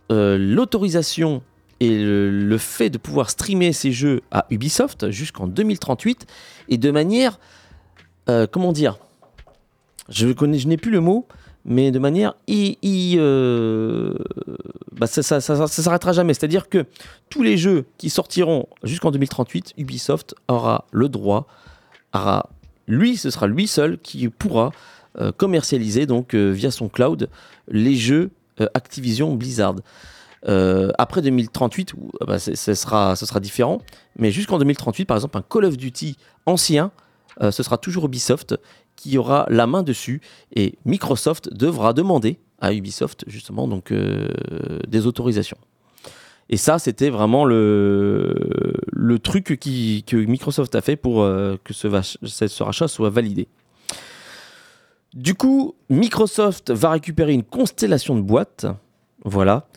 l'autorisation 0.08 1.42
et 1.80 2.02
le, 2.02 2.58
fait 2.58 2.88
de 2.88 2.96
pouvoir 2.96 3.28
streamer 3.28 3.74
ses 3.74 3.92
jeux 3.92 4.22
à 4.30 4.46
Ubisoft 4.48 5.10
jusqu'en 5.10 5.46
2038, 5.46 6.26
et 6.70 6.78
de 6.78 6.90
manière, 6.90 7.38
comment 8.50 8.72
dire, 8.72 8.96
je, 10.08 10.26
n'ai 10.26 10.76
plus 10.76 10.90
le 10.90 11.00
mot, 11.00 11.26
mais 11.64 11.90
de 11.90 11.98
manière. 11.98 12.34
Euh, 12.50 14.14
bah, 14.92 15.06
ça, 15.06 15.22
ça, 15.22 15.40
ça, 15.40 15.66
s'arrêtera 15.66 16.12
jamais. 16.12 16.34
C'est-à-dire 16.34 16.68
que 16.68 16.86
tous 17.30 17.42
les 17.42 17.56
jeux 17.56 17.86
qui 17.98 18.10
sortiront 18.10 18.66
jusqu'en 18.82 19.10
2038, 19.10 19.74
Ubisoft 19.78 20.34
aura 20.48 20.86
le 20.92 21.08
droit, 21.08 21.46
aura, 22.12 22.50
lui, 22.86 23.16
ce 23.16 23.30
sera 23.30 23.46
lui 23.46 23.66
seul 23.66 23.98
qui 23.98 24.28
pourra 24.28 24.72
euh, 25.18 25.32
commercialiser 25.32 26.06
donc 26.06 26.34
euh, 26.34 26.50
via 26.50 26.70
son 26.70 26.88
cloud 26.88 27.28
les 27.68 27.94
jeux 27.96 28.30
Activision 28.74 29.34
Blizzard. 29.34 29.76
Après 30.46 31.22
2038, 31.22 31.94
où, 31.94 32.10
bah, 32.26 32.38
ce 32.38 32.74
sera, 32.74 33.16
différent. 33.40 33.80
Mais 34.18 34.30
jusqu'en 34.30 34.58
2038, 34.58 35.06
par 35.06 35.16
exemple, 35.16 35.38
un 35.38 35.42
Call 35.42 35.64
of 35.64 35.76
Duty 35.78 36.18
ancien, 36.44 36.92
ce 37.40 37.62
sera 37.62 37.78
toujours 37.78 38.04
Ubisoft 38.04 38.54
qui 38.96 39.18
aura 39.18 39.46
la 39.50 39.66
main 39.66 39.82
dessus. 39.82 40.20
Et 40.54 40.74
Microsoft 40.84 41.52
devra 41.52 41.92
demander 41.92 42.38
à 42.60 42.72
Ubisoft, 42.72 43.24
justement, 43.26 43.68
donc, 43.68 43.92
euh, 43.92 44.28
des 44.88 45.06
autorisations. 45.06 45.58
Et 46.50 46.56
ça, 46.56 46.78
c'était 46.78 47.10
vraiment 47.10 47.44
le, 47.44 49.18
truc 49.22 49.58
que 49.58 50.16
Microsoft 50.16 50.74
a 50.74 50.80
fait 50.80 50.96
pour 50.96 51.22
euh, 51.22 51.56
que 51.64 51.72
ce 51.72 52.62
rachat 52.62 52.88
soit 52.88 53.10
validé. 53.10 53.48
Du 55.14 55.34
coup, 55.34 55.74
Microsoft 55.90 56.70
va 56.70 56.90
récupérer 56.90 57.32
une 57.32 57.44
constellation 57.44 58.16
de 58.16 58.20
boîtes. 58.20 58.66
Voilà. 59.24 59.68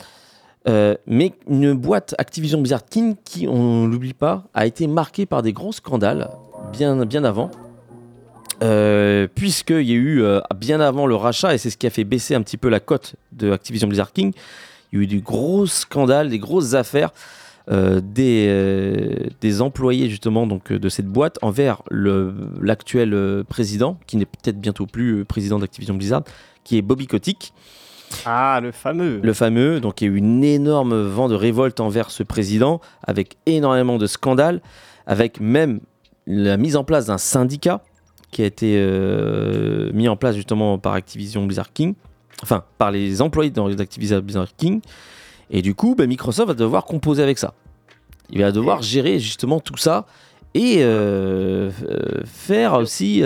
Euh, 0.68 0.96
mais 1.06 1.34
une 1.48 1.74
boîte 1.74 2.16
Activision 2.18 2.60
Blizzard 2.60 2.86
King 2.86 3.16
qui, 3.24 3.48
on 3.48 3.84
ne 3.84 3.88
l'oublie 3.88 4.14
pas, 4.14 4.46
a 4.54 4.66
été 4.66 4.88
marquée 4.88 5.26
par 5.26 5.42
des 5.42 5.54
gros 5.54 5.72
scandales 5.72 6.30
bien, 6.74 7.06
bien 7.06 7.24
avant. 7.24 7.52
Euh, 8.64 9.28
Puisqu'il 9.34 9.84
y 9.84 9.92
a 9.92 9.96
eu, 9.96 10.22
euh, 10.24 10.40
bien 10.56 10.80
avant 10.80 11.06
le 11.06 11.16
rachat, 11.16 11.54
et 11.54 11.58
c'est 11.58 11.70
ce 11.70 11.78
qui 11.78 11.88
a 11.88 11.90
fait 11.90 12.04
baisser 12.04 12.36
un 12.36 12.42
petit 12.42 12.58
peu 12.58 12.70
la 12.70 12.80
cote 12.80 13.16
de 13.32 13.52
Activision 13.52 13.88
Blizzard 13.88 14.12
King, 14.12 14.34
il 14.92 14.98
y 14.98 15.02
a 15.02 15.04
eu 15.04 15.08
des 15.08 15.22
gros 15.22 15.66
scandales, 15.66 16.30
des 16.30 16.40
grosses 16.40 16.74
affaires 16.74 17.12
euh, 17.70 18.00
des, 18.02 19.30
des 19.42 19.62
employés 19.62 20.10
justement 20.10 20.48
donc, 20.48 20.72
de 20.72 20.90
cette 20.90 21.08
boîte 21.08 21.38
envers 21.42 21.84
l'actuel 21.92 23.44
président, 23.50 24.00
qui 24.08 24.18
n'est 24.18 24.26
peut-être 24.26 24.60
bientôt 24.60 24.86
plus 24.86 25.26
président 25.26 25.60
d'Activision 25.60 25.96
Blizzard, 25.96 26.24
qui 26.64 26.78
est 26.78 26.82
Bobby 26.82 27.08
Kotick. 27.08 27.54
Ah, 28.26 28.60
le 28.62 28.72
fameux. 28.72 29.20
Le 29.22 29.34
fameux, 29.34 29.80
donc 29.80 30.02
il 30.02 30.06
y 30.06 30.08
a 30.10 30.14
eu 30.14 30.18
une 30.18 30.44
énorme 30.44 31.02
vent 31.02 31.28
de 31.28 31.36
révolte 31.36 31.80
envers 31.80 32.10
ce 32.10 32.24
président, 32.24 32.80
avec 33.04 33.38
énormément 33.46 33.98
de 33.98 34.08
scandales, 34.08 34.62
avec 35.06 35.40
même 35.42 35.82
la 36.26 36.58
mise 36.58 36.76
en 36.76 36.84
place 36.84 37.06
d'un 37.08 37.18
syndicat 37.18 37.82
qui 38.32 38.42
a 38.42 38.46
été 38.46 38.76
euh, 38.78 39.92
mis 39.94 40.08
en 40.08 40.16
place 40.16 40.36
justement 40.36 40.78
par 40.78 40.94
Activision 40.94 41.46
Blizzard 41.46 41.72
King, 41.74 41.96
enfin 42.44 42.64
par 42.78 42.92
les 42.92 43.22
employés 43.22 43.52
d'Activision 43.52 44.20
Blizzard 44.20 44.56
King, 44.56 44.82
et 45.50 45.62
du 45.62 45.76
coup 45.76 45.96
bah, 45.96 46.06
Microsoft 46.06 46.50
va 46.50 46.54
devoir 46.54 46.86
composer 46.86 47.24
avec 47.24 47.38
ça. 47.38 47.54
Il 48.30 48.42
va 48.42 48.52
devoir 48.52 48.82
gérer 48.82 49.20
justement 49.20 49.60
tout 49.60 49.78
ça 49.78 50.06
et 50.54 50.78
euh, 50.80 51.72
euh, 51.90 52.24
faire 52.26 52.74
aussi 52.74 53.24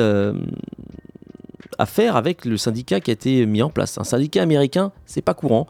affaire 1.78 2.16
avec 2.16 2.46
le 2.46 2.58
syndicat 2.58 3.00
qui 3.00 3.10
a 3.10 3.14
été 3.14 3.46
mis 3.46 3.64
en 3.64 3.70
place. 3.70 3.98
Un 3.98 4.04
syndicat 4.04 4.44
américain, 4.44 4.92
c'est 5.06 5.24
pas 5.24 5.34
courant. 5.34 5.68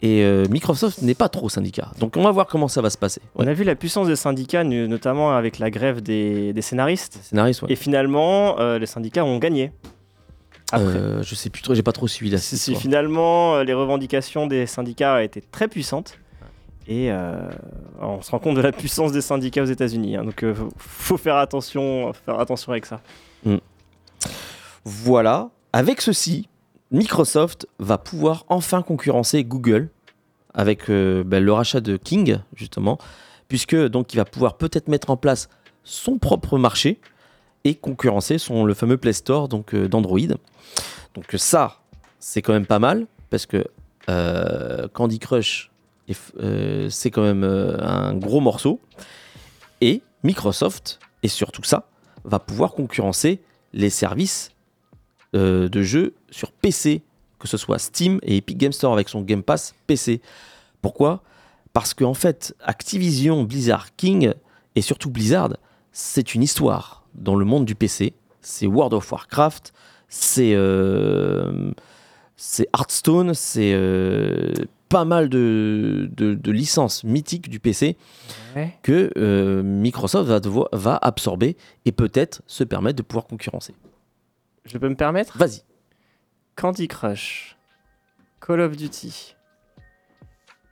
Et 0.00 0.22
euh, 0.22 0.46
Microsoft 0.48 1.02
n'est 1.02 1.14
pas 1.14 1.28
trop 1.28 1.48
syndicat. 1.48 1.90
Donc 1.98 2.16
on 2.16 2.22
va 2.22 2.30
voir 2.30 2.46
comment 2.46 2.68
ça 2.68 2.80
va 2.80 2.90
se 2.90 2.98
passer. 2.98 3.20
On 3.34 3.46
a 3.46 3.52
vu 3.52 3.64
la 3.64 3.74
puissance 3.74 4.06
des 4.06 4.14
syndicats, 4.16 4.62
notamment 4.62 5.32
avec 5.32 5.58
la 5.58 5.70
grève 5.70 6.00
des, 6.00 6.52
des 6.52 6.62
scénaristes. 6.62 7.18
Scénariste, 7.22 7.62
ouais. 7.62 7.72
Et 7.72 7.76
finalement, 7.76 8.60
euh, 8.60 8.78
les 8.78 8.86
syndicats 8.86 9.24
ont 9.24 9.38
gagné. 9.38 9.72
Après. 10.70 10.86
Euh, 10.86 11.22
je 11.22 11.34
sais 11.34 11.50
plus 11.50 11.62
trop, 11.62 11.74
j'ai 11.74 11.82
pas 11.82 11.92
trop 11.92 12.06
suivi 12.06 12.30
la 12.30 12.38
Si, 12.38 12.58
si, 12.58 12.76
finalement, 12.76 13.56
euh, 13.56 13.64
les 13.64 13.74
revendications 13.74 14.46
des 14.46 14.66
syndicats 14.66 15.22
étaient 15.22 15.42
très 15.50 15.66
puissantes. 15.66 16.18
Et 16.90 17.10
on 18.00 18.22
se 18.22 18.30
rend 18.30 18.38
compte 18.38 18.56
de 18.56 18.62
la 18.62 18.72
puissance 18.72 19.12
des 19.12 19.20
syndicats 19.20 19.62
aux 19.62 19.66
États-Unis. 19.66 20.16
hein. 20.16 20.24
donc, 20.24 20.40
il 20.42 20.54
faut, 20.78 21.18
faire 21.18 21.36
attention, 21.36 22.14
faut 22.14 22.24
faire 22.24 22.40
attention 22.40 22.72
avec 22.72 22.86
ça. 22.86 23.02
Voilà. 24.86 25.50
Avec 25.74 26.00
ceci, 26.00 26.48
Microsoft 26.90 27.66
va 27.78 27.98
pouvoir 27.98 28.44
enfin 28.48 28.82
concurrencer 28.82 29.44
Google 29.44 29.90
avec 30.54 30.88
euh, 30.88 31.22
ben, 31.22 31.44
le 31.44 31.52
rachat 31.52 31.80
de 31.80 31.96
King, 31.96 32.38
justement, 32.54 32.98
puisque 33.48 33.76
donc 33.76 34.14
il 34.14 34.16
va 34.16 34.24
pouvoir 34.24 34.56
peut-être 34.56 34.88
mettre 34.88 35.10
en 35.10 35.16
place 35.16 35.48
son 35.84 36.18
propre 36.18 36.58
marché 36.58 37.00
et 37.64 37.74
concurrencer 37.74 38.38
son, 38.38 38.64
le 38.64 38.74
fameux 38.74 38.96
Play 38.96 39.12
Store 39.12 39.48
donc 39.48 39.74
euh, 39.74 39.88
d'Android. 39.88 40.20
Donc 41.14 41.26
ça, 41.36 41.80
c'est 42.18 42.42
quand 42.42 42.52
même 42.52 42.66
pas 42.66 42.78
mal, 42.78 43.06
parce 43.30 43.46
que 43.46 43.66
euh, 44.08 44.88
Candy 44.88 45.18
Crush, 45.18 45.70
c'est 46.88 47.10
quand 47.10 47.22
même 47.22 47.44
un 47.44 48.14
gros 48.14 48.40
morceau. 48.40 48.80
Et 49.82 50.00
Microsoft, 50.24 50.98
et 51.22 51.28
surtout 51.28 51.64
ça, 51.64 51.88
va 52.24 52.38
pouvoir 52.38 52.72
concurrencer 52.72 53.42
les 53.74 53.90
services 53.90 54.52
euh, 55.36 55.68
de 55.68 55.82
jeux 55.82 56.14
sur 56.30 56.52
PC, 56.52 57.02
que 57.38 57.46
ce 57.48 57.56
soit 57.56 57.78
Steam 57.78 58.18
et 58.22 58.36
Epic 58.38 58.56
Game 58.58 58.72
Store 58.72 58.92
avec 58.92 59.08
son 59.08 59.22
Game 59.22 59.42
Pass 59.42 59.74
PC. 59.86 60.20
Pourquoi? 60.82 61.22
Parce 61.72 61.94
qu'en 61.94 62.14
fait, 62.14 62.54
Activision, 62.60 63.44
Blizzard 63.44 63.94
King 63.96 64.32
et 64.74 64.80
surtout 64.82 65.10
Blizzard, 65.10 65.50
c'est 65.92 66.34
une 66.34 66.42
histoire 66.42 67.04
dans 67.14 67.34
le 67.36 67.44
monde 67.44 67.64
du 67.64 67.74
PC. 67.74 68.14
C'est 68.40 68.66
World 68.66 68.94
of 68.94 69.10
Warcraft, 69.12 69.72
c'est 70.08 70.52
euh, 70.54 71.70
Hearthstone, 72.74 73.34
c'est 73.34 73.72
euh, 73.74 74.52
pas 74.88 75.04
mal 75.04 75.28
de, 75.28 76.08
de- 76.16 76.34
de 76.34 76.50
licences 76.52 77.04
mythiques 77.04 77.50
du 77.50 77.60
PC 77.60 77.96
que 78.82 79.10
euh, 79.18 79.62
Microsoft 79.62 80.28
va, 80.28 80.40
devoir, 80.40 80.68
va 80.72 80.98
absorber 81.02 81.56
et 81.84 81.92
peut-être 81.92 82.42
se 82.46 82.64
permettre 82.64 82.96
de 82.96 83.02
pouvoir 83.02 83.26
concurrencer. 83.26 83.74
Je 84.68 84.78
peux 84.78 84.88
me 84.88 84.94
permettre 84.96 85.36
Vas-y. 85.38 85.62
Candy 86.56 86.88
Crush, 86.88 87.56
Call 88.40 88.60
of 88.60 88.76
Duty, 88.76 89.36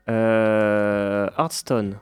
euh, 0.09 1.29
Hearthstone, 1.39 1.99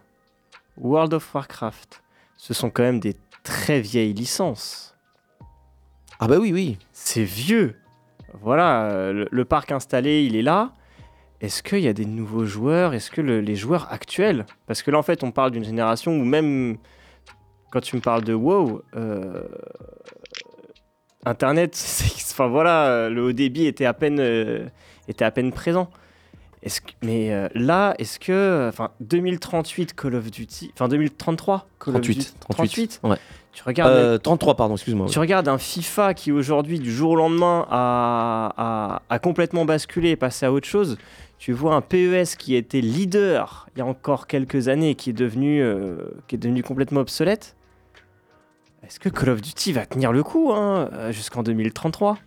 World 0.76 1.14
of 1.14 1.34
Warcraft, 1.34 2.02
ce 2.36 2.54
sont 2.54 2.70
quand 2.70 2.82
même 2.82 3.00
des 3.00 3.14
très 3.42 3.80
vieilles 3.80 4.14
licences. 4.14 4.96
Ah 6.18 6.28
bah 6.28 6.36
oui, 6.38 6.52
oui. 6.52 6.78
C'est 6.92 7.24
vieux. 7.24 7.76
Voilà, 8.40 8.86
euh, 8.90 9.12
le, 9.12 9.28
le 9.30 9.44
parc 9.44 9.70
installé, 9.70 10.24
il 10.24 10.34
est 10.36 10.42
là. 10.42 10.72
Est-ce 11.40 11.62
qu'il 11.62 11.80
y 11.80 11.88
a 11.88 11.92
des 11.92 12.06
nouveaux 12.06 12.46
joueurs? 12.46 12.94
Est-ce 12.94 13.10
que 13.10 13.20
le- 13.20 13.40
les 13.40 13.54
joueurs 13.56 13.92
actuels? 13.92 14.46
Parce 14.66 14.82
que 14.82 14.90
là, 14.90 14.98
en 14.98 15.02
fait, 15.02 15.22
on 15.22 15.30
parle 15.30 15.50
d'une 15.50 15.64
génération 15.64 16.12
où 16.12 16.24
même 16.24 16.78
quand 17.70 17.80
tu 17.80 17.96
me 17.96 18.00
parles 18.00 18.24
de 18.24 18.32
WoW, 18.34 18.82
euh, 18.96 19.46
Internet, 21.26 21.74
enfin 22.32 22.48
voilà, 22.48 23.08
le 23.08 23.22
haut 23.24 23.32
débit 23.32 23.66
était 23.66 23.86
à 23.86 23.94
peine, 23.94 24.18
euh, 24.20 24.66
était 25.08 25.24
à 25.24 25.30
peine 25.30 25.52
présent. 25.52 25.90
Est-ce 26.62 26.80
que- 26.80 26.92
mais 27.02 27.32
euh, 27.32 27.48
là, 27.54 27.94
est-ce 27.98 28.18
que, 28.18 28.68
enfin, 28.70 28.90
2038 29.00 29.94
Call 29.94 30.14
of 30.14 30.30
Duty, 30.30 30.70
enfin 30.74 30.88
2033 30.88 31.66
Call 31.78 31.96
of 31.96 32.00
38, 32.00 32.14
Duty, 32.18 32.32
38, 32.48 33.00
ouais. 33.04 33.16
Tu 33.52 33.62
regardes, 33.64 33.92
même- 33.94 34.02
Euh, 34.02 34.18
33, 34.18 34.56
pardon, 34.56 34.74
excuse-moi. 34.74 35.06
tu 35.08 35.18
regardes 35.18 35.46
un 35.48 35.58
FIFA 35.58 36.14
qui 36.14 36.32
aujourd'hui, 36.32 36.80
du 36.80 36.90
jour 36.92 37.10
au 37.12 37.16
lendemain, 37.16 37.66
a, 37.70 38.52
a- 38.56 39.02
a 39.14 39.18
complètement 39.18 39.64
basculé 39.64 40.10
et 40.10 40.16
passé 40.16 40.46
à 40.46 40.52
autre 40.52 40.66
chose. 40.66 40.96
Tu 41.38 41.52
vois 41.52 41.74
un 41.74 41.82
PES 41.82 42.36
qui 42.38 42.54
était 42.54 42.80
leader 42.80 43.66
il 43.76 43.80
y 43.80 43.82
a 43.82 43.86
encore 43.86 44.26
quelques 44.26 44.68
années 44.68 44.90
et 44.90 44.94
qui 44.94 45.10
est 45.10 45.14
devenu, 45.14 45.62
qui 46.26 46.36
est 46.36 46.38
devenu 46.38 46.62
complètement 46.62 47.00
obsolète. 47.00 47.54
Est-ce 48.86 49.00
que 49.00 49.08
Call 49.08 49.30
of 49.30 49.40
Duty 49.40 49.72
va 49.72 49.86
tenir 49.86 50.12
le 50.12 50.22
coup 50.22 50.52
hein, 50.52 50.90
euh, 50.92 51.12
jusqu'en 51.12 51.42
2033 51.42 52.18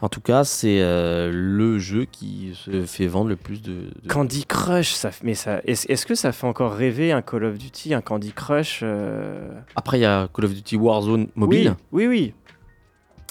En 0.00 0.08
tout 0.08 0.20
cas, 0.20 0.44
c'est 0.44 0.80
euh, 0.80 1.30
le 1.32 1.78
jeu 1.78 2.06
qui 2.06 2.52
se 2.54 2.84
fait 2.84 3.06
vendre 3.06 3.28
le 3.28 3.36
plus 3.36 3.62
de. 3.62 3.90
de- 4.02 4.08
Candy 4.08 4.44
Crush, 4.46 4.92
ça, 4.92 5.10
mais 5.22 5.34
ça, 5.34 5.60
est-ce, 5.64 6.06
que 6.06 6.14
ça 6.14 6.32
fait 6.32 6.46
encore 6.46 6.72
rêver 6.72 7.12
un 7.12 7.22
Call 7.22 7.44
of 7.44 7.58
Duty, 7.58 7.94
un 7.94 8.00
Candy 8.00 8.32
Crush 8.32 8.80
euh, 8.82 9.48
Après, 9.76 9.98
il 9.98 10.02
y 10.02 10.06
a 10.06 10.28
Call 10.34 10.46
of 10.46 10.54
Duty 10.54 10.76
Warzone 10.76 11.28
mobile. 11.36 11.76
Oui, 11.92 12.06
oui, 12.06 12.08
oui. 12.08 12.34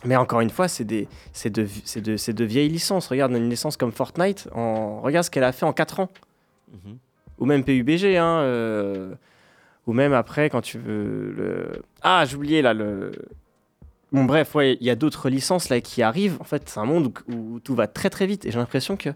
Mais 0.04 0.16
encore 0.16 0.42
une 0.42 0.50
fois, 0.50 0.68
c'est 0.68 0.84
des, 0.84 1.08
c'est 1.34 1.52
de, 1.52 2.44
vieilles 2.44 2.70
licences. 2.70 3.08
Regarde 3.08 3.34
une 3.34 3.50
licence 3.50 3.78
comme 3.78 3.92
Fortnite, 3.92 4.48
en, 4.54 5.02
regarde 5.02 5.26
ce 5.26 5.30
qu'elle 5.30 5.44
a 5.44 5.52
fait 5.52 5.66
en 5.66 5.74
4 5.74 6.00
ans. 6.00 6.10
Mhm. 6.72 6.98
Ou 7.38 7.46
même 7.46 7.64
PUBG, 7.64 8.18
hein. 8.18 8.40
euh, 8.42 9.14
ou 9.88 9.94
même 9.94 10.14
après, 10.14 10.50
quand 10.50 10.62
tu 10.62 10.78
veux. 10.78 11.32
Le... 11.32 11.82
Ah, 12.02 12.26
j'ai 12.26 12.36
oublié 12.36 12.62
là 12.62 12.74
le. 12.74 13.12
Bon, 14.12 14.26
bref, 14.26 14.56
ouais, 14.56 14.78
il 14.82 14.86
y 14.86 14.90
a 14.90 14.96
d'autres 14.96 15.30
licences 15.30 15.70
là 15.70 15.80
qui 15.80 16.02
arrivent. 16.02 16.38
En 16.42 16.44
fait, 16.44 16.68
c'est 16.68 16.80
un 16.80 16.86
monde 16.86 17.14
où, 17.28 17.34
où 17.34 17.60
tout 17.62 17.76
va 17.76 17.88
très 17.88 18.10
très 18.10 18.28
vite. 18.28 18.46
Et 18.46 18.52
j'ai 18.52 18.60
l'impression 18.60 18.98
que 18.98 19.10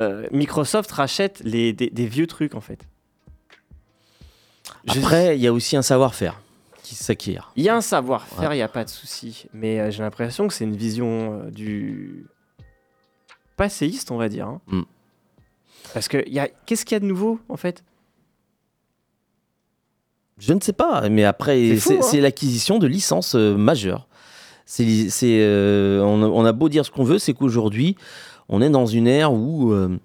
euh, 0.00 0.26
Microsoft 0.30 0.90
rachète 0.92 1.40
les, 1.44 1.72
des, 1.72 1.90
des 1.90 2.06
vieux 2.06 2.26
trucs 2.26 2.54
en 2.54 2.60
fait. 2.60 2.86
Après, 4.86 5.36
il 5.36 5.42
y 5.42 5.46
a 5.46 5.52
aussi 5.52 5.76
un 5.76 5.82
savoir-faire 5.82 6.40
qui 6.82 6.94
s'acquiert. 6.94 7.50
Il 7.56 7.64
y 7.64 7.68
a 7.68 7.76
un 7.76 7.80
savoir-faire, 7.80 8.52
il 8.52 8.56
n'y 8.56 8.62
a 8.62 8.68
pas 8.68 8.84
de 8.84 8.90
souci. 8.90 9.46
Mais 9.52 9.80
euh, 9.80 9.90
j'ai 9.90 10.02
l'impression 10.02 10.46
que 10.46 10.54
c'est 10.54 10.64
une 10.64 10.76
vision 10.76 11.40
euh, 11.40 11.50
du 11.50 12.26
passéiste, 13.56 14.10
on 14.10 14.16
va 14.16 14.28
dire. 14.28 14.46
hein. 14.46 14.60
Mm. 14.66 14.82
Parce 15.92 16.08
que 16.08 16.28
y 16.28 16.38
a... 16.38 16.48
qu'est-ce 16.48 16.84
qu'il 16.84 16.94
y 16.94 16.96
a 16.96 17.00
de 17.00 17.06
nouveau, 17.06 17.40
en 17.48 17.56
fait? 17.56 17.82
Je 20.38 20.52
ne 20.52 20.60
sais 20.60 20.72
pas, 20.72 21.08
mais 21.08 21.24
après, 21.24 21.76
C'est 21.78 21.98
hein. 22.18 22.20
l'acquisition 22.20 22.78
de 22.78 22.86
licences 22.86 23.34
euh, 23.36 23.56
majeures. 23.56 24.06
C'est, 24.66 25.08
euh, 25.24 26.00
on, 26.02 26.22
a- 26.22 26.26
on 26.26 26.44
a 26.44 26.52
beau 26.52 26.68
dire 26.68 26.84
ce 26.84 26.90
qu'on 26.90 27.04
veut, 27.04 27.18
c'est 27.18 27.34
qu'aujourd'hui, 27.34 27.96
on 28.48 28.60
est 28.62 28.70
dans 28.70 28.86
une 28.86 29.06
ère 29.06 29.32
où 29.32 29.72
euh, 29.72 29.96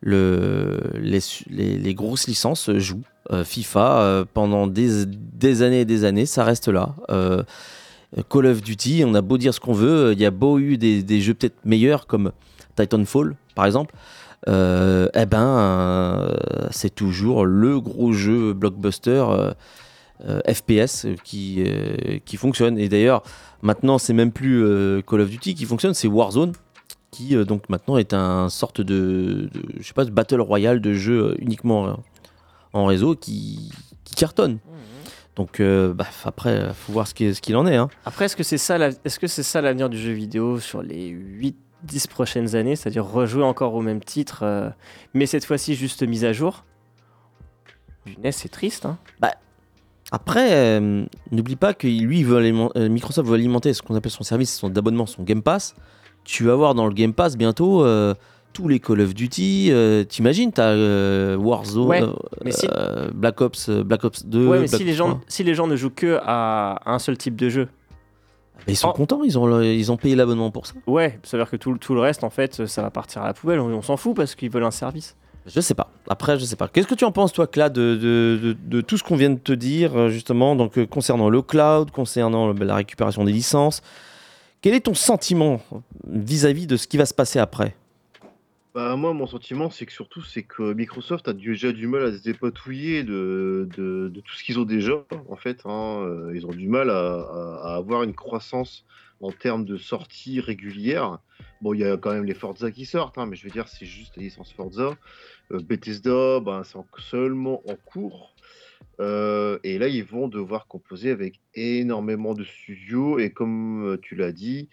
le, 0.00 0.78
les, 1.00 1.20
les, 1.50 1.78
les 1.78 1.94
grosses 1.94 2.26
licences 2.26 2.70
jouent. 2.76 3.02
FIFA, 3.44 4.24
pendant 4.32 4.66
des, 4.66 5.04
des, 5.04 5.60
années 5.60 5.80
et 5.82 5.84
des 5.84 6.04
années, 6.04 6.24
ça 6.24 6.44
reste 6.44 6.68
là. 6.68 6.94
Call 8.30 8.46
of 8.46 8.62
Duty, 8.62 9.02
on 9.04 9.12
a 9.14 9.20
beau 9.20 9.36
dire 9.36 9.52
ce 9.52 9.60
qu'on 9.60 9.74
veut, 9.74 10.12
il 10.14 10.18
y 10.18 10.24
a 10.24 10.30
beau 10.30 10.58
eu 10.58 10.78
des, 10.78 11.02
des 11.02 11.20
jeux 11.20 11.34
peut-être 11.34 11.58
meilleurs 11.66 12.06
comme 12.06 12.32
Titanfall, 12.74 13.36
par 13.54 13.66
exemple. 13.66 13.94
Euh, 14.46 15.08
eh 15.14 15.26
ben, 15.26 15.58
euh, 15.58 16.36
c'est 16.70 16.94
toujours 16.94 17.44
le 17.44 17.80
gros 17.80 18.12
jeu 18.12 18.52
blockbuster 18.52 19.24
euh, 20.24 20.40
FPS 20.48 21.06
qui, 21.24 21.64
qui 22.24 22.36
fonctionne. 22.36 22.78
Et 22.78 22.88
d'ailleurs, 22.88 23.22
maintenant, 23.62 23.98
c'est 23.98 24.12
même 24.12 24.32
plus 24.32 24.62
Call 25.06 25.20
of 25.20 25.30
Duty 25.30 25.54
qui 25.54 25.64
fonctionne, 25.64 25.94
c'est 25.94 26.08
Warzone 26.08 26.52
qui 27.10 27.34
donc 27.46 27.70
maintenant 27.70 27.96
est 27.96 28.12
un 28.12 28.50
sorte 28.50 28.82
de, 28.82 29.48
de, 29.50 29.62
je 29.80 29.86
sais 29.86 29.94
pas 29.94 30.04
de 30.04 30.10
battle 30.10 30.42
royale 30.42 30.82
de 30.82 30.92
jeu 30.92 31.34
uniquement 31.38 31.98
en 32.74 32.84
réseau 32.84 33.16
qui, 33.16 33.72
qui 34.04 34.14
cartonne. 34.14 34.54
Mmh. 34.54 34.58
Donc 35.36 35.62
bah, 35.62 36.04
après, 36.24 36.70
faut 36.74 36.92
voir 36.92 37.08
ce 37.08 37.14
qu'il 37.14 37.34
ce 37.34 37.40
qu'il 37.40 37.56
en 37.56 37.66
est. 37.66 37.76
Hein. 37.76 37.88
Après, 38.04 38.26
est-ce 38.26 38.36
que 38.36 38.42
c'est 38.42 38.58
ça, 38.58 38.76
est-ce 39.04 39.18
que 39.18 39.26
c'est 39.26 39.42
ça 39.42 39.62
l'avenir 39.62 39.88
du 39.88 39.98
jeu 39.98 40.12
vidéo 40.12 40.60
sur 40.60 40.82
les 40.82 41.08
8 41.08 41.56
10 41.84 42.06
prochaines 42.08 42.56
années, 42.56 42.76
c'est-à-dire 42.76 43.04
rejouer 43.04 43.44
encore 43.44 43.74
au 43.74 43.82
même 43.82 44.02
titre, 44.02 44.40
euh, 44.42 44.68
mais 45.14 45.26
cette 45.26 45.44
fois-ci 45.44 45.74
juste 45.74 46.02
mise 46.02 46.24
à 46.24 46.32
jour 46.32 46.64
Punaise, 48.04 48.36
c'est 48.36 48.48
triste. 48.48 48.86
Hein 48.86 48.98
bah, 49.20 49.32
après, 50.10 50.54
euh, 50.54 51.04
n'oublie 51.30 51.56
pas 51.56 51.74
que 51.74 51.86
lui, 51.86 52.20
il 52.20 52.24
veut 52.26 52.38
euh, 52.76 52.88
Microsoft 52.88 53.28
veut 53.28 53.34
alimenter 53.34 53.74
ce 53.74 53.82
qu'on 53.82 53.94
appelle 53.94 54.10
son 54.10 54.24
service 54.24 54.54
son 54.56 54.70
d'abonnement, 54.70 55.06
son 55.06 55.22
Game 55.22 55.42
Pass. 55.42 55.74
Tu 56.24 56.44
vas 56.44 56.54
voir 56.54 56.74
dans 56.74 56.86
le 56.86 56.94
Game 56.94 57.12
Pass 57.12 57.36
bientôt 57.36 57.84
euh, 57.84 58.14
tous 58.52 58.68
les 58.68 58.80
Call 58.80 59.00
of 59.02 59.14
Duty. 59.14 59.70
T'imagines, 60.08 60.52
t'as 60.52 61.36
Warzone, 61.36 61.86
Ouais, 61.88 62.02
mais 62.44 62.52
si- 62.52 62.66
Black 63.14 63.40
Ops, 63.40 63.68
Black 63.70 64.04
Ops 64.04 64.24
2. 64.26 64.46
Ouais, 64.46 64.58
mais 64.60 64.66
Black 64.66 64.80
si 64.80 64.84
les, 64.84 64.94
gens, 64.94 65.08
3. 65.10 65.20
si 65.28 65.44
les 65.44 65.54
gens 65.54 65.66
ne 65.66 65.76
jouent 65.76 65.90
que 65.90 66.18
à 66.22 66.80
un 66.90 66.98
seul 66.98 67.16
type 67.18 67.36
de 67.36 67.48
jeu, 67.50 67.68
ils 68.66 68.76
sont 68.76 68.88
Oh. 68.88 68.92
contents, 68.92 69.22
ils 69.24 69.38
ont, 69.38 69.60
ils 69.62 69.92
ont 69.92 69.96
payé 69.96 70.14
l'abonnement 70.16 70.50
pour 70.50 70.66
ça. 70.66 70.74
ouais, 70.86 71.18
ça 71.22 71.36
veut 71.36 71.42
dire 71.44 71.50
que 71.50 71.56
tout, 71.56 71.76
tout 71.78 71.94
le 71.94 72.00
reste, 72.00 72.24
en 72.24 72.30
fait, 72.30 72.66
ça 72.66 72.82
va 72.82 72.90
partir 72.90 73.22
à 73.22 73.26
la 73.26 73.34
poubelle. 73.34 73.60
On, 73.60 73.66
on 73.68 73.82
s'en 73.82 73.96
fout 73.96 74.14
parce 74.16 74.34
qu'ils 74.34 74.50
veulent 74.50 74.64
un 74.64 74.70
service. 74.70 75.16
Je 75.46 75.60
sais 75.62 75.72
pas. 75.74 75.90
Après, 76.10 76.38
je 76.38 76.44
sais 76.44 76.56
pas. 76.56 76.68
Qu'est-ce 76.68 76.86
que 76.86 76.94
tu 76.94 77.04
en 77.06 77.12
penses, 77.12 77.32
toi, 77.32 77.46
Claude, 77.46 77.72
de, 77.72 77.94
de, 77.96 78.38
de- 78.42 78.56
de 78.66 78.80
tout 78.82 78.98
ce 78.98 79.02
qu'on 79.04 79.16
vient 79.16 79.30
de 79.30 79.38
te 79.38 79.52
dire, 79.52 79.96
euh, 79.96 80.08
justement, 80.10 80.54
donc 80.56 80.76
euh, 80.76 80.86
concernant 80.86 81.30
le 81.30 81.40
cloud, 81.40 81.90
concernant 81.90 82.52
la 82.52 82.74
récupération 82.74 83.24
des 83.24 83.32
licences? 83.32 83.80
Quel 84.60 84.74
est 84.74 84.80
ton 84.80 84.94
sentiment 84.94 85.60
vis-à-vis 86.06 86.66
de 86.66 86.76
ce 86.76 86.86
qui 86.86 86.96
va 86.98 87.06
se 87.06 87.14
passer 87.14 87.38
après? 87.38 87.74
Bah, 88.78 88.94
moi, 88.94 89.12
mon 89.12 89.26
sentiment, 89.26 89.70
c'est 89.70 89.86
que 89.86 89.92
surtout, 89.92 90.22
c'est 90.22 90.44
que 90.44 90.72
Microsoft 90.72 91.26
a 91.26 91.32
déjà 91.32 91.72
du 91.72 91.88
mal 91.88 92.04
à 92.04 92.12
se 92.12 92.22
dépatouiller 92.22 93.02
de, 93.02 93.68
tout 93.74 94.34
ce 94.36 94.44
qu'ils 94.44 94.60
ont 94.60 94.64
déjà, 94.64 95.04
en 95.28 95.34
fait. 95.34 95.62
hein. 95.64 96.04
Euh, 96.06 96.30
Ils 96.32 96.46
ont 96.46 96.52
du 96.52 96.68
mal 96.68 96.88
à, 96.88 97.74
avoir 97.74 98.04
une 98.04 98.14
croissance 98.14 98.84
en 99.20 99.32
termes 99.32 99.64
de 99.64 99.76
sorties 99.78 100.38
régulières. 100.38 101.18
Bon, 101.60 101.74
il 101.74 101.80
y 101.80 101.84
a 101.84 101.96
quand 101.96 102.12
même 102.12 102.24
les 102.24 102.34
Forza 102.34 102.70
qui 102.70 102.86
sortent, 102.86 103.18
hein, 103.18 103.26
mais 103.26 103.34
je 103.34 103.46
veux 103.46 103.50
dire, 103.50 103.66
c'est 103.66 103.84
juste 103.84 104.16
la 104.16 104.22
licence 104.22 104.52
Forza. 104.52 104.96
Euh, 105.50 105.58
Bethesda, 105.58 106.38
ben, 106.38 106.62
c'est 106.62 106.76
en- 106.76 106.86
seulement 106.98 107.68
en 107.68 107.74
cours. 107.84 108.32
Euh, 109.00 109.58
et 109.64 109.80
là, 109.80 109.88
ils 109.88 110.04
vont 110.04 110.28
devoir 110.28 110.68
composer 110.68 111.10
avec 111.10 111.40
énormément 111.56 112.32
de 112.32 112.44
studios. 112.44 113.18
Et 113.18 113.32
comme 113.32 113.98
tu 114.02 114.14
l'as 114.14 114.30
dit, 114.30 114.68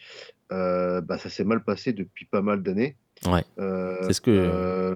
bah, 0.52 1.18
ça 1.18 1.32
s'est 1.32 1.44
mal 1.44 1.64
passé 1.64 1.92
depuis 1.92 2.26
pas 2.26 2.44
mal 2.44 2.62
d'années. 2.62 2.98
Ouais. 3.26 3.44
Euh, 3.60 3.96
C'est 4.08 4.14
ce 4.14 4.22
que- 4.22 4.32
euh, 4.32 4.96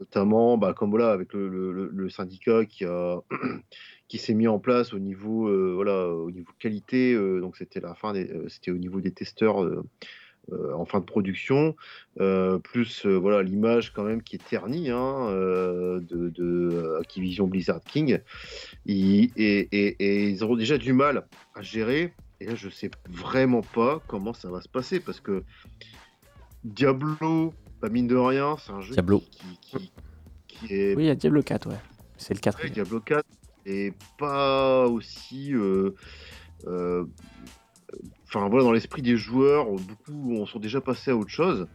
notamment, 0.00 0.56
bah, 0.58 0.72
comme 0.74 0.90
voilà, 0.90 1.10
avec 1.12 1.32
le, 1.32 1.48
le- 1.48 1.72
le- 1.72 1.90
le 1.92 2.08
syndicat 2.10 2.64
qui 2.64 2.84
a 2.84 3.18
qui 4.08 4.18
s'est 4.18 4.34
mis 4.34 4.48
en 4.48 4.58
place 4.58 4.94
au 4.94 4.98
niveau 4.98 5.48
euh, 5.48 5.72
voilà 5.74 6.08
au 6.08 6.30
niveau 6.30 6.50
qualité. 6.58 7.12
euh, 7.14 7.40
donc 7.40 7.56
c'était 7.56 7.80
la 7.80 7.94
fin 7.94 8.12
des, 8.14 8.30
euh, 8.30 8.48
c'était 8.48 8.70
au 8.70 8.78
niveau 8.78 9.00
des 9.00 9.10
testeurs. 9.12 9.58
en 10.74 10.86
fin 10.86 11.00
de 11.00 11.04
production, 11.04 11.76
plus 12.64 13.04
voilà 13.04 13.42
l'image 13.42 13.92
quand 13.92 14.02
même 14.02 14.22
qui 14.22 14.36
est 14.36 14.48
ternie 14.48 14.88
hein, 14.88 15.26
de, 15.30 16.30
de 16.30 16.96
Activision 17.00 17.46
Blizzard 17.46 17.82
King, 17.84 18.20
Ils- 18.86 19.30
et, 19.36 19.68
et- 19.72 19.96
et 19.98 20.30
ils 20.30 20.42
auront 20.42 20.56
déjà 20.56 20.78
du 20.78 20.94
mal 20.94 21.26
à 21.54 21.60
gérer. 21.60 22.14
Et 22.40 22.46
là, 22.46 22.54
je 22.54 22.70
sais 22.70 22.90
vraiment 23.10 23.60
pas 23.60 24.00
comment 24.06 24.32
ça 24.32 24.48
va 24.50 24.62
se 24.62 24.70
passer 24.70 25.00
parce 25.00 25.20
que 25.20 25.42
Diablo, 26.74 27.52
pas 27.80 27.88
mine 27.88 28.06
de 28.06 28.16
rien, 28.16 28.56
c'est 28.58 28.72
un 28.72 28.80
jeu 28.80 28.92
Diablo. 28.92 29.22
qui, 29.30 29.58
qui, 29.60 29.92
qui 30.48 30.74
est 30.74 30.94
Oui, 30.96 31.04
il 31.04 31.06
y 31.06 31.10
a 31.10 31.14
Diablo 31.14 31.42
4, 31.42 31.68
ouais. 31.68 31.76
C'est 32.16 32.34
le 32.34 32.40
4. 32.40 32.62
Ouais, 32.62 32.70
Diablo 32.70 33.00
4 33.00 33.24
et 33.66 33.92
pas 34.18 34.86
aussi. 34.86 35.52
euh, 35.54 35.94
euh, 36.66 37.04
Enfin 38.26 38.46
voilà, 38.48 38.64
dans 38.64 38.72
l'esprit 38.72 39.00
des 39.00 39.16
joueurs, 39.16 39.66
beaucoup 39.70 40.34
on 40.36 40.44
sont 40.44 40.58
déjà 40.58 40.80
passés 40.82 41.10
à 41.10 41.16
autre 41.16 41.30
chose. 41.30 41.66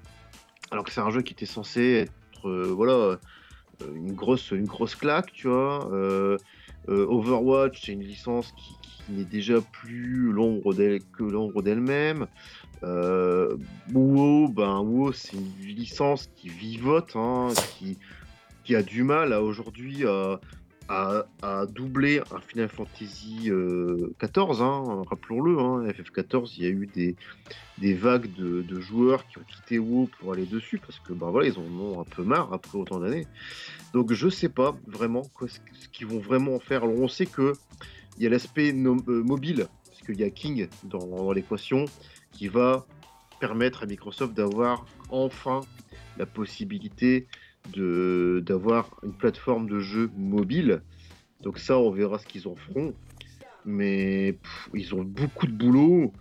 Alors 0.69 0.83
que 0.83 0.91
c'est 0.91 1.01
un 1.01 1.09
jeu 1.09 1.21
qui 1.23 1.33
était 1.33 1.47
censé 1.47 2.07
être 2.07 2.47
euh, 2.47 2.65
voilà 2.75 3.17
une 3.95 4.13
grosse 4.13 4.51
une 4.51 4.65
grosse 4.65 4.95
claque, 4.95 5.31
tu 5.33 5.47
vois. 5.47 5.89
Euh, 5.91 6.37
euh, 6.89 7.07
Overwatch, 7.07 7.81
c'est 7.85 7.93
une 7.93 8.03
licence 8.03 8.51
qui, 8.51 8.75
qui 9.05 9.11
n'est 9.13 9.23
déjà 9.23 9.61
plus 9.61 10.31
l'ombre 10.31 10.73
d'elle 10.75 10.99
que 11.17 11.23
l'ombre 11.23 11.63
d'elle-même. 11.63 12.27
Euh, 12.83 13.57
WoW, 13.93 14.49
ben 14.49 14.85
c'est 15.13 15.37
une 15.37 15.75
licence 15.75 16.29
qui 16.35 16.49
vivote, 16.49 17.15
hein, 17.15 17.47
qui 18.63 18.75
a 18.75 18.83
du 18.83 19.03
mal 19.03 19.33
à 19.33 19.41
aujourd'hui 19.41 20.05
à, 20.05 21.25
à, 21.41 21.65
doubler 21.65 22.21
un 22.31 22.39
Final 22.39 22.69
Fantasy 22.69 23.49
euh, 23.49 24.13
14, 24.19 24.61
hein, 24.61 25.03
rappelons-le, 25.09 25.59
hein, 25.59 25.87
FF14, 25.87 26.53
il 26.57 26.63
y 26.63 26.67
a 26.67 26.69
eu 26.69 26.87
des, 26.87 27.93
vagues 27.93 28.33
de, 28.35 28.79
joueurs 28.79 29.25
qui 29.27 29.37
ont 29.37 29.43
quitté 29.47 29.79
WoW 29.79 30.09
pour 30.19 30.33
aller 30.33 30.45
dessus 30.45 30.77
parce 30.77 30.99
que 30.99 31.13
ben 31.13 31.29
voilà, 31.29 31.49
ils 31.49 31.57
en 31.57 31.79
ont 31.79 32.01
un 32.01 32.03
peu 32.03 32.23
marre 32.23 32.51
après 32.53 32.77
autant 32.77 32.99
d'années. 32.99 33.27
Donc 33.93 34.11
je 34.13 34.29
sais 34.29 34.49
pas 34.49 34.75
vraiment 34.87 35.23
ce, 35.47 35.87
qu'ils 35.89 36.07
vont 36.07 36.19
vraiment 36.19 36.59
faire. 36.59 36.83
On 36.83 37.07
sait 37.07 37.25
que 37.25 37.53
il 38.17 38.23
y 38.23 38.27
a 38.27 38.29
l'aspect 38.29 38.71
euh, 38.71 39.23
mobile, 39.23 39.67
parce 39.87 40.01
qu'il 40.01 40.19
y 40.19 40.23
a 40.23 40.29
King 40.29 40.67
dans 40.83 41.31
l'équation 41.31 41.85
qui 42.33 42.47
va 42.47 42.85
permettre 43.39 43.83
à 43.83 43.85
Microsoft 43.85 44.33
d'avoir 44.33 44.85
enfin 45.09 45.61
la 46.17 46.25
possibilité 46.25 47.27
d'avoir 47.75 48.89
une 49.03 49.13
plateforme 49.13 49.67
de 49.69 49.79
jeu 49.79 50.09
mobile. 50.17 50.81
Donc 51.41 51.59
ça, 51.59 51.77
on 51.77 51.91
verra 51.91 52.19
ce 52.19 52.25
qu'ils 52.25 52.47
en 52.47 52.55
feront. 52.55 52.93
Mais 53.65 54.37
ils 54.73 54.93
ont 54.93 55.03
beaucoup 55.03 55.47
de 55.47 55.53
boulot 55.53 56.11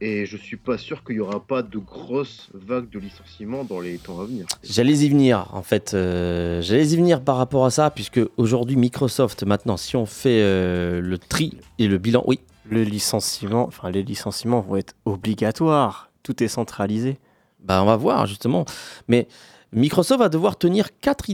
et 0.00 0.26
je 0.26 0.36
suis 0.36 0.56
pas 0.58 0.76
sûr 0.76 1.02
qu'il 1.04 1.16
y 1.16 1.20
aura 1.20 1.40
pas 1.46 1.62
de 1.62 1.78
grosses 1.78 2.50
vagues 2.52 2.90
de 2.90 2.98
licenciements 2.98 3.64
dans 3.64 3.80
les 3.80 3.96
temps 3.96 4.20
à 4.20 4.26
venir. 4.26 4.44
J'allais 4.62 4.98
y 4.98 5.08
venir, 5.08 5.48
en 5.54 5.62
fait. 5.62 5.94
euh, 5.94 6.60
J'allais 6.60 6.88
y 6.88 6.96
venir 6.96 7.22
par 7.22 7.36
rapport 7.38 7.64
à 7.64 7.70
ça, 7.70 7.90
puisque 7.90 8.20
aujourd'hui, 8.36 8.76
Microsoft, 8.76 9.44
maintenant, 9.44 9.76
si 9.78 9.96
on 9.96 10.04
fait 10.04 10.42
euh, 10.42 11.00
le 11.00 11.16
tri 11.16 11.56
et 11.78 11.86
le 11.88 11.96
bilan, 11.96 12.22
oui, 12.26 12.40
Le 12.68 12.82
licenciement, 12.82 13.66
enfin, 13.66 13.90
les 13.90 14.02
licenciements 14.02 14.60
vont 14.60 14.76
être 14.76 14.94
obligatoires. 15.04 16.10
Tout 16.22 16.42
est 16.42 16.48
centralisé. 16.48 17.18
Bah, 17.60 17.82
on 17.82 17.86
va 17.86 17.96
voir 17.96 18.26
justement. 18.26 18.64
Mais 19.08 19.28
Microsoft 19.72 20.20
va 20.20 20.28
devoir 20.28 20.56
tenir 20.56 20.88
4, 21.00 21.26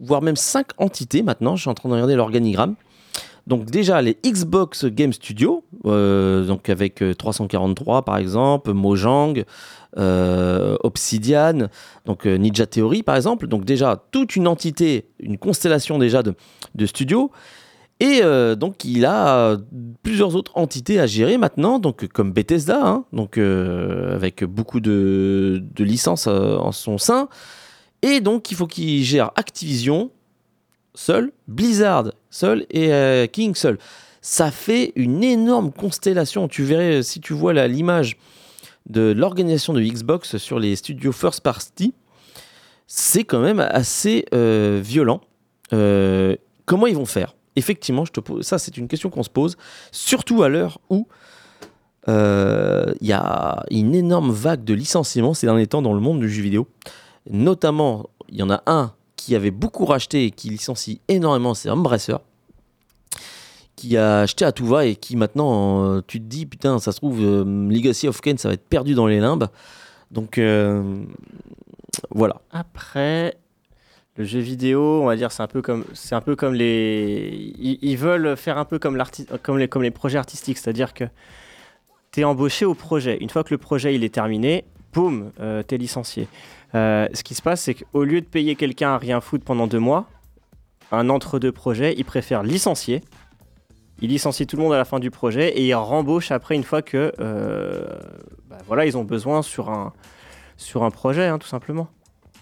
voire 0.00 0.22
même 0.22 0.36
5 0.36 0.68
entités 0.78 1.22
maintenant. 1.22 1.56
Je 1.56 1.62
suis 1.62 1.70
en 1.70 1.74
train 1.74 1.88
de 1.88 1.94
regarder 1.94 2.14
l'organigramme. 2.14 2.76
Donc 3.46 3.64
déjà 3.64 4.00
les 4.02 4.16
Xbox 4.24 4.84
Game 4.84 5.12
Studios, 5.12 5.64
euh, 5.84 6.44
donc 6.44 6.68
avec 6.68 7.02
euh, 7.02 7.12
343 7.12 8.04
par 8.04 8.16
exemple, 8.16 8.72
Mojang, 8.72 9.44
euh, 9.98 10.76
Obsidian, 10.84 11.68
donc 12.06 12.26
euh, 12.26 12.36
Ninja 12.36 12.66
Theory 12.66 13.02
par 13.02 13.16
exemple. 13.16 13.48
Donc 13.48 13.64
déjà 13.64 14.00
toute 14.12 14.36
une 14.36 14.46
entité, 14.46 15.06
une 15.18 15.38
constellation 15.38 15.98
déjà 15.98 16.22
de, 16.22 16.34
de 16.76 16.86
studios. 16.86 17.32
Et 18.02 18.20
euh, 18.24 18.56
donc 18.56 18.84
il 18.84 19.06
a 19.06 19.56
plusieurs 20.02 20.34
autres 20.34 20.50
entités 20.56 20.98
à 20.98 21.06
gérer 21.06 21.38
maintenant, 21.38 21.78
donc 21.78 22.08
comme 22.08 22.32
Bethesda, 22.32 22.84
hein, 22.84 23.04
donc 23.12 23.38
euh, 23.38 24.16
avec 24.16 24.42
beaucoup 24.42 24.80
de, 24.80 25.62
licences 25.78 26.26
euh, 26.26 26.56
en 26.56 26.72
son 26.72 26.98
sein. 26.98 27.28
Et 28.02 28.20
donc 28.20 28.50
il 28.50 28.56
faut 28.56 28.66
qu'il 28.66 29.04
gère 29.04 29.30
Activision 29.36 30.10
seul, 30.96 31.30
Blizzard 31.46 32.10
seul 32.28 32.66
et 32.70 32.92
euh, 32.92 33.28
King 33.28 33.54
seul. 33.54 33.78
Ça 34.20 34.50
fait 34.50 34.92
une 34.96 35.22
énorme 35.22 35.70
constellation. 35.70 36.48
Tu 36.48 36.64
verrais 36.64 36.98
euh, 36.98 37.02
si 37.02 37.20
tu 37.20 37.34
vois 37.34 37.52
l'image 37.68 38.16
de 38.88 39.12
l'organisation 39.16 39.74
de 39.74 39.80
Xbox 39.80 40.38
sur 40.38 40.58
les 40.58 40.74
studios 40.74 41.12
first 41.12 41.40
party, 41.40 41.94
c'est 42.88 43.22
quand 43.22 43.40
même 43.40 43.60
assez 43.60 44.24
euh, 44.34 44.80
violent. 44.82 45.20
Euh, 45.72 46.34
comment 46.66 46.88
ils 46.88 46.96
vont 46.96 47.06
faire? 47.06 47.36
Effectivement, 47.56 48.04
je 48.04 48.12
te 48.12 48.20
pose, 48.20 48.46
ça 48.46 48.58
c'est 48.58 48.76
une 48.76 48.88
question 48.88 49.10
qu'on 49.10 49.22
se 49.22 49.30
pose, 49.30 49.56
surtout 49.90 50.42
à 50.42 50.48
l'heure 50.48 50.80
où 50.88 51.06
euh, 52.08 52.92
il 53.00 53.06
y 53.06 53.12
a 53.12 53.64
une 53.70 53.94
énorme 53.94 54.32
vague 54.32 54.64
de 54.64 54.74
licenciements 54.74 55.34
ces 55.34 55.46
derniers 55.46 55.66
temps 55.66 55.82
dans 55.82 55.92
le 55.92 56.00
monde 56.00 56.20
du 56.20 56.30
jeu 56.30 56.42
vidéo. 56.42 56.66
Notamment, 57.30 58.08
il 58.28 58.38
y 58.38 58.42
en 58.42 58.50
a 58.50 58.62
un 58.66 58.92
qui 59.16 59.36
avait 59.36 59.50
beaucoup 59.50 59.84
racheté 59.84 60.24
et 60.24 60.30
qui 60.30 60.48
licencie 60.48 61.00
énormément, 61.08 61.54
c'est 61.54 61.70
Embracer. 61.70 62.16
Qui 63.76 63.96
a 63.96 64.20
acheté 64.20 64.44
à 64.44 64.52
tout 64.52 64.66
va 64.66 64.86
et 64.86 64.96
qui 64.96 65.16
maintenant, 65.16 65.84
euh, 65.84 66.02
tu 66.06 66.20
te 66.20 66.24
dis, 66.24 66.46
putain, 66.46 66.78
ça 66.78 66.92
se 66.92 66.98
trouve, 66.98 67.20
euh, 67.20 67.44
Legacy 67.68 68.08
of 68.08 68.20
Kain, 68.20 68.36
ça 68.36 68.48
va 68.48 68.54
être 68.54 68.66
perdu 68.66 68.94
dans 68.94 69.06
les 69.06 69.20
limbes. 69.20 69.46
Donc 70.10 70.40
voilà. 72.10 72.40
Après, 72.50 73.38
le 74.16 74.24
jeu 74.24 74.40
vidéo, 74.40 75.02
on 75.02 75.06
va 75.06 75.16
dire, 75.16 75.32
c'est 75.32 75.42
un 75.42 75.46
peu 75.46 75.62
comme, 75.62 75.84
c'est 75.94 76.14
un 76.14 76.20
peu 76.20 76.36
comme 76.36 76.54
les, 76.54 77.54
ils, 77.58 77.96
veulent 77.96 78.36
faire 78.36 78.58
un 78.58 78.64
peu 78.64 78.78
comme 78.78 79.02
comme 79.42 79.58
les, 79.58 79.68
comme 79.68 79.82
les 79.82 79.90
projets 79.90 80.18
artistiques, 80.18 80.58
c'est-à-dire 80.58 80.92
que 80.92 81.04
tu 82.10 82.20
es 82.20 82.24
embauché 82.24 82.66
au 82.66 82.74
projet. 82.74 83.16
Une 83.20 83.30
fois 83.30 83.42
que 83.42 83.54
le 83.54 83.58
projet 83.58 83.94
il 83.94 84.04
est 84.04 84.14
terminé, 84.14 84.64
boum, 84.92 85.32
euh, 85.40 85.62
tu 85.66 85.74
es 85.74 85.78
licencié. 85.78 86.28
Euh, 86.74 87.08
ce 87.14 87.22
qui 87.22 87.34
se 87.34 87.42
passe, 87.42 87.62
c'est 87.62 87.74
qu'au 87.74 88.04
lieu 88.04 88.20
de 88.20 88.26
payer 88.26 88.54
quelqu'un 88.54 88.90
à 88.90 88.98
rien 88.98 89.20
foutre 89.20 89.44
pendant 89.44 89.66
deux 89.66 89.78
mois, 89.78 90.06
un 90.90 91.08
entre-deux 91.08 91.52
projets, 91.52 91.94
ils 91.96 92.04
préfèrent 92.04 92.42
licencier. 92.42 93.00
Ils 94.02 94.10
licencient 94.10 94.46
tout 94.46 94.56
le 94.56 94.62
monde 94.62 94.74
à 94.74 94.78
la 94.78 94.84
fin 94.84 94.98
du 94.98 95.10
projet 95.10 95.50
et 95.50 95.66
ils 95.66 95.74
rembauchent 95.74 96.32
après 96.32 96.54
une 96.54 96.64
fois 96.64 96.82
que, 96.82 97.12
euh, 97.18 97.86
bah, 98.48 98.58
voilà, 98.66 98.84
ils 98.84 98.96
ont 98.98 99.04
besoin 99.04 99.42
sur 99.42 99.70
un, 99.70 99.92
sur 100.56 100.82
un 100.82 100.90
projet, 100.90 101.26
hein, 101.26 101.38
tout 101.38 101.48
simplement. 101.48 101.88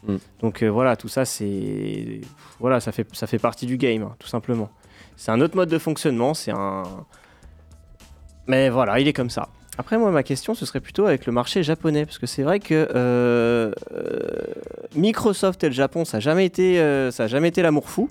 Mm. 0.07 0.17
Donc 0.41 0.63
euh, 0.63 0.69
voilà, 0.69 0.97
tout 0.97 1.09
ça, 1.09 1.25
c'est, 1.25 2.21
voilà, 2.59 2.81
ça 2.81 2.93
fait, 2.93 3.07
ça 3.15 3.27
fait 3.27 3.39
partie 3.39 3.67
du 3.67 3.77
game, 3.77 4.03
hein, 4.03 4.15
tout 4.19 4.29
simplement. 4.29 4.71
C'est 5.17 5.31
un 5.31 5.41
autre 5.41 5.57
mode 5.57 5.69
de 5.69 5.79
fonctionnement, 5.79 6.35
c'est 6.35 6.53
un, 6.53 6.83
mais 8.47 8.71
voilà, 8.71 9.01
il 9.01 9.09
est 9.09 9.13
comme 9.13 9.31
ça. 9.31 9.49
Après, 9.79 9.97
moi, 9.99 10.11
ma 10.11 10.23
question, 10.23 10.55
ce 10.55 10.67
serait 10.67 10.81
plutôt 10.81 11.07
avec 11.07 11.27
le 11.27 11.33
marché 11.33 11.63
japonais, 11.63 12.05
parce 12.05 12.19
que 12.19 12.27
c'est 12.27 12.43
vrai 12.43 12.61
que 12.61 12.89
euh, 12.95 13.73
euh, 13.93 14.21
Microsoft 14.95 15.63
et 15.65 15.69
le 15.69 15.75
Japon, 15.75 16.05
ça 16.05 16.17
n'a 16.17 16.21
jamais 16.21 16.45
été, 16.45 16.77
ça 17.13 17.27
jamais 17.29 17.49
été 17.49 17.63
l'amour 17.63 17.89
fou. 17.89 18.11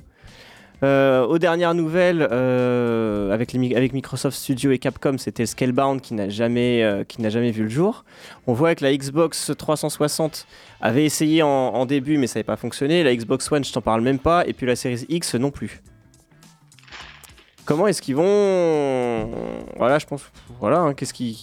Euh, 0.82 1.26
aux 1.26 1.40
dernières 1.40 1.74
nouvelles, 1.74 2.26
euh, 2.32 3.32
avec, 3.34 3.54
Microsoft 3.54 4.38
Studio 4.38 4.72
et 4.72 4.80
Capcom, 4.80 5.18
c'était 5.18 5.44
le 5.44 5.48
Scalebound 5.48 6.00
qui 6.00 6.14
n'a 6.14 6.30
jamais, 6.30 6.84
euh, 6.84 7.04
jamais 7.18 7.52
vu 7.52 7.64
le 7.64 7.70
jour. 7.70 8.06
On 8.48 8.54
voit 8.54 8.76
que 8.76 8.86
la 8.86 8.96
Xbox 8.96 9.52
360 9.58 10.48
avait 10.80 11.04
essayé 11.04 11.44
en, 11.44 11.86
début, 11.86 12.18
mais 12.18 12.28
ça 12.28 12.40
n'avait 12.40 12.46
pas 12.46 12.56
fonctionné. 12.56 13.04
La 13.04 13.14
Xbox 13.14 13.52
One, 13.52 13.64
je 13.64 13.74
t'en 13.74 13.82
parle 13.82 14.02
même 14.02 14.20
pas, 14.20 14.48
et 14.48 14.54
puis 14.54 14.66
la 14.66 14.76
Series 14.76 15.06
X 15.10 15.36
non 15.36 15.52
plus. 15.52 15.82
Comment 17.66 17.88
est-ce 17.88 18.02
qu'ils 18.02 18.16
vont 18.16 19.30
Voilà, 19.78 20.00
je 20.00 20.06
pense. 20.06 20.32
Voilà, 20.60 20.80
hein, 20.80 20.94
qu'est-ce 20.94 21.14
qu'ils 21.14 21.36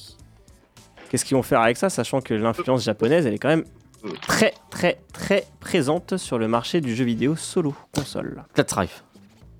qu'est-ce 1.10 1.24
qu'ils 1.24 1.36
vont 1.36 1.42
faire 1.42 1.60
avec 1.60 1.76
ça, 1.76 1.90
sachant 1.90 2.20
que 2.20 2.34
l'influence 2.34 2.82
japonaise, 2.82 3.26
elle 3.26 3.34
est 3.34 3.38
quand 3.38 3.48
même 3.48 3.64
très, 4.22 4.54
très, 4.70 4.98
très 5.12 5.46
présente 5.60 6.16
sur 6.16 6.38
le 6.38 6.48
marché 6.48 6.80
du 6.80 6.96
jeu 6.96 7.04
vidéo 7.04 7.36
solo 7.36 7.74
console. 7.94 8.44
That's 8.54 8.72
right. 8.72 9.05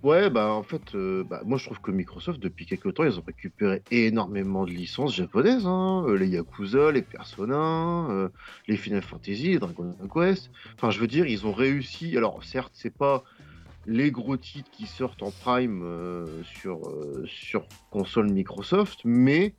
Ouais, 0.06 0.30
bah 0.30 0.52
en 0.52 0.62
fait, 0.62 0.94
euh, 0.94 1.24
bah, 1.24 1.42
moi 1.44 1.58
je 1.58 1.64
trouve 1.64 1.80
que 1.80 1.90
Microsoft, 1.90 2.38
depuis 2.38 2.64
quelques 2.64 2.94
temps, 2.94 3.02
ils 3.02 3.18
ont 3.18 3.24
récupéré 3.26 3.82
énormément 3.90 4.64
de 4.64 4.70
licences 4.70 5.12
japonaises. 5.12 5.66
hein. 5.66 6.04
Euh, 6.06 6.16
les 6.16 6.28
Yakuza, 6.28 6.92
les 6.92 7.02
Persona, 7.02 8.06
euh, 8.08 8.28
les 8.68 8.76
Final 8.76 9.02
Fantasy, 9.02 9.48
les 9.48 9.58
Dragon 9.58 9.92
Quest. 10.14 10.48
Enfin, 10.76 10.90
je 10.90 11.00
veux 11.00 11.08
dire, 11.08 11.26
ils 11.26 11.44
ont 11.44 11.52
réussi. 11.52 12.16
Alors, 12.16 12.44
certes, 12.44 12.70
c'est 12.72 12.96
pas 12.96 13.24
les 13.84 14.12
gros 14.12 14.36
titres 14.36 14.70
qui 14.70 14.86
sortent 14.86 15.24
en 15.24 15.32
prime 15.32 15.82
sur, 16.44 16.78
sur 17.26 17.66
console 17.90 18.30
Microsoft, 18.30 19.00
mais 19.04 19.56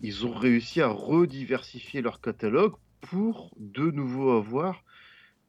ils 0.00 0.24
ont 0.24 0.32
réussi 0.32 0.80
à 0.80 0.88
rediversifier 0.88 2.00
leur 2.00 2.22
catalogue 2.22 2.72
pour 3.02 3.50
de 3.58 3.90
nouveau 3.90 4.30
avoir 4.30 4.82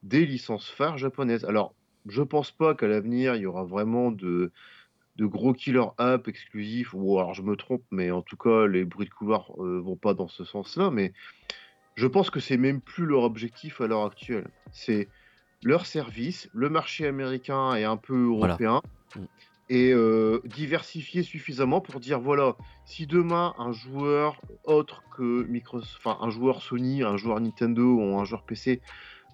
des 0.04 0.26
licences 0.26 0.68
phares 0.70 0.98
japonaises. 0.98 1.46
Alors, 1.46 1.76
je 2.08 2.22
pense 2.22 2.52
pas 2.52 2.76
qu'à 2.76 2.88
l'avenir, 2.88 3.36
il 3.36 3.42
y 3.42 3.46
aura 3.46 3.64
vraiment 3.64 4.12
de, 4.12 4.52
de 5.18 5.26
gros 5.26 5.54
killer 5.54 5.86
app 5.98 6.28
exclusifs, 6.28 6.94
ou 6.94 7.18
alors 7.20 7.34
je 7.34 7.42
me 7.42 7.56
trompe, 7.56 7.84
mais 7.92 8.12
en 8.12 8.22
tout 8.22 8.38
cas, 8.38 8.68
les 8.68 8.86
bruits 8.86 9.08
de 9.08 9.14
couloir 9.14 9.52
euh, 9.60 9.80
vont 9.80 9.96
pas 9.96 10.14
dans 10.14 10.28
ce 10.28 10.44
sens-là, 10.44 10.92
mais 10.92 11.14
je 11.96 12.08
pense 12.08 12.30
que 12.30 12.40
c'est 12.40 12.58
même 12.58 12.82
plus 12.82 13.06
leur 13.06 13.24
objectif 13.24 13.82
à 13.82 13.88
l'heure 13.88 14.06
actuelle. 14.06 14.48
C'est 14.72 15.08
leur 15.64 15.86
service, 15.86 16.50
le 16.54 16.70
marché 16.70 17.06
américain 17.06 17.76
et 17.76 17.84
un 17.84 17.98
peu 17.98 18.28
européen, 18.28 18.82
Mm. 19.16 19.26
et 19.70 19.92
euh, 19.94 20.42
diversifier 20.46 21.24
suffisamment 21.24 21.82
pour 21.82 22.00
dire 22.00 22.20
voilà, 22.20 22.56
si 22.86 23.08
demain 23.08 23.54
un 23.58 23.72
joueur 23.72 24.42
autre 24.64 25.04
que 25.16 25.44
Microsoft, 25.44 25.98
enfin 26.04 26.18
un 26.22 26.30
joueur 26.30 26.62
Sony, 26.62 27.04
un 27.04 27.18
joueur 27.18 27.40
Nintendo 27.40 27.96
ou 27.96 28.20
un 28.20 28.26
joueur 28.26 28.44
PC 28.44 28.82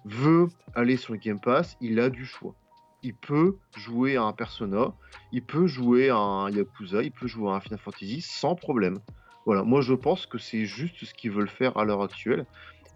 veut 0.08 0.48
aller 0.74 0.96
sur 0.96 1.12
le 1.12 1.18
Game 1.18 1.40
Pass, 1.40 1.76
il 1.80 2.00
a 2.00 2.10
du 2.10 2.24
choix. 2.24 2.54
Il 3.02 3.14
peut 3.14 3.56
jouer 3.76 4.16
à 4.16 4.22
un 4.22 4.32
Persona, 4.32 4.92
il 5.32 5.42
peut 5.42 5.66
jouer 5.66 6.10
à 6.10 6.16
un 6.16 6.50
Yakuza, 6.50 7.02
il 7.02 7.12
peut 7.12 7.26
jouer 7.26 7.50
à 7.50 7.54
un 7.54 7.60
Final 7.60 7.78
Fantasy 7.78 8.20
sans 8.20 8.54
problème. 8.54 8.98
Voilà, 9.46 9.62
moi 9.62 9.80
je 9.80 9.94
pense 9.94 10.26
que 10.26 10.38
c'est 10.38 10.66
juste 10.66 11.04
ce 11.04 11.14
qu'ils 11.14 11.30
veulent 11.30 11.48
faire 11.48 11.76
à 11.76 11.84
l'heure 11.84 12.02
actuelle 12.02 12.44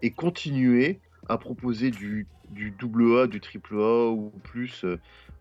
et 0.02 0.10
continuer 0.10 1.00
à 1.28 1.38
proposer 1.38 1.90
du, 1.90 2.26
du 2.52 2.70
double 2.78 3.18
A, 3.20 3.26
du 3.26 3.40
triple 3.40 3.74
A 3.76 4.10
ou 4.10 4.30
plus 4.44 4.84
euh, 4.84 4.98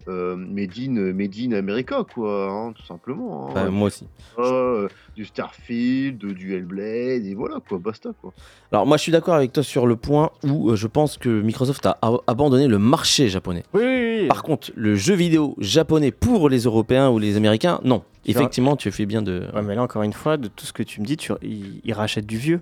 euh, 0.08 0.36
made, 0.36 0.72
in, 0.80 1.14
made 1.14 1.36
in 1.40 1.52
America, 1.52 2.04
quoi, 2.14 2.50
hein, 2.50 2.74
tout 2.74 2.86
simplement. 2.86 3.56
hein. 3.56 3.70
Moi 3.70 3.88
aussi. 3.88 4.08
Euh, 4.40 4.88
du 5.16 5.26
Starfield, 5.26 6.18
du 6.18 6.56
Hellblade, 6.56 7.26
et 7.26 7.36
voilà, 7.36 7.58
quoi, 7.68 7.78
basta, 7.78 8.10
quoi. 8.20 8.34
Alors 8.72 8.86
moi 8.88 8.98
je 8.98 9.04
suis 9.04 9.12
d'accord 9.12 9.36
avec 9.36 9.52
toi 9.54 9.62
sur 9.64 9.86
le 9.86 9.96
point 9.96 10.32
où 10.44 10.72
euh, 10.72 10.76
je 10.76 10.88
pense 10.88 11.18
que 11.18 11.30
Microsoft 11.42 11.86
a 11.86 11.98
abandonné 12.28 12.68
le 12.68 12.80
marché 12.80 13.28
japonais. 13.28 13.64
Oui, 13.74 13.82
oui, 13.84 14.18
oui. 14.22 14.28
Par 14.28 14.44
contre, 14.44 14.72
le 14.76 14.96
jeu 14.96 15.14
vidéo 15.14 15.56
japonais 15.60 16.12
pour 16.12 16.50
les 16.50 16.60
Européens 16.62 17.10
ou 17.10 17.20
les 17.20 17.36
Américains, 17.38 17.80
non. 17.84 18.04
Tu 18.24 18.32
vois- 18.32 18.42
Effectivement, 18.42 18.76
tu 18.76 18.92
fais 18.92 19.06
bien 19.06 19.22
de. 19.22 19.44
Ouais, 19.54 19.62
mais 19.64 19.76
là, 19.76 19.84
encore 19.84 20.04
une 20.04 20.14
fois, 20.14 20.38
de 20.38 20.48
tout 20.48 20.66
ce 20.66 20.74
que 20.74 20.84
tu 20.84 21.02
me 21.02 21.06
dis, 21.06 21.18
tu... 21.18 21.32
ils, 21.42 21.82
ils 21.84 21.94
rachètent 21.94 22.28
du 22.28 22.38
vieux. 22.38 22.62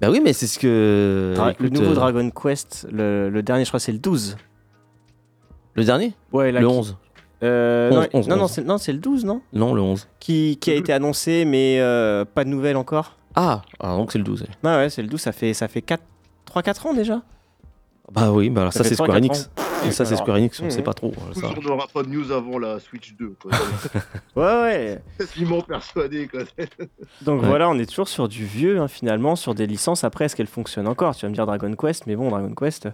Bah 0.00 0.10
oui, 0.10 0.20
mais 0.22 0.32
c'est 0.32 0.46
ce 0.46 0.58
que. 0.58 1.32
Dra- 1.36 1.50
écoute, 1.52 1.60
le 1.64 1.70
nouveau 1.70 1.90
euh, 1.90 1.94
Dragon 1.94 2.30
Quest, 2.30 2.86
le, 2.90 3.28
le 3.30 3.42
dernier, 3.42 3.64
je 3.64 3.70
crois, 3.70 3.80
c'est 3.80 3.92
le 3.92 3.98
12. 3.98 4.36
Le 5.74 5.84
dernier? 5.84 6.12
Ouais, 6.32 6.52
là, 6.52 6.60
Le 6.60 6.68
qui- 6.68 6.72
11. 6.74 6.96
Euh, 7.44 7.90
11, 7.90 7.94
non, 7.94 8.08
11, 8.12 8.28
non, 8.28 8.36
non, 8.36 8.74
11. 8.74 8.80
c'est- 8.82 8.92
le 8.92 8.98
12, 8.98 9.24
non? 9.24 9.40
Non, 9.52 9.74
le 9.74 9.80
11. 9.80 10.08
qui, 10.18 10.56
qui 10.60 10.70
a 10.70 10.74
été 10.74 10.92
annoncé, 10.92 11.44
mais 11.44 11.78
euh, 11.80 12.24
pas 12.24 12.44
de 12.44 12.48
nouvelles 12.48 12.76
encore. 12.76 13.16
Ah, 13.36 13.62
ah, 13.78 13.96
donc 13.96 14.10
c'est 14.12 14.18
le 14.18 14.24
12. 14.24 14.42
ouais. 14.42 14.48
Ah 14.64 14.78
ouais, 14.78 14.90
c'est 14.90 15.02
le 15.02 15.08
12, 15.08 15.20
ça 15.20 15.32
fait, 15.32 15.54
ça 15.54 15.68
fait 15.68 15.84
3-4 16.46 16.86
ans 16.88 16.94
déjà. 16.94 17.22
Bah 18.12 18.32
oui, 18.32 18.50
bah 18.50 18.62
alors 18.62 18.72
ça, 18.72 18.82
c'est 18.84 18.94
Square 18.94 19.16
Enix. 19.16 19.42
ans. 19.56 19.62
Et 19.86 19.90
ça 19.92 20.04
c'est 20.04 20.16
Square 20.16 20.36
Enix, 20.36 20.60
on 20.60 20.64
mhm. 20.64 20.70
sait 20.70 20.82
pas 20.82 20.92
trop. 20.94 21.12
ça. 21.34 21.50
On 21.56 21.60
n'aura 21.62 21.86
pas 21.86 22.02
de 22.02 22.08
news 22.08 22.30
avant 22.32 22.58
la 22.58 22.78
Switch 22.80 23.14
2, 23.16 23.34
quoi. 23.40 23.50
Ouais, 24.36 24.42
ouais. 24.62 25.02
quasiment 25.18 25.60
persuadé, 25.62 26.28
quoi. 26.28 26.40
Donc 27.22 27.42
Ouais. 27.42 27.48
voilà, 27.48 27.68
on 27.70 27.78
est 27.78 27.86
toujours 27.86 28.08
sur 28.08 28.28
du 28.28 28.44
vieux, 28.44 28.80
hein, 28.80 28.88
finalement, 28.88 29.36
sur 29.36 29.54
des 29.54 29.66
licences. 29.66 30.04
Après, 30.04 30.24
est-ce 30.26 30.36
qu'elles 30.36 30.46
fonctionnent 30.46 30.88
encore? 30.88 31.14
Tu 31.16 31.24
vas 31.24 31.30
me 31.30 31.34
dire 31.34 31.46
Dragon 31.46 31.74
Quest, 31.74 32.06
mais 32.06 32.16
bon, 32.16 32.28
Dragon 32.30 32.52
Quest. 32.54 32.86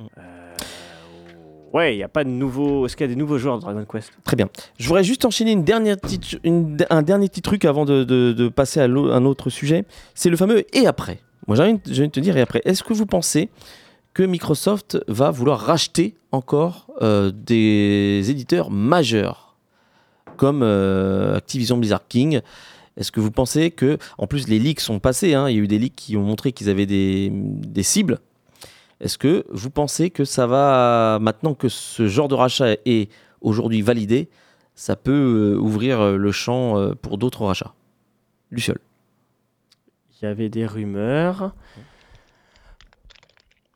euh, 0.00 0.54
Ouais, 1.74 1.94
il 1.94 1.98
n'y 1.98 2.02
a 2.02 2.08
pas 2.08 2.24
de 2.24 2.30
nouveaux. 2.30 2.86
Est-ce 2.86 2.96
qu'il 2.96 3.04
y 3.06 3.10
a 3.10 3.12
des 3.12 3.18
nouveaux 3.18 3.36
joueurs 3.36 3.56
de 3.58 3.62
Dragon 3.62 3.84
Quest? 3.84 4.10
Très 4.24 4.36
bien. 4.36 4.48
Je 4.78 4.88
voudrais 4.88 5.04
juste 5.04 5.26
enchaîner 5.26 5.52
une 5.52 5.64
dernière 5.64 5.98
petite, 5.98 6.38
une- 6.42 6.78
un 6.88 7.02
dernier 7.02 7.28
petit 7.28 7.42
truc 7.42 7.66
avant 7.66 7.84
de, 7.84 8.04
de- 8.04 8.32
de 8.32 8.48
passer 8.48 8.80
à 8.80 8.84
un 8.84 9.24
autre 9.26 9.50
sujet. 9.50 9.84
C'est 10.14 10.30
le 10.30 10.36
fameux 10.38 10.64
et 10.74 10.86
après. 10.86 11.20
Moi, 11.46 11.56
j'ai 11.56 11.62
envie, 11.64 11.74
de- 11.74 11.80
j'ai 11.86 12.00
envie 12.02 12.08
de 12.08 12.12
te 12.12 12.20
dire 12.20 12.36
et 12.38 12.40
après. 12.40 12.62
Est-ce 12.64 12.82
que 12.82 12.94
vous 12.94 13.04
pensez 13.04 13.50
que 14.14 14.22
Microsoft 14.22 14.98
va 15.08 15.30
vouloir 15.30 15.60
racheter 15.60 16.16
encore 16.32 16.88
euh, 17.02 17.30
des 17.32 18.30
éditeurs 18.30 18.70
majeurs 18.70 19.56
comme 20.36 20.62
euh, 20.62 21.36
Activision 21.36 21.78
Blizzard 21.78 22.06
King 22.08 22.40
Est-ce 22.96 23.12
que 23.12 23.20
vous 23.20 23.30
pensez 23.30 23.70
que, 23.70 23.98
en 24.18 24.26
plus, 24.26 24.48
les 24.48 24.58
leaks 24.58 24.80
sont 24.80 24.98
passés 24.98 25.34
hein, 25.34 25.48
Il 25.48 25.56
y 25.56 25.58
a 25.58 25.62
eu 25.62 25.68
des 25.68 25.78
leaks 25.78 25.96
qui 25.96 26.16
ont 26.16 26.22
montré 26.22 26.52
qu'ils 26.52 26.68
avaient 26.68 26.86
des, 26.86 27.30
des 27.32 27.82
cibles. 27.82 28.18
Est-ce 29.00 29.18
que 29.18 29.44
vous 29.50 29.70
pensez 29.70 30.10
que 30.10 30.24
ça 30.24 30.46
va, 30.46 31.18
maintenant 31.20 31.54
que 31.54 31.68
ce 31.68 32.08
genre 32.08 32.28
de 32.28 32.34
rachat 32.34 32.72
est 32.84 33.10
aujourd'hui 33.40 33.82
validé, 33.82 34.28
ça 34.74 34.96
peut 34.96 35.54
euh, 35.54 35.58
ouvrir 35.58 36.16
le 36.16 36.32
champ 36.32 36.92
pour 37.02 37.18
d'autres 37.18 37.44
rachats? 37.44 37.74
Luciol. 38.50 38.78
Il 40.20 40.24
y 40.24 40.28
avait 40.28 40.48
des 40.48 40.66
rumeurs 40.66 41.54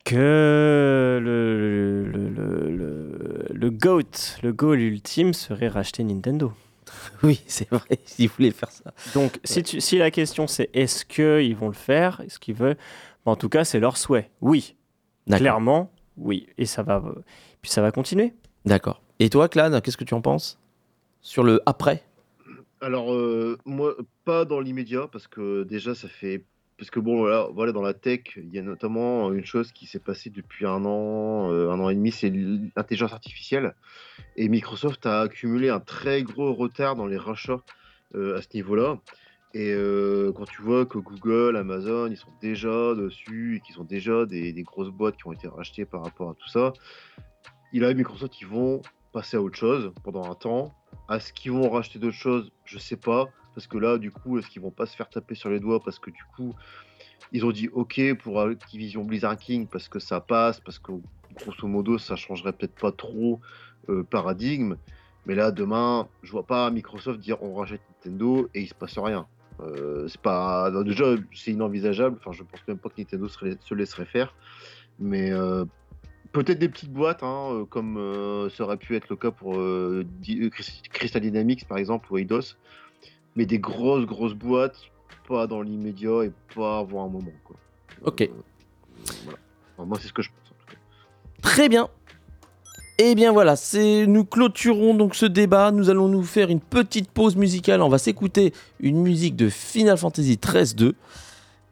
que 0.05 1.19
le, 1.23 2.05
le, 2.05 2.29
le, 2.29 2.77
le, 2.77 3.47
le 3.53 3.71
GOAT, 3.71 4.39
le 4.43 4.53
goal 4.53 4.81
ultime, 4.81 5.33
serait 5.35 5.69
racheter 5.69 6.05
Nintendo. 6.05 6.53
Oui, 7.23 7.43
c'est 7.47 7.69
vrai, 7.71 7.99
s'ils 8.05 8.29
voulaient 8.29 8.51
faire 8.51 8.71
ça. 8.71 8.93
Donc, 9.15 9.39
si, 9.45 9.63
tu- 9.63 9.81
si 9.81 9.97
la 9.99 10.11
question 10.11 10.47
c'est 10.47 10.69
est-ce 10.75 11.05
qu'ils 11.05 11.57
vont 11.57 11.69
le 11.69 11.75
faire, 11.75 12.21
est-ce 12.21 12.39
qu'ils 12.39 12.55
veulent, 12.55 12.77
en 13.25 13.37
tout 13.37 13.49
cas, 13.49 13.65
c'est 13.65 13.81
leur 13.81 13.97
souhait. 13.97 14.31
Oui, 14.41 14.77
D'accord. 15.27 15.41
clairement, 15.41 15.93
oui. 16.17 16.49
Et 16.59 16.67
ça 16.67 16.83
va, 16.83 17.03
puis 17.63 17.71
ça 17.71 17.81
va 17.81 17.93
continuer. 17.93 18.35
D'accord. 18.67 19.01
Et 19.21 19.31
toi, 19.31 19.49
Clan, 19.49 19.81
qu'est-ce 19.81 19.97
que 19.97 20.05
tu 20.05 20.15
en 20.15 20.21
penses 20.21 20.59
Sur 21.21 21.45
le 21.45 21.63
après? 21.67 22.05
Alors, 22.81 23.13
euh, 23.15 23.57
moi, 23.65 23.95
pas 24.25 24.45
dans 24.45 24.61
l'immédiat, 24.61 25.07
parce 25.11 25.29
que 25.29 25.63
déjà, 25.63 25.95
ça 25.95 26.09
fait 26.09 26.45
parce 26.83 26.91
que 26.91 26.99
bon, 26.99 27.21
voilà, 27.53 27.71
dans 27.71 27.81
la 27.81 27.95
tech, 27.95 28.23
il 28.37 28.53
y 28.53 28.59
a 28.59 28.63
notamment 28.63 29.33
une 29.33 29.45
chose 29.45 29.71
qui 29.71 29.87
s'est 29.87 30.01
passée 30.01 30.31
depuis 30.31 30.67
un 30.67 30.85
an, 30.85 31.53
euh, 31.53 31.71
un 31.71 31.79
an 31.79 31.91
et 31.91 31.95
demi, 31.95 32.11
c'est 32.11 32.29
l'intelligence 32.29 33.13
artificielle. 33.13 33.77
Et 34.35 34.49
Microsoft 34.49 35.07
a 35.07 35.21
accumulé 35.21 35.69
un 35.69 35.79
très 35.79 36.25
gros 36.25 36.53
retard 36.53 36.97
dans 36.97 37.07
les 37.07 37.19
rachats 37.19 37.61
euh, 38.17 38.37
à 38.37 38.43
ce 38.43 38.49
niveau-là. 38.55 38.99
Et 39.55 39.73
euh, 39.73 40.33
quand 40.33 40.45
tu 40.45 40.61
vois 40.61 40.85
que 40.85 40.99
Google, 40.99 41.57
Amazon, 41.57 42.09
ils 42.11 42.17
sont 42.17 42.33
déjà 42.41 42.97
dessus 42.97 43.59
et 43.59 43.61
qu'ils 43.61 43.81
ont 43.81 43.85
déjà 43.85 44.27
des, 44.27 44.53
grosses 44.65 44.91
boîtes 44.91 45.17
qui 45.17 45.29
ont 45.29 45.33
été 45.33 45.47
rachetées 45.47 45.85
par 45.85 46.03
rapport 46.03 46.31
à 46.31 46.35
tout 46.35 46.49
ça, 46.49 46.73
il 47.73 47.85
a 47.85 47.95
Microsoft, 47.95 48.41
ils 48.41 48.49
vont 48.49 48.83
passer 49.13 49.37
à 49.37 49.41
autre 49.41 49.57
chose 49.57 49.93
pendant 50.03 50.29
un 50.29 50.35
temps. 50.35 50.75
Est-ce 51.09 51.33
qu'ils 51.33 51.53
vont 51.53 51.71
racheter 51.71 52.01
d'autres 52.01 52.17
choses 52.17 52.51
Je 52.65 52.79
sais 52.79 52.97
pas. 52.97 53.29
Parce 53.55 53.67
que 53.67 53.79
là, 53.79 53.99
du 53.99 54.11
coup, 54.11 54.39
est-ce 54.39 54.49
qu'ils 54.49 54.63
vont 54.63 54.71
pas 54.71 54.87
se 54.87 54.97
faire 54.97 55.09
taper 55.09 55.35
sur 55.35 55.51
les 55.51 55.61
doigts 55.61 55.81
Parce 55.83 55.99
que 55.99 56.11
du 56.11 56.25
coup, 56.37 56.55
ils 57.33 57.45
ont 57.45 57.51
dit 57.53 57.69
OK 57.73 58.01
pour 58.23 58.41
Activision 58.41 59.05
Blizzard 59.05 59.37
King 59.37 59.67
parce 59.67 59.89
que 59.89 59.99
ça 59.99 60.21
passe, 60.21 60.61
parce 60.61 60.79
que 60.79 60.93
grosso 61.35 61.67
modo, 61.67 61.99
ça 61.99 62.17
changerait 62.17 62.53
peut-être 62.53 62.75
pas 62.75 62.93
trop 62.93 63.41
euh, 63.89 64.03
paradigme. 64.03 64.77
Mais 65.27 65.35
là, 65.35 65.51
demain, 65.51 66.09
je 66.23 66.33
vois 66.33 66.47
pas 66.47 66.71
Microsoft 66.71 67.21
dire 67.21 67.43
on 67.43 67.55
rachète 67.55 67.81
Nintendo 67.89 68.49
et 68.55 68.63
il 68.63 68.69
se 68.69 68.75
passe 68.75 68.99
rien. 68.99 69.27
Euh, 69.61 70.09
c'est 70.09 70.21
pas 70.21 70.71
déjà 70.85 71.15
c'est 71.33 71.53
inenvisageable. 71.53 72.17
Enfin, 72.21 72.33
je 72.33 72.43
pense 72.43 72.61
même 72.67 72.79
pas 72.79 72.89
que 72.89 72.97
Nintendo 72.99 73.29
se, 73.29 73.75
laisserait 73.75 74.05
faire. 74.05 74.35
Mais 74.99 75.31
euh, 75.33 75.65
peut-être 76.33 76.59
des 76.59 76.69
petites 76.69 76.93
boîtes, 76.93 77.23
hein, 77.23 77.67
comme 77.71 78.51
ça 78.55 78.65
aurait 78.65 78.77
pu 78.77 78.97
être 78.97 79.09
le 79.09 79.17
cas 79.17 79.31
pour 79.31 79.59
Crystal 80.93 81.23
Dynamics 81.23 81.67
par 81.67 81.79
exemple 81.79 82.13
ou 82.13 82.19
Eidos, 82.19 82.57
mais 83.37 83.47
des 83.47 83.59
grosses 83.59 84.07
grosses 84.07 84.35
boîtes, 84.35 84.79
pas 85.29 85.47
dans 85.47 85.63
l'immédiat 85.63 86.25
et 86.25 86.33
pas 86.55 86.79
avant 86.79 87.05
un 87.05 87.09
moment. 87.09 87.33
Quoi. 87.45 87.57
Ok. 88.05 88.29
voilà. 89.25 89.39
moi 89.79 89.99
c'est 90.01 90.09
ce 90.09 90.13
que 90.13 90.23
je 90.23 90.31
pense 90.31 90.51
en 90.51 90.55
tout 90.61 90.73
cas. 90.73 90.79
Très 91.43 91.69
bien. 91.69 91.89
Et 92.99 93.13
eh 93.13 93.15
bien 93.15 93.33
voilà, 93.33 93.57
c'est 93.57 94.07
nous 94.07 94.25
clôturons 94.25 94.95
donc 94.95 95.15
ce 95.15 95.27
débat. 95.27 95.73
Nous 95.73 95.91
allons 95.91 96.09
nous 96.09 96.23
faire 96.23 96.51
une 96.51 96.61
petite 96.61 97.11
pause 97.11 97.37
musicale. 97.37 97.83
On 97.83 97.89
va 97.89 97.99
s'écouter 97.99 98.53
une 98.81 99.01
musique 99.01 99.35
de 99.35 99.49
Final 99.49 99.97
Fantasy 99.97 100.39
13 100.39 100.77
2 100.77 100.95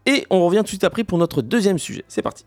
et 0.06 0.26
on 0.30 0.44
revient 0.44 0.58
tout 0.58 0.64
de 0.64 0.68
suite 0.68 0.84
après 0.84 1.04
pour 1.04 1.18
notre 1.18 1.42
deuxième 1.42 1.78
sujet. 1.78 2.04
C'est 2.08 2.22
parti. 2.22 2.44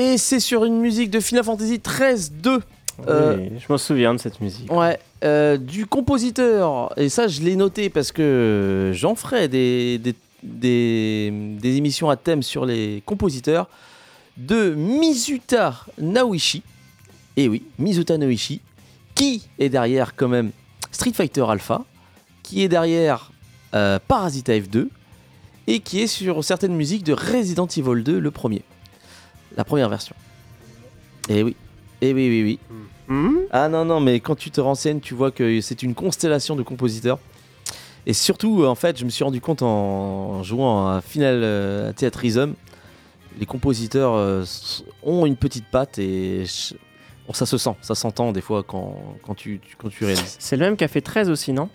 Et 0.00 0.16
c'est 0.16 0.40
sur 0.40 0.64
une 0.64 0.80
musique 0.80 1.10
de 1.10 1.20
Final 1.20 1.44
Fantasy 1.44 1.78
13 1.78 2.32
2. 2.32 2.62
je 3.06 3.72
me 3.72 3.76
souviens 3.76 4.14
de 4.14 4.18
cette 4.18 4.40
musique. 4.40 4.72
Ouais, 4.72 4.98
euh, 5.22 5.58
du 5.58 5.84
compositeur. 5.84 6.94
Et 6.96 7.10
ça, 7.10 7.28
je 7.28 7.42
l'ai 7.42 7.54
noté 7.54 7.90
parce 7.90 8.10
que 8.10 8.92
j'en 8.94 9.14
ferai 9.14 9.46
des, 9.48 10.00
des, 10.42 11.30
émissions 11.62 12.08
à 12.08 12.16
thème 12.16 12.42
sur 12.42 12.64
les 12.64 13.02
compositeurs. 13.04 13.68
De 14.38 14.70
Mizuta 14.74 15.74
Naoishi. 15.98 16.62
Et 17.36 17.46
oui, 17.46 17.62
Mizuta 17.78 18.16
Naoishi. 18.16 18.62
Qui 19.14 19.46
est 19.58 19.68
derrière, 19.68 20.16
quand 20.16 20.28
même, 20.28 20.50
Street 20.92 21.12
Fighter 21.12 21.44
Alpha. 21.46 21.84
Qui 22.42 22.62
est 22.62 22.68
derrière 22.68 23.32
euh, 23.74 23.98
Parasita 24.08 24.54
F2. 24.54 24.88
Et 25.66 25.80
qui 25.80 26.00
est 26.00 26.06
sur 26.06 26.42
certaines 26.42 26.74
musiques 26.74 27.04
de 27.04 27.12
Resident 27.12 27.66
Evil 27.66 28.02
2, 28.02 28.18
le 28.18 28.30
premier. 28.30 28.62
La 29.56 29.64
première 29.64 29.88
version. 29.88 30.14
Et 31.28 31.38
eh 31.38 31.42
oui. 31.42 31.56
Et 32.00 32.10
eh 32.10 32.14
oui, 32.14 32.28
oui, 32.28 32.42
oui. 32.42 32.76
Hmm. 33.08 33.38
Ah 33.50 33.68
non, 33.68 33.84
non, 33.84 34.00
mais 34.00 34.20
quand 34.20 34.36
tu 34.36 34.50
te 34.50 34.60
renseignes, 34.60 35.00
tu 35.00 35.14
vois 35.14 35.30
que 35.30 35.60
c'est 35.60 35.82
une 35.82 35.94
constellation 35.94 36.56
de 36.56 36.62
compositeurs. 36.62 37.18
Et 38.06 38.12
surtout, 38.12 38.64
en 38.64 38.74
fait, 38.74 38.98
je 38.98 39.04
me 39.04 39.10
suis 39.10 39.24
rendu 39.24 39.40
compte 39.40 39.62
en 39.62 40.42
jouant 40.42 40.88
à 40.88 41.00
Final 41.00 41.40
euh, 41.42 41.92
Theatrism, 41.92 42.54
les 43.38 43.46
compositeurs 43.46 44.14
euh, 44.14 44.44
ont 45.02 45.26
une 45.26 45.36
petite 45.36 45.66
patte 45.70 45.98
et 45.98 46.44
ça 47.32 47.46
se 47.46 47.58
sent, 47.58 47.76
ça 47.80 47.94
s'entend 47.94 48.32
des 48.32 48.40
fois 48.40 48.62
quand, 48.62 48.96
quand, 49.22 49.34
tu, 49.34 49.60
quand 49.78 49.88
tu 49.88 50.04
réalises. 50.04 50.36
C'est 50.38 50.56
le 50.56 50.64
même 50.64 50.76
qui 50.76 50.84
a 50.84 50.88
fait 50.88 51.00
13 51.00 51.30
aussi, 51.30 51.52
non 51.52 51.68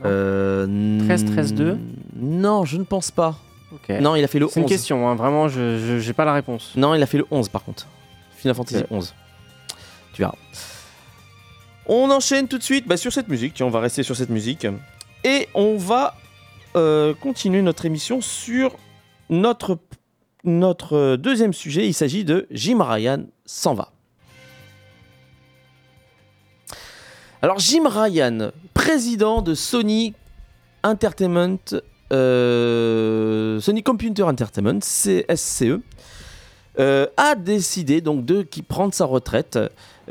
13, 0.00 1.24
13, 1.24 1.54
2 1.54 1.78
Non, 2.16 2.64
je 2.64 2.76
ne 2.76 2.84
pense 2.84 3.10
pas. 3.10 3.38
Non, 4.00 4.16
il 4.16 4.24
a 4.24 4.28
fait 4.28 4.38
le 4.38 4.46
11. 4.46 4.52
C'est 4.52 4.60
une 4.60 4.66
question, 4.66 5.08
hein. 5.08 5.14
vraiment, 5.14 5.48
je 5.48 6.04
n'ai 6.06 6.12
pas 6.12 6.24
la 6.24 6.34
réponse. 6.34 6.72
Non, 6.76 6.94
il 6.94 7.02
a 7.02 7.06
fait 7.06 7.18
le 7.18 7.26
11 7.30 7.48
par 7.48 7.64
contre. 7.64 7.86
Final 8.36 8.54
Fantasy 8.54 8.84
11. 8.90 9.14
Tu 10.12 10.22
verras. 10.22 10.34
On 11.86 12.10
enchaîne 12.10 12.48
tout 12.48 12.58
de 12.58 12.62
suite 12.62 12.86
bah, 12.86 12.96
sur 12.96 13.12
cette 13.12 13.28
musique. 13.28 13.54
Tiens, 13.54 13.66
on 13.66 13.70
va 13.70 13.80
rester 13.80 14.02
sur 14.02 14.16
cette 14.16 14.30
musique. 14.30 14.66
Et 15.24 15.48
on 15.54 15.76
va 15.76 16.14
euh, 16.76 17.14
continuer 17.14 17.62
notre 17.62 17.86
émission 17.86 18.20
sur 18.20 18.76
notre, 19.30 19.78
notre 20.44 21.16
deuxième 21.16 21.52
sujet. 21.52 21.86
Il 21.86 21.94
s'agit 21.94 22.24
de 22.24 22.46
Jim 22.50 22.82
Ryan 22.82 23.24
s'en 23.44 23.74
va. 23.74 23.92
Alors 27.42 27.58
Jim 27.58 27.86
Ryan, 27.88 28.50
président 28.74 29.42
de 29.42 29.54
Sony 29.54 30.14
Entertainment 30.82 31.58
euh, 32.12 33.60
Sony 33.60 33.82
Computer 33.82 34.22
Entertainment, 34.24 34.78
CSCE, 34.80 35.80
euh, 36.78 37.06
a 37.16 37.34
décidé 37.34 38.00
donc 38.00 38.24
de 38.24 38.42
qui 38.42 38.62
prendre 38.62 38.92
sa 38.92 39.06
retraite, 39.06 39.58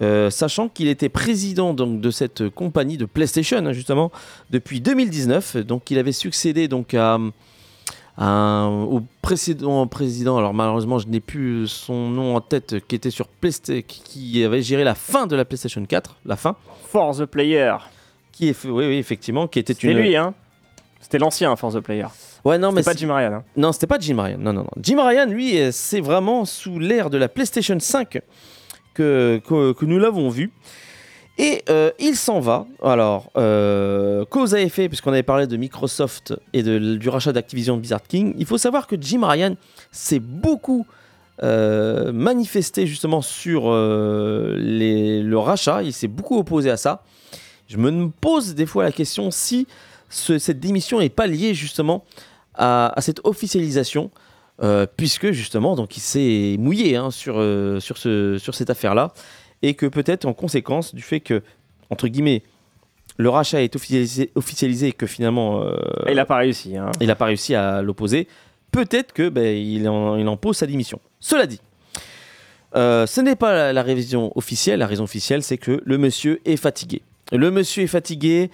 euh, 0.01 0.29
sachant 0.31 0.67
qu'il 0.67 0.87
était 0.87 1.09
président 1.09 1.73
donc 1.73 2.01
de 2.01 2.09
cette 2.11 2.49
compagnie 2.49 2.97
de 2.97 3.05
PlayStation 3.05 3.57
hein, 3.65 3.71
justement 3.73 4.11
depuis 4.49 4.81
2019. 4.81 5.57
Donc 5.57 5.91
il 5.91 5.99
avait 5.99 6.11
succédé 6.11 6.67
donc 6.67 6.95
à, 6.95 7.19
à 8.17 8.25
un- 8.27 8.81
au 8.83 9.01
précédent 9.21 9.85
président. 9.85 10.37
Alors 10.37 10.55
malheureusement 10.55 10.97
je 10.97 11.07
n'ai 11.07 11.19
plus 11.19 11.67
son 11.67 12.09
nom 12.09 12.35
en 12.35 12.41
tête, 12.41 12.77
qui 12.87 12.95
était 12.95 13.11
sur 13.11 13.27
PlayStation, 13.27 13.83
qui 13.87 14.43
avait 14.43 14.63
géré 14.63 14.83
la 14.83 14.95
fin 14.95 15.27
de 15.27 15.35
la 15.35 15.45
PlayStation 15.45 15.85
4, 15.85 16.17
la 16.25 16.35
fin, 16.35 16.55
For 16.89 17.15
the 17.15 17.25
Player. 17.25 17.75
qui 18.31 18.49
est 18.49 18.65
oui 18.65 18.87
oui 18.87 18.95
effectivement 18.97 19.47
qui 19.47 19.59
était 19.59 19.73
une. 19.73 19.97
lui, 19.99 20.15
hein 20.15 20.33
C'était 21.05 21.19
l'ancien 21.19 21.55
For 21.55 21.71
the 21.71 21.81
Player. 21.81 22.07
Ouais 22.43 22.57
non 22.57 22.71
mais 22.71 22.81
C'était 22.81 22.95
pas 22.95 22.99
Jim 22.99 23.13
Ryan. 23.15 23.33
hein. 23.33 23.43
Non, 23.55 23.71
c'était 23.71 23.85
pas 23.85 23.99
Jim 23.99 24.19
Ryan. 24.19 24.37
Non, 24.39 24.53
non, 24.53 24.61
non. 24.63 24.69
Jim 24.81 24.97
Ryan, 25.05 25.27
lui, 25.27 25.59
euh, 25.59 25.69
c'est 25.71 26.01
vraiment 26.01 26.45
sous 26.45 26.79
l'ère 26.79 27.11
de 27.11 27.17
la 27.19 27.29
PlayStation 27.29 27.77
5 27.79 28.21
que, 28.95 29.39
que, 29.47 29.73
que 29.73 29.85
nous 29.85 29.99
l'avons 29.99 30.29
vu. 30.29 30.51
Et 31.37 31.61
euh, 31.69 31.91
il 31.99 32.15
s'en 32.15 32.39
va. 32.39 32.65
Alors, 32.81 33.29
euh, 33.37 34.25
cause 34.25 34.55
à 34.55 34.61
effet, 34.61 34.87
puisqu'on 34.89 35.11
avait 35.11 35.21
parlé 35.21 35.45
de 35.45 35.57
Microsoft 35.57 36.33
et 36.53 36.63
de- 36.63 36.95
du 36.95 37.07
rachat 37.09 37.33
d'Activision 37.33 37.77
Blizzard 37.77 38.01
King, 38.01 38.33
il 38.39 38.47
faut 38.47 38.57
savoir 38.57 38.87
que 38.87 38.95
Jim 38.99 39.21
Ryan 39.23 39.55
s'est 39.91 40.19
beaucoup 40.19 40.87
euh, 41.43 42.11
manifesté 42.13 42.87
justement 42.87 43.21
sur 43.21 43.69
les- 44.57 45.21
le 45.21 45.37
rachat. 45.37 45.83
Il 45.83 45.93
s'est 45.93 46.07
beaucoup 46.07 46.39
opposé 46.39 46.71
à 46.71 46.77
ça. 46.77 47.03
Je 47.67 47.77
me 47.77 48.09
pose 48.09 48.55
des 48.55 48.65
fois 48.65 48.83
la 48.83 48.91
question 48.91 49.29
si 49.31 49.67
ce- 50.15 50.37
cette 50.39 50.59
démission 50.59 50.99
n'est 50.99 51.09
pas 51.09 51.27
liée 51.27 51.53
justement 51.53 52.03
à, 52.53 52.93
à 52.97 53.01
cette 53.01 53.19
officialisation, 53.25 54.11
euh, 54.63 54.85
puisque 54.97 55.31
justement, 55.31 55.75
donc 55.75 55.97
il 55.97 56.01
s'est 56.01 56.55
mouillé 56.59 56.95
hein, 56.95 57.11
sur, 57.11 57.35
euh, 57.37 57.79
sur, 57.79 57.97
ce, 57.97 58.37
sur 58.37 58.55
cette 58.55 58.69
affaire-là, 58.69 59.13
et 59.61 59.73
que 59.73 59.85
peut-être 59.85 60.25
en 60.25 60.33
conséquence 60.33 60.95
du 60.95 61.01
fait 61.01 61.19
que, 61.19 61.41
entre 61.89 62.07
guillemets, 62.07 62.43
le 63.17 63.29
rachat 63.29 63.61
est 63.61 63.75
officialisé, 63.75 64.31
officialisé 64.35 64.87
et 64.87 64.91
que 64.91 65.05
finalement 65.07 65.61
euh, 65.61 65.75
Il 66.09 66.19
a 66.19 66.25
pas 66.25 66.37
réussi. 66.37 66.75
Hein. 66.77 66.91
il 67.01 67.07
n'a 67.07 67.15
pas 67.15 67.25
réussi 67.25 67.55
à 67.55 67.81
l'opposer, 67.81 68.27
peut-être 68.71 69.13
que 69.13 69.29
ben, 69.29 69.55
il, 69.55 69.87
en, 69.87 70.17
il 70.17 70.27
en 70.27 70.37
pose 70.37 70.57
sa 70.57 70.65
démission. 70.67 70.99
Cela 71.19 71.45
dit, 71.47 71.61
euh, 72.75 73.05
ce 73.07 73.21
n'est 73.21 73.35
pas 73.37 73.53
la, 73.53 73.73
la 73.73 73.83
révision 73.83 74.31
officielle. 74.37 74.79
La 74.79 74.87
raison 74.87 75.05
officielle, 75.05 75.43
c'est 75.43 75.57
que 75.57 75.81
le 75.85 75.97
monsieur 75.97 76.41
est 76.45 76.57
fatigué. 76.57 77.01
Le 77.31 77.51
monsieur 77.51 77.83
est 77.83 77.87
fatigué. 77.87 78.49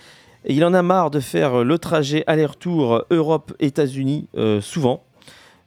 Et 0.46 0.54
il 0.54 0.66
en 0.66 0.74
a 0.74 0.82
marre 0.82 1.12
de 1.12 1.20
faire 1.20 1.64
le 1.64 1.78
trajet 1.78 2.24
aller-retour 2.28 3.06
Europe-États-Unis 3.12 4.28
euh, 4.36 4.62
souvent. 4.62 5.04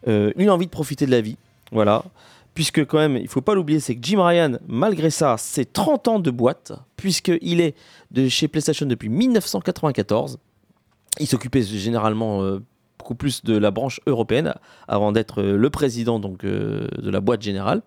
Euh, 0.08 0.32
il 0.36 0.48
a 0.48 0.54
envie 0.54 0.66
de 0.66 0.70
profiter 0.70 1.06
de 1.06 1.10
la 1.10 1.20
vie. 1.20 1.36
Voilà. 1.72 2.04
Puisque 2.54 2.84
quand 2.84 2.98
même, 2.98 3.16
il 3.16 3.28
faut 3.28 3.40
pas 3.40 3.54
l'oublier, 3.54 3.80
c'est 3.80 3.96
que 3.96 4.04
Jim 4.04 4.24
Ryan, 4.24 4.58
malgré 4.68 5.10
ça, 5.10 5.36
c'est 5.38 5.72
30 5.72 6.08
ans 6.08 6.18
de 6.20 6.30
boîte, 6.30 6.72
puisqu'il 6.96 7.60
est 7.60 7.74
de 8.10 8.28
chez 8.28 8.48
PlayStation 8.48 8.86
depuis 8.86 9.08
1994. 9.08 10.38
Il 11.18 11.26
s'occupait 11.26 11.62
généralement 11.62 12.42
euh, 12.42 12.60
beaucoup 12.98 13.14
plus 13.14 13.44
de 13.44 13.56
la 13.56 13.70
branche 13.70 14.00
européenne 14.06 14.54
avant 14.88 15.12
d'être 15.12 15.42
euh, 15.42 15.56
le 15.56 15.70
président 15.70 16.20
donc, 16.20 16.44
de 16.44 16.88
la 17.10 17.20
boîte 17.20 17.42
générale. 17.42 17.82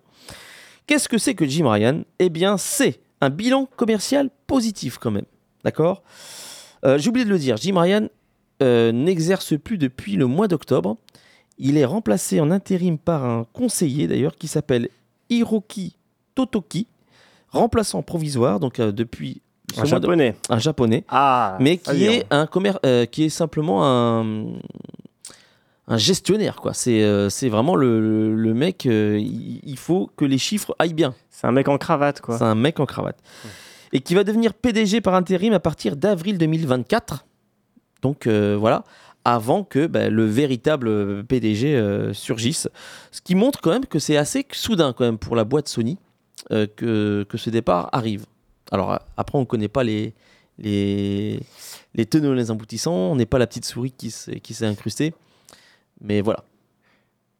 Qu'est-ce 0.86 1.08
que 1.08 1.18
c'est 1.18 1.34
que 1.34 1.46
Jim 1.46 1.70
Ryan? 1.70 2.02
Eh 2.18 2.30
bien, 2.30 2.56
c'est 2.56 3.00
un 3.20 3.30
bilan 3.30 3.68
commercial 3.76 4.30
positif 4.46 4.98
quand 4.98 5.10
même. 5.10 5.26
D'accord? 5.64 6.02
Euh, 6.84 6.98
J'ai 6.98 7.08
oublié 7.10 7.24
de 7.24 7.30
le 7.30 7.38
dire, 7.38 7.56
Jim 7.56 7.78
Ryan 7.80 8.08
euh, 8.62 8.92
n'exerce 8.92 9.58
plus 9.58 9.78
depuis 9.78 10.16
le 10.16 10.26
mois 10.26 10.48
d'octobre. 10.48 10.96
Il 11.58 11.76
est 11.76 11.84
remplacé 11.84 12.40
en 12.40 12.50
intérim 12.50 12.98
par 12.98 13.24
un 13.24 13.44
conseiller 13.52 14.06
d'ailleurs 14.06 14.36
qui 14.36 14.46
s'appelle 14.48 14.88
Hiroki 15.28 15.96
Totoki, 16.34 16.86
remplaçant 17.50 18.02
provisoire 18.02 18.60
donc 18.60 18.78
euh, 18.78 18.92
depuis 18.92 19.40
Un 19.76 19.84
japonais. 19.84 20.36
un 20.50 20.58
japonais 20.58 21.04
Ah. 21.08 21.56
mais 21.60 21.78
qui 21.78 22.04
est 22.04 22.26
un 22.30 22.46
commer- 22.46 22.78
euh, 22.86 23.06
qui 23.06 23.24
est 23.24 23.28
simplement 23.28 23.84
un 23.84 24.46
un 25.90 25.96
gestionnaire 25.96 26.56
quoi 26.56 26.74
c'est 26.74 27.02
euh, 27.02 27.28
c'est 27.30 27.48
vraiment 27.48 27.74
le, 27.74 27.98
le- 28.00 28.34
le 28.36 28.54
mec 28.54 28.84
euh, 28.86 29.18
il 29.18 29.60
il 29.64 29.78
faut 29.78 30.10
que 30.16 30.24
les 30.26 30.36
chiffres 30.38 30.76
aillent 30.78 30.92
bien 30.94 31.14
C'est 31.30 31.46
un 31.46 31.52
mec 31.52 31.66
en 31.68 31.78
cravate, 31.78 32.20
quoi. 32.20 32.36
c'est 32.38 32.44
un 32.44 32.54
mec 32.54 32.78
en 32.78 32.86
cravate 32.86 33.18
et 33.92 34.00
qui 34.00 34.14
va 34.14 34.24
devenir 34.24 34.54
PDG 34.54 35.00
par 35.00 35.14
intérim 35.14 35.52
à 35.52 35.60
partir 35.60 35.96
d'avril 35.96 36.38
2024 36.38 37.26
donc 38.02 38.26
euh, 38.26 38.56
voilà 38.58 38.84
avant 39.24 39.64
que 39.64 39.86
bah, 39.86 40.08
le 40.08 40.24
véritable 40.24 40.88
euh, 40.88 41.22
PDG 41.22 41.76
euh, 41.76 42.12
surgisse 42.12 42.68
ce 43.10 43.20
qui 43.20 43.34
montre 43.34 43.60
quand 43.60 43.70
même 43.70 43.86
que 43.86 43.98
c'est 43.98 44.16
assez 44.16 44.46
soudain 44.52 44.92
quand 44.92 45.04
même 45.04 45.18
pour 45.18 45.36
la 45.36 45.44
boîte 45.44 45.68
Sony 45.68 45.98
euh, 46.50 46.66
que, 46.66 47.26
que 47.28 47.36
ce 47.36 47.50
départ 47.50 47.88
arrive 47.92 48.24
alors 48.70 48.98
après 49.16 49.36
on 49.38 49.42
ne 49.42 49.46
connaît 49.46 49.68
pas 49.68 49.84
les 49.84 50.14
les, 50.58 51.40
les 51.94 52.06
tenants 52.06 52.34
les 52.34 52.50
aboutissants. 52.50 52.92
On 52.92 53.16
n'est 53.16 53.26
pas 53.26 53.38
la 53.38 53.46
petite 53.46 53.64
souris 53.64 53.92
qui 53.92 54.10
s'est, 54.10 54.66
incrustée. 54.66 55.14
Mais 56.00 56.20
voilà. 56.20 56.44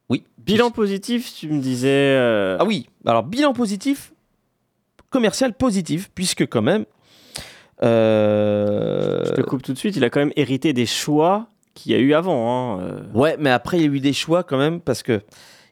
Oui. 0.09 0.25
Bilan 0.39 0.71
positif, 0.71 1.35
tu 1.35 1.49
me 1.49 1.61
disais. 1.61 2.17
Ah 2.59 2.65
oui, 2.65 2.89
alors 3.05 3.25
bilan 3.25 3.53
positif, 3.53 4.13
commercial 5.11 5.53
positif, 5.55 6.11
puisque 6.15 6.47
quand 6.49 6.63
même. 6.63 6.85
euh, 7.83 9.25
Je 9.27 9.33
te 9.33 9.41
coupe 9.43 9.63
tout 9.63 9.73
de 9.73 9.79
suite. 9.79 9.97
Il 9.97 10.05
a 10.05 10.11
quand 10.11 10.21
même 10.21 10.33
hérité 10.37 10.73
des 10.73 10.87
choix 10.87 11.47
qu'il 11.75 11.93
y 11.93 11.95
a 11.95 11.99
eu 11.99 12.15
avant. 12.15 12.77
hein, 12.77 12.81
euh. 12.83 13.01
Ouais, 13.15 13.37
mais 13.39 13.51
après, 13.51 13.79
il 13.79 13.83
y 13.83 13.85
a 13.85 13.89
eu 13.89 14.01
des 14.01 14.13
choix 14.13 14.43
quand 14.43 14.59
même, 14.59 14.81
parce 14.81 15.03
que 15.03 15.21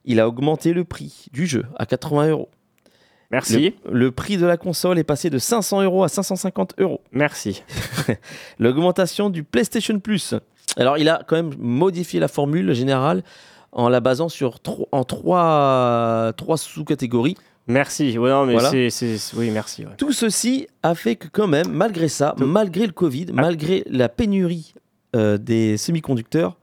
il 0.05 0.21
a 0.21 0.29
augmenté 0.29 0.73
le 0.73 0.85
prix 0.85 1.27
du 1.33 1.47
jeu 1.47 1.65
à 1.77 1.87
80 1.87 2.29
euros. 2.29 2.49
Merci. 3.33 3.75
Le, 3.87 3.93
le 3.99 4.11
prix 4.13 4.37
de 4.37 4.47
la 4.47 4.57
console 4.57 5.01
est 5.01 5.05
passé 5.05 5.31
de 5.31 5.39
500 5.39 5.83
euros 5.83 6.05
à 6.05 6.09
550 6.09 6.75
euros. 6.79 7.01
Merci. 7.11 7.65
L'augmentation 8.61 9.31
du 9.31 9.43
PlayStation 9.43 9.99
Plus. 9.99 10.35
Alors, 10.77 10.97
il 10.97 11.09
a 11.09 11.23
quand 11.27 11.35
même 11.35 11.53
modifié 11.59 12.21
la 12.21 12.29
formule 12.29 12.73
générale 12.73 13.25
en 13.73 13.89
la 13.89 13.99
basant 13.99 14.29
sur 14.29 14.61
tro- 14.61 14.89
en 14.93 15.03
trois, 15.03 16.33
trois 16.37 16.57
sous-catégories. 16.57 17.37
Merci. 17.69 18.17
Ouais, 18.19 18.31
non, 18.31 18.47
mais 18.47 18.53
Voilà. 18.53 18.71
c'est, 18.71 18.91
c'est- 18.91 19.37
Oui, 19.37 19.51
merci. 19.51 19.85
ouais. 19.85 19.93
Tout 19.99 20.13
ceci 20.13 20.69
a 20.83 20.95
fait 20.95 21.17
que 21.17 21.27
quand 21.29 21.49
même, 21.49 21.69
malgré 21.71 22.09
ça, 22.09 22.35
Tout- 22.37 22.47
malgré 22.47 22.87
le 22.87 22.93
Covid, 22.93 23.27
Ah. 23.31 23.41
malgré 23.43 23.83
la 23.91 24.09
pénurie 24.09 24.75
euh, 25.15 25.37
des 25.39 25.77
semi-conducteurs, 25.77 26.57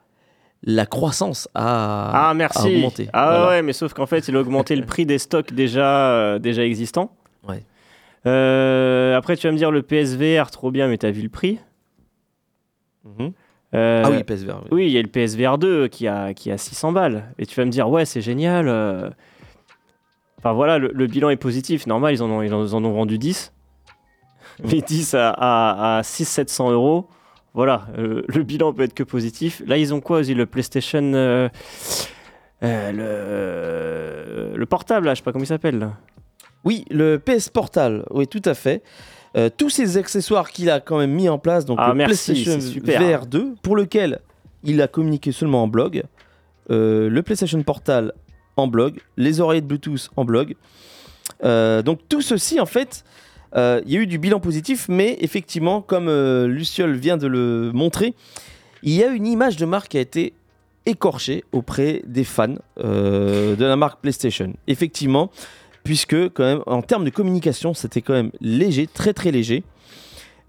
la 0.64 0.86
croissance 0.86 1.49
a, 1.56 2.12
Ah, 2.14 2.30
a 2.30 2.34
merci. 2.34 2.68
augmenté. 2.76 3.10
Ah 3.12 3.32
Voilà. 3.38 3.47
ouais, 3.49 3.62
mais 3.64 3.74
sauf 3.74 3.93
qu'en 3.93 4.06
fait, 4.06 4.28
il 4.30 4.36
a 4.36 4.39
augmenté 4.39 4.76
le 4.78 4.86
prix 4.86 5.06
des 5.06 5.18
stocks 5.18 5.51
déjà, 5.54 6.12
euh, 6.12 6.39
déjà 6.39 6.64
existants. 6.64 7.14
Ouais. 7.47 7.64
Euh, 8.26 9.18
après, 9.18 9.36
tu 9.36 9.47
vas 9.47 9.51
me 9.51 9.58
dire 9.58 9.72
le 9.72 9.82
PSVR, 9.82 10.51
trop 10.51 10.72
bien, 10.72 10.88
mais 10.88 10.97
t'as 10.97 11.12
vu 11.12 11.22
le 11.24 11.30
prix? 11.30 11.60
Mhm. 13.04 13.34
Ah 13.76 14.10
oui, 14.12 14.24
PSVR. 14.24 14.62
oui. 14.64 14.68
Oui, 14.72 14.86
il 14.86 14.91
y 14.91 14.97
a 14.99 15.01
le 15.01 15.08
PSVR 15.08 15.58
2 15.58 15.88
qui 15.88 16.08
a, 16.08 16.34
qui 16.34 16.51
a 16.51 16.58
600 16.58 16.91
balles. 16.91 17.34
Et 17.39 17.45
tu 17.47 17.56
vas 17.60 17.66
me 17.66 17.72
dire, 17.72 17.89
ouais, 17.89 18.06
c'est 18.06 18.22
génial. 18.22 18.68
Enfin 20.44 20.52
voilà, 20.54 20.78
le, 20.78 20.91
le 20.94 21.08
bilan 21.08 21.30
est 21.30 21.38
positif. 21.38 21.88
Normal, 21.88 22.14
ils 22.16 22.22
en 22.22 22.30
ont, 22.30 22.41
ils 22.41 22.54
en, 22.54 22.84
ont 22.84 22.91
vendu 22.91 23.18
10. 23.18 23.54
Mais 24.66 24.82
10 24.82 25.14
à, 25.14 25.30
à, 25.32 25.98
à 26.00 26.02
600-700 26.02 26.72
euros. 26.74 27.08
Voilà, 27.54 27.88
euh, 27.98 28.24
le 28.28 28.44
bilan 28.44 28.74
peut 28.74 28.84
être 28.84 28.94
que 28.94 29.04
positif. 29.04 29.62
Là, 29.66 29.78
ils 29.78 29.94
ont 29.94 30.02
quoi 30.02 30.20
aussi 30.20 30.34
Le 30.34 30.46
PlayStation. 30.46 31.02
euh, 31.14 31.48
euh, 32.64 34.52
le, 34.52 34.58
le 34.58 34.66
portable, 34.66 35.06
là, 35.06 35.14
je 35.14 35.20
sais 35.20 35.24
pas 35.24 35.32
comment 35.32 35.44
il 35.44 35.48
s'appelle. 35.48 35.89
Oui, 36.64 36.86
le 36.89 37.18
PS 37.20 37.50
Portal, 37.50 38.06
oui, 38.12 38.28
tout 38.28 38.41
à 38.46 38.54
fait. 38.54 38.84
Tous 39.58 39.70
ces 39.70 39.98
accessoires 39.98 40.52
qu'il 40.52 40.70
a 40.70 40.80
quand 40.80 40.98
même 41.00 41.12
mis 41.12 41.28
en 41.28 41.39
place, 41.39 41.66
donc 41.66 41.78
Ah, 41.82 41.89
le 41.89 41.96
merci, 41.96 42.34
PlayStation 42.34 42.62
super. 42.72 43.22
VR 43.22 43.26
2, 43.26 43.56
pour 43.64 43.76
lequel 43.76 44.20
il 44.64 44.82
a 44.82 44.88
communiqué 44.88 45.32
seulement 45.32 45.64
en 45.64 45.68
blog, 45.68 46.04
le 46.70 47.22
PlayStation 47.22 47.62
Portal 47.64 48.14
en 48.58 48.68
blog, 48.68 48.99
les 49.18 49.41
oreillettes 49.41 49.68
Bluetooth 49.68 50.10
en 50.16 50.26
blog. 50.26 50.56
Euh, 51.43 51.82
donc 51.82 51.99
tout 52.10 52.22
ceci, 52.22 52.60
en 52.60 52.66
fait, 52.66 53.04
euh, 53.56 53.82
il 53.86 53.91
y 53.91 53.97
a 53.97 54.01
eu 54.01 54.08
du 54.08 54.18
bilan 54.18 54.39
positif, 54.39 54.88
mais 54.89 55.18
effectivement, 55.20 55.82
comme 55.82 56.08
euh, 56.08 56.47
Luciol 56.47 56.95
vient 56.95 57.18
de 57.18 57.28
le 57.28 57.72
montrer, 57.74 58.14
il 58.82 58.93
y 58.93 59.04
a 59.04 59.08
une 59.08 59.28
image 59.28 59.58
de 59.58 59.66
marque 59.66 59.89
qui 59.89 59.97
a 59.97 60.01
été 60.01 60.34
écorchée 60.86 61.43
auprès 61.51 62.01
des 62.06 62.24
fans 62.24 62.56
euh, 62.80 63.56
de 63.56 63.66
la 63.66 63.76
marque 63.76 64.01
PlayStation. 64.01 64.54
Effectivement, 64.68 65.32
puisque 65.84 66.16
quand 66.34 66.43
même 66.43 66.64
en 66.66 66.82
termes 66.82 67.06
de 67.06 67.10
communication 67.10 67.74
c'était 67.74 68.01
quand 68.01 68.14
même 68.14 68.32
léger, 68.41 68.88
très 68.88 69.14
très 69.14 69.32
léger. 69.32 69.64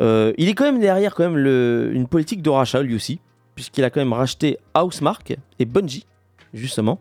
Euh, 0.00 0.32
il 0.38 0.48
est 0.48 0.54
quand 0.54 0.64
même 0.64 0.80
derrière 0.80 1.14
quand 1.14 1.30
même 1.30 1.46
une 1.92 2.08
politique 2.08 2.42
de 2.42 2.50
rachat 2.50 2.82
lui 2.82 2.96
aussi, 2.96 3.20
puisqu'il 3.54 3.84
a 3.84 3.90
quand 3.90 4.00
même 4.00 4.12
racheté 4.12 4.58
Housemark 4.74 5.36
et 5.58 5.64
Bungie 5.64 6.06
justement. 6.52 6.98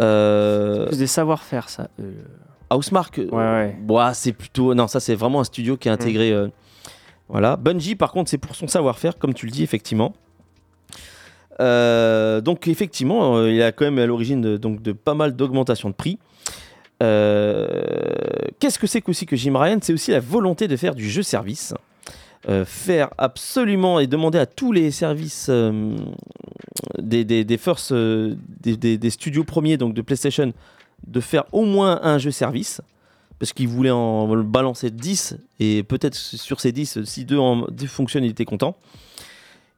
Euh, 0.00 0.86
Plus 0.86 0.98
des 0.98 1.06
savoir-faire, 1.06 1.68
ça. 1.68 1.88
euh. 2.00 2.12
Housemark, 2.72 3.18
euh, 3.18 3.28
Ouais, 3.30 3.36
ouais. 3.36 3.76
bah, 3.82 4.12
c'est 4.14 4.32
plutôt 4.32 4.74
non 4.74 4.88
ça 4.88 4.98
c'est 4.98 5.14
vraiment 5.14 5.40
un 5.40 5.44
studio 5.44 5.76
qui 5.76 5.88
est 5.88 5.92
intégré. 5.92 6.32
euh, 6.32 6.48
voilà, 7.28 7.56
Bungie 7.56 7.94
par 7.94 8.10
contre 8.10 8.28
c'est 8.30 8.38
pour 8.38 8.56
son 8.56 8.66
savoir-faire 8.66 9.16
comme 9.18 9.32
tu 9.34 9.46
le 9.46 9.52
dis 9.52 9.62
effectivement. 9.62 10.12
Euh, 11.60 12.40
donc 12.40 12.66
effectivement, 12.66 13.36
euh, 13.36 13.50
il 13.52 13.62
a 13.62 13.70
quand 13.70 13.84
même 13.84 13.98
à 14.00 14.06
l'origine 14.06 14.40
de, 14.40 14.56
donc, 14.56 14.82
de 14.82 14.90
pas 14.92 15.14
mal 15.14 15.36
d'augmentations 15.36 15.88
de 15.90 15.94
prix. 15.94 16.18
Euh, 17.02 17.82
Qu'est-ce 18.58 18.78
que 18.78 18.86
c'est 18.86 19.00
qu'aussi 19.00 19.26
que 19.26 19.36
Jim 19.36 19.56
Ryan? 19.56 19.78
C'est 19.80 19.92
aussi 19.92 20.10
la 20.10 20.20
volonté 20.20 20.66
de 20.68 20.76
faire 20.76 20.94
du 20.94 21.08
jeu 21.08 21.22
service. 21.22 21.72
Euh, 22.46 22.66
faire 22.66 23.08
absolument 23.16 24.00
et 24.00 24.06
demander 24.06 24.38
à 24.38 24.44
tous 24.44 24.70
les 24.70 24.90
services 24.90 25.46
euh, 25.48 25.96
des, 26.98 27.24
des, 27.24 27.46
euh, 27.90 28.34
des, 28.60 28.76
des- 28.76 28.98
des 28.98 29.10
studios 29.10 29.44
premiers 29.44 29.78
donc 29.78 29.94
de 29.94 30.02
PlayStation 30.02 30.52
de 31.06 31.20
faire 31.20 31.44
au 31.52 31.64
moins 31.64 32.00
un 32.02 32.18
jeu 32.18 32.30
service 32.30 32.82
parce 33.38 33.54
qu'il 33.54 33.68
voulait 33.68 33.90
en 33.90 34.28
balancer 34.42 34.90
10 34.90 35.38
et 35.58 35.82
peut-être 35.84 36.14
sur 36.14 36.60
ces 36.60 36.70
10 36.70 37.04
si 37.04 37.24
deux, 37.24 37.38
en, 37.38 37.62
deux 37.70 37.86
fonctionnent 37.86 38.24
il 38.24 38.30
était 38.32 38.44
content 38.44 38.76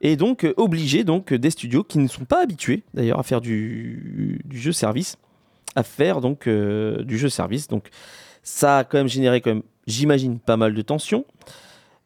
et 0.01 0.17
donc 0.17 0.45
obligé 0.57 1.05
donc 1.05 1.33
des 1.33 1.51
studios 1.51 1.85
qui 1.85 1.99
ne 1.99 2.09
sont 2.09 2.25
pas 2.25 2.43
habitués 2.43 2.83
d'ailleurs 2.95 3.21
à 3.21 3.23
faire 3.23 3.41
du, 3.41 4.41
du 4.45 4.59
jeu 4.59 4.73
service 4.73 5.19
à 5.77 5.85
faire 5.85 6.21
donc 6.21 6.49
du 6.49 7.17
jeu 7.19 7.29
service. 7.29 7.69
Donc 7.69 7.91
ça 8.43 8.79
a 8.79 8.85
quand 8.85 8.99
même 8.99 9.09
généré 9.09 9.41
quand 9.41 9.51
même 9.51 9.62
j'imagine 9.87 10.41
pas 10.41 10.57
mal 10.57 10.75
de 10.75 10.83
tensions 10.83 11.25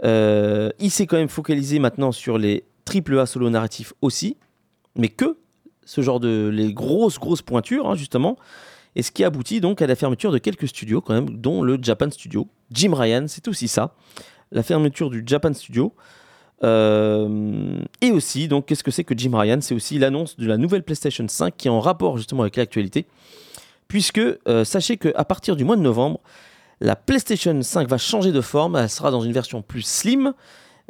euh, 0.04 0.70
il 0.78 0.90
s'est 0.90 1.06
quand 1.06 1.16
même 1.16 1.28
focalisé 1.28 1.78
maintenant 1.78 2.12
sur 2.12 2.38
les 2.38 2.64
triple 2.84 3.18
A 3.18 3.26
solo 3.26 3.50
narratifs 3.50 3.92
aussi, 4.00 4.36
mais 4.96 5.08
que 5.08 5.36
ce 5.84 6.00
genre 6.00 6.20
de 6.20 6.48
les 6.52 6.72
grosses 6.72 7.18
grosses 7.18 7.42
pointures 7.42 7.88
hein, 7.88 7.94
justement, 7.94 8.36
et 8.96 9.02
ce 9.02 9.10
qui 9.10 9.24
aboutit 9.24 9.60
donc 9.60 9.82
à 9.82 9.86
la 9.86 9.94
fermeture 9.94 10.32
de 10.32 10.38
quelques 10.38 10.68
studios 10.68 11.00
quand 11.00 11.14
même, 11.14 11.30
dont 11.30 11.62
le 11.62 11.78
Japan 11.80 12.10
Studio. 12.10 12.48
Jim 12.72 12.92
Ryan, 12.94 13.26
c'est 13.28 13.46
aussi 13.48 13.68
ça, 13.68 13.94
la 14.52 14.62
fermeture 14.62 15.10
du 15.10 15.22
Japan 15.26 15.52
Studio. 15.52 15.94
Euh, 16.62 17.80
et 18.00 18.10
aussi, 18.10 18.48
donc, 18.48 18.66
qu'est-ce 18.66 18.84
que 18.84 18.90
c'est 18.90 19.04
que 19.04 19.16
Jim 19.16 19.30
Ryan? 19.34 19.58
C'est 19.60 19.74
aussi 19.74 19.98
l'annonce 19.98 20.36
de 20.36 20.46
la 20.46 20.56
nouvelle 20.56 20.82
PlayStation 20.82 21.26
5 21.26 21.56
qui 21.56 21.68
est 21.68 21.70
en 21.70 21.80
rapport 21.80 22.18
justement 22.18 22.42
avec 22.42 22.56
l'actualité, 22.56 23.06
puisque 23.88 24.18
euh, 24.18 24.64
sachez 24.64 24.96
qu'à 24.96 25.24
partir 25.24 25.56
du 25.56 25.64
mois 25.64 25.76
de 25.76 25.82
novembre, 25.82 26.20
la 26.80 26.96
PlayStation 26.96 27.60
5 27.60 27.88
va 27.88 27.98
changer 27.98 28.32
de 28.32 28.40
forme, 28.40 28.76
elle 28.76 28.88
sera 28.88 29.10
dans 29.10 29.20
une 29.22 29.32
version 29.32 29.62
plus 29.62 29.82
slim, 29.82 30.32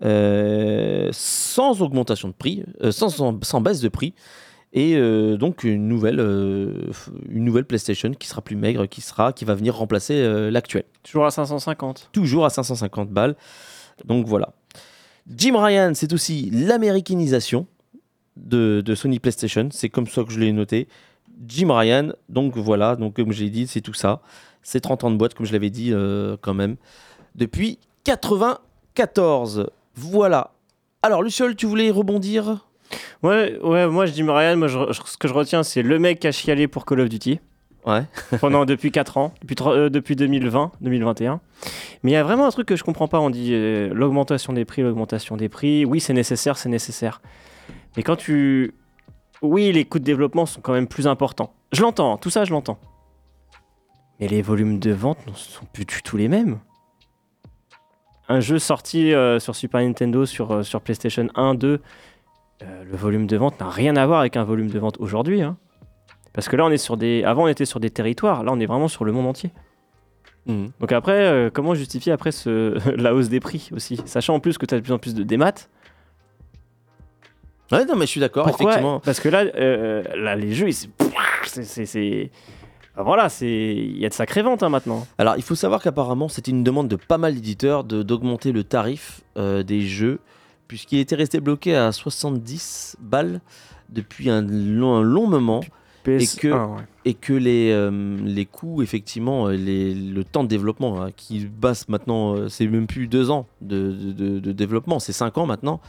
euh, 0.05 1.09
sans 1.13 1.83
augmentation 1.83 2.29
de 2.29 2.33
prix, 2.35 2.65
euh, 2.83 2.91
sans, 2.93 3.09
sans, 3.11 3.39
sans 3.43 3.61
baisse 3.61 3.81
de 3.81 3.89
prix, 3.89 4.15
et 4.73 4.95
euh, 4.97 5.37
donc 5.37 5.65
une 5.65 5.89
nouvelle, 5.89 6.21
f- 6.21 7.11
une 7.29 7.45
nouvelle 7.45 7.65
PlayStation 7.65 8.13
qui 8.13 8.29
sera 8.29 8.41
plus 8.41 8.57
maigre, 8.57 8.87
qui, 8.87 9.01
sera, 9.01 9.33
qui 9.33 9.45
va 9.45 9.55
venir 9.55 9.75
remplacer 9.77 10.23
l'actuelle. 10.51 10.85
Toujours 11.03 11.27
à 11.27 11.31
550. 11.31 12.11
Toujours 12.13 12.45
à 12.45 12.51
550 12.51 13.11
balles. 13.11 13.35
Donc 14.05 14.27
voilà. 14.27 14.53
Jim 15.29 15.55
Ryan, 15.57 15.93
c'est 15.95 16.13
aussi 16.13 16.51
l'américanisation 16.53 17.67
de, 18.37 18.81
de 18.81 18.95
Sony 18.95 19.19
PlayStation. 19.19 19.69
C'est 19.73 19.89
comme 19.89 20.07
ça 20.07 20.23
que 20.25 20.31
je 20.33 20.39
l'ai 20.39 20.53
noté. 20.53 20.89
Jim 21.47 21.69
Ryan, 21.73 22.13
donc 22.29 22.57
voilà, 22.57 22.97
donc 22.97 23.17
comme 23.17 23.33
je 23.33 23.43
l'ai 23.45 23.51
dit, 23.51 23.67
c'est 23.67 23.81
tout 23.81 23.95
ça. 23.95 24.21
C'est 24.63 24.81
30 24.81 25.05
ans 25.05 25.11
de 25.11 25.17
boîte, 25.17 25.35
comme 25.35 25.47
je 25.47 25.53
l'avais 25.53 25.71
dit 25.71 25.91
euh, 25.93 26.37
quand 26.41 26.53
même. 26.55 26.77
Depuis 27.35 27.79
94. 28.05 29.71
Voilà. 29.95 30.53
Alors, 31.03 31.23
Luciol, 31.23 31.57
tu 31.57 31.67
voulais 31.67 31.91
rebondir? 31.91 32.67
Ouais, 33.23 33.59
ouais, 33.63 33.87
moi 33.87 34.07
je 34.07 34.13
dis 34.13 34.23
Ryan, 34.23 34.57
moi 34.57 34.67
je- 34.69 34.93
je- 34.93 35.01
ce 35.05 35.17
que 35.17 35.29
je 35.29 35.33
retiens 35.33 35.63
c'est 35.63 35.83
le 35.83 35.99
mec 36.01 36.19
qui 36.19 36.27
a 36.27 36.33
chialé 36.33 36.67
pour 36.67 36.85
Call 36.85 37.01
of 37.01 37.09
Duty 37.09 37.39
Ouais. 37.87 38.03
pendant 38.41 38.65
depuis 38.65 38.91
4 38.91 39.17
ans, 39.17 39.33
depuis, 39.43 39.55
euh, 39.65 39.89
depuis 39.91 40.17
2020, 40.17 40.73
2021. 40.81 41.41
Mais 42.03 42.11
il 42.11 42.15
y 42.15 42.17
a 42.17 42.25
vraiment 42.25 42.47
un 42.47 42.51
truc 42.51 42.67
que 42.67 42.75
je 42.77 42.83
comprends 42.83 43.07
pas, 43.09 43.21
on 43.21 43.31
dit 43.31 43.51
euh, 43.53 43.91
l'augmentation 43.95 44.53
des 44.53 44.65
prix, 44.65 44.83
l'augmentation 44.83 45.37
des 45.37 45.49
prix, 45.49 45.85
oui 45.85 46.01
c'est 46.01 46.13
nécessaire, 46.15 46.59
c'est 46.59 46.69
nécessaire. 46.69 47.23
Mais 47.97 48.03
quand 48.03 48.17
tu... 48.17 48.75
Oui, 49.43 49.73
les 49.73 49.85
coûts 49.85 49.99
de 49.99 50.05
développement 50.05 50.47
sont 50.47 50.61
quand 50.61 50.73
même 50.73 50.87
plus 50.87 51.07
importants. 51.07 51.55
Je 51.73 51.83
l'entends, 51.83 52.17
tout 52.17 52.31
ça 52.31 52.45
je 52.45 52.51
l'entends. 52.53 52.79
Mais 54.21 54.29
les 54.29 54.43
volumes 54.43 54.79
de 54.79 54.91
vente 54.91 55.27
ne 55.27 55.33
sont 55.33 55.65
plus 55.73 55.87
du 55.87 56.03
tout 56.03 56.17
les 56.17 56.29
mêmes. 56.29 56.59
Un 58.29 58.41
jeu 58.41 58.59
sorti 58.59 59.13
euh, 59.13 59.41
sur 59.41 59.57
Super 59.57 59.81
Nintendo, 59.81 60.27
sur, 60.27 60.53
euh, 60.53 60.63
sur 60.63 60.83
PlayStation 60.83 61.27
1, 61.35 61.55
2, 61.55 61.81
euh, 62.63 62.85
le 62.85 62.97
volume 62.97 63.27
de 63.27 63.37
vente 63.37 63.59
n'a 63.59 63.69
rien 63.69 63.97
à 63.97 64.07
voir 64.07 64.21
avec 64.21 64.37
un 64.37 64.45
volume 64.45 64.69
de 64.69 64.79
vente 64.79 64.99
aujourd'hui. 65.01 65.43
hein. 65.43 65.57
Parce 66.33 66.49
que 66.49 66.55
là, 66.55 66.65
on 66.65 66.71
est 66.71 66.79
sur 66.79 66.97
des. 66.97 67.25
Avant, 67.25 67.45
on 67.45 67.49
était 67.49 67.65
sur 67.65 67.81
des 67.81 67.91
territoires. 67.91 68.45
Là, 68.45 68.53
on 68.53 68.61
est 68.61 68.67
vraiment 68.67 68.87
sur 68.87 69.05
le 69.05 69.11
monde 69.11 69.27
entier. 69.27 69.51
Mhm. 70.47 70.71
Donc 70.79 70.93
après, 70.93 71.51
comment 71.53 71.75
justifier 71.75 72.13
après 72.13 72.31
ce... 72.31 72.79
la 72.97 73.15
hausse 73.15 73.31
des 73.31 73.41
prix 73.41 73.71
aussi? 73.73 74.01
Sachant 74.05 74.35
en 74.37 74.41
plus 74.41 74.57
que 74.59 74.65
tu 74.67 74.75
as 74.75 74.79
de 74.79 74.85
plus 74.85 74.93
en 74.93 74.99
plus 74.99 75.15
de 75.15 75.25
démat. 75.25 75.67
Ouais, 77.73 77.85
non, 77.85 77.95
mais 77.97 78.07
je 78.07 78.11
suis 78.11 78.21
d'accord, 78.21 78.47
effectivement. 78.49 79.01
Parce 79.01 79.21
que 79.21 79.29
là, 79.29 79.45
euh, 79.55 80.03
là, 80.17 80.35
les 80.37 80.53
jeux, 80.55 80.71
c'est. 80.73 80.89
Enfin, 82.95 83.05
Voilà, 83.05 83.29
c'est 83.29 83.47
il 83.49 83.99
y 83.99 84.05
a 84.05 84.09
de 84.09 84.15
sacrées 84.15 84.43
ventes 84.43 84.63
hein, 84.63 84.69
maintenant. 84.69 85.07
Alors, 85.19 85.35
il 85.37 85.43
faut 85.43 85.55
savoir 85.55 85.81
qu'apparemment, 85.83 86.29
c'était 86.29 86.51
une 86.51 86.65
demande 86.65 86.89
de 86.89 86.97
pas 86.97 87.19
mal 87.19 87.35
d'éditeurs 87.35 87.85
d'augmenter 87.85 88.53
le 88.53 88.65
tarif 88.65 89.21
euh, 89.37 89.63
des 89.63 89.83
jeux, 89.83 90.19
puisqu'il 90.69 90.99
était 90.99 91.15
resté 91.15 91.41
bloqué 91.41 91.77
à 91.77 91.93
70 91.93 92.97
balles 93.01 93.41
depuis 93.89 94.29
un 94.31 94.43
long, 94.43 94.97
un 94.97 95.03
long 95.03 95.27
moment, 95.29 95.61
PS1, 96.05 96.39
que- 96.41 96.49
ouais. 96.49 96.83
et 97.05 97.15
que 97.15 97.33
les, 97.33 97.71
euh, 97.73 98.17
les 98.25 98.47
coûts, 98.47 98.83
effectivement, 98.83 99.47
euh, 99.49 99.53
les- 99.53 99.95
le 99.95 100.25
temps 100.25 100.43
de 100.43 100.49
développement, 100.49 101.01
hein, 101.03 101.11
qui 101.17 101.47
basse 101.47 101.89
maintenant, 101.89 102.35
euh, 102.37 102.49
c'est 102.49 102.67
même 102.67 102.87
plus 102.87 103.07
deux 103.07 103.31
ans 103.31 103.47
de- 103.61 103.93
de 104.41 104.53
développement, 104.53 104.99
c'est 104.99 105.13
cinq 105.13 105.39
ans 105.39 105.47
maintenant. 105.47 105.81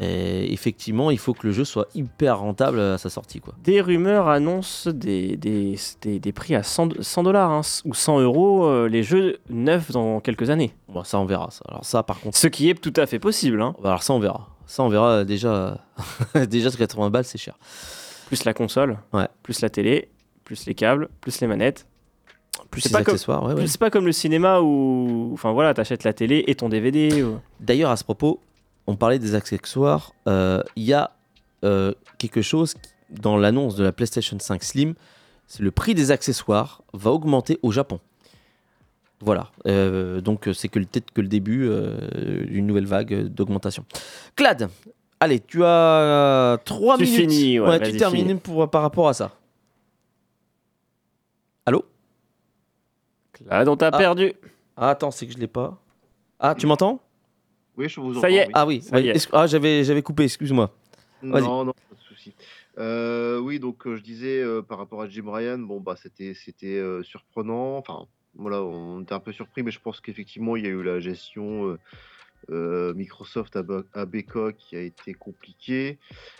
Et 0.00 0.52
effectivement, 0.54 1.10
il 1.10 1.18
faut 1.18 1.34
que 1.34 1.46
le 1.46 1.52
jeu 1.52 1.64
soit 1.64 1.86
hyper 1.94 2.38
rentable 2.38 2.80
à 2.80 2.96
sa 2.98 3.10
sortie. 3.10 3.40
Quoi. 3.40 3.54
Des 3.62 3.82
rumeurs 3.82 4.26
annoncent 4.28 4.90
des, 4.90 5.36
des, 5.36 5.76
des- 6.00 6.18
des 6.18 6.32
prix 6.32 6.54
à 6.54 6.62
100 6.62 7.02
100 7.02 7.22
dollars 7.24 7.50
hein, 7.50 7.60
ou 7.84 7.92
100 7.92 8.20
euros 8.20 8.64
euh, 8.64 8.88
les 8.88 9.02
jeux 9.02 9.38
neufs 9.50 9.90
dans 9.90 10.20
quelques 10.20 10.48
années. 10.48 10.72
Bon, 10.88 11.04
ça, 11.04 11.18
on 11.18 11.26
verra. 11.26 11.50
Ça. 11.50 11.62
Alors, 11.68 11.84
ça, 11.84 12.02
par 12.02 12.20
contre, 12.20 12.38
Ce 12.38 12.46
qui 12.46 12.70
est 12.70 12.74
tout 12.80 12.94
à 12.96 13.04
fait 13.06 13.18
possible. 13.18 13.60
hein. 13.60 13.74
alors, 13.84 14.02
ça, 14.02 14.14
on 14.14 14.18
verra. 14.18 14.48
Ça, 14.66 14.82
on 14.82 14.88
verra 14.88 15.24
déjà. 15.24 15.78
déjà, 16.48 16.70
80 16.70 17.10
balles, 17.10 17.24
c'est 17.24 17.36
cher. 17.38 17.58
Plus 18.28 18.44
la 18.44 18.54
console, 18.54 18.96
Ouais. 19.12 19.28
plus 19.42 19.60
la 19.60 19.68
télé, 19.68 20.08
plus 20.44 20.64
les 20.64 20.74
câbles, 20.74 21.10
plus 21.20 21.38
les 21.42 21.46
manettes. 21.46 21.86
Plus 22.70 22.80
C'est 22.80 22.88
les 22.88 22.92
pas 22.94 23.04
comme- 23.04 23.46
ouais, 23.46 23.54
ouais. 23.54 23.64
Pas 23.78 23.90
comme 23.90 24.06
le 24.06 24.12
cinéma 24.12 24.60
où, 24.62 25.30
enfin 25.34 25.52
voilà, 25.52 25.74
t'achètes 25.74 26.04
la 26.04 26.14
télé 26.14 26.44
et 26.46 26.54
ton 26.54 26.70
DVD. 26.70 27.22
ou- 27.22 27.40
D'ailleurs, 27.60 27.90
à 27.90 27.96
ce 27.98 28.04
propos, 28.04 28.40
on 28.86 28.96
parlait 28.96 29.18
des 29.18 29.34
accessoires. 29.34 30.12
euh, 30.28 30.62
Il 30.76 30.84
y 30.84 30.92
a 30.92 31.12
euh, 31.64 31.92
quelque 32.18 32.42
chose 32.42 32.74
dans 33.10 33.36
l'annonce 33.36 33.76
de 33.76 33.84
la 33.84 33.92
PlayStation 33.92 34.38
5 34.38 34.62
Slim, 34.62 34.94
c'est 35.46 35.62
le 35.62 35.70
prix 35.70 35.94
des 35.94 36.10
accessoires 36.10 36.82
va 36.92 37.10
augmenter 37.10 37.58
au 37.62 37.70
Japon. 37.70 38.00
Voilà. 39.20 39.50
Euh, 39.66 40.20
donc 40.20 40.48
c'est 40.54 40.68
que 40.68 40.78
le- 40.78 40.86
peut-être 40.86 41.10
que 41.12 41.20
le 41.20 41.28
début 41.28 41.68
euh, 41.68 42.44
d'une 42.46 42.66
nouvelle 42.66 42.86
vague 42.86 43.26
d'augmentation. 43.28 43.84
Clad, 44.34 44.68
allez, 45.20 45.38
tu 45.40 45.62
as 45.64 46.58
3 46.64 46.96
Tu 46.96 47.04
minutes. 47.04 47.20
finis, 47.30 47.60
ouais, 47.60 47.78
tu 47.80 47.96
termines 47.96 48.26
finis. 48.28 48.40
pour, 48.40 48.68
par 48.68 48.82
rapport 48.82 49.08
à 49.08 49.14
ça. 49.14 49.30
Allô? 51.66 51.84
Là, 53.46 53.64
dont 53.64 53.76
t'as 53.76 53.90
Ah. 53.92 53.98
perdu. 53.98 54.32
ah, 54.76 54.90
Attends, 54.90 55.10
c'est 55.10 55.26
que 55.26 55.32
je 55.32 55.38
l'ai 55.38 55.46
pas. 55.46 55.78
Ah, 56.40 56.54
tu 56.56 56.66
m'entends? 56.66 57.00
Je 57.88 58.00
vous 58.00 58.20
Ça 58.20 58.30
y 58.30 58.36
est. 58.36 58.40
entends, 58.42 58.48
oui. 58.48 58.52
Ah 58.54 58.66
oui, 58.66 58.80
Ça 58.82 59.00
y 59.00 59.08
est. 59.08 59.16
est-ce- 59.16 59.28
ah, 59.32 59.46
j'avais 59.46 59.84
j'avais 59.84 60.02
coupé, 60.02 60.24
excuse-moi. 60.24 60.74
Non, 61.22 61.64
non, 61.64 61.72
pas 61.72 61.94
de 61.96 62.00
souci. 62.00 62.34
Euh, 62.78 63.38
oui, 63.38 63.60
donc 63.60 63.86
euh, 63.86 63.96
je 63.96 64.02
disais 64.02 64.40
euh, 64.42 64.62
par 64.62 64.78
rapport 64.78 65.02
à 65.02 65.08
Jim 65.08 65.24
Ryan, 65.30 65.58
bon 65.58 65.80
bah 65.80 65.94
c'était 66.00 66.34
c'était 66.34 66.78
euh, 66.78 67.02
surprenant. 67.02 67.76
Enfin, 67.76 68.06
voilà, 68.34 68.62
on 68.62 69.02
était 69.02 69.12
un 69.12 69.20
peu 69.20 69.30
surpris, 69.32 69.62
mais 69.62 69.70
je 69.70 69.78
pense 69.80 70.00
qu'effectivement 70.00 70.56
il 70.56 70.64
y 70.64 70.66
a 70.66 70.70
eu 70.70 70.82
la 70.82 70.98
gestion 70.98 71.68
euh, 71.68 71.78
euh, 72.50 72.92
Microsoft 72.94 73.54
à, 73.56 73.62
à 73.94 74.04
Beka 74.06 74.52
qui 74.58 74.74
a 74.74 74.80
été 74.80 75.12
compliquée. 75.14 75.98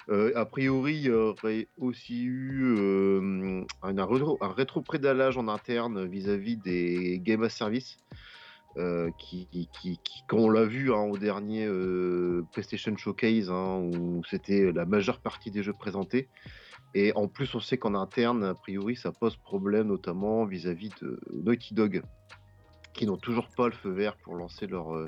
Euh, 0.08 0.32
a 0.34 0.44
priori, 0.46 0.94
il 0.94 1.02
y 1.02 1.10
aurait 1.10 1.68
aussi 1.78 2.24
eu 2.24 2.74
euh, 2.78 3.62
un, 3.82 3.98
un 3.98 4.04
rétro, 4.06 4.38
un 4.40 4.52
rétroprédalage 4.52 5.36
en 5.36 5.46
interne 5.48 6.06
vis-à-vis 6.06 6.56
des 6.56 7.20
Game 7.22 7.42
as 7.44 7.50
Service. 7.50 7.98
Euh, 8.78 9.10
qui, 9.18 9.46
qui, 9.50 9.68
qui, 9.70 10.24
quand 10.26 10.38
on 10.38 10.48
l'a 10.48 10.64
vu 10.64 10.94
hein, 10.94 11.02
au 11.02 11.18
dernier 11.18 11.66
euh, 11.66 12.42
PlayStation 12.52 12.96
Showcase, 12.96 13.50
hein, 13.50 13.82
où 13.82 14.22
c'était 14.30 14.72
la 14.72 14.86
majeure 14.86 15.20
partie 15.20 15.50
des 15.50 15.62
jeux 15.62 15.74
présentés. 15.74 16.30
Et 16.94 17.12
en 17.14 17.28
plus, 17.28 17.54
on 17.54 17.60
sait 17.60 17.76
qu'en 17.76 17.94
interne, 17.94 18.44
a 18.44 18.54
priori, 18.54 18.96
ça 18.96 19.12
pose 19.12 19.36
problème, 19.36 19.88
notamment 19.88 20.46
vis-à-vis 20.46 20.88
de 21.02 21.20
Naughty 21.32 21.74
Dog, 21.74 22.02
qui 22.94 23.04
n'ont 23.04 23.18
toujours 23.18 23.48
pas 23.48 23.66
le 23.66 23.72
feu 23.72 23.90
vert 23.90 24.16
pour 24.16 24.36
lancer 24.36 24.66
leur 24.66 24.94
euh, 24.94 25.06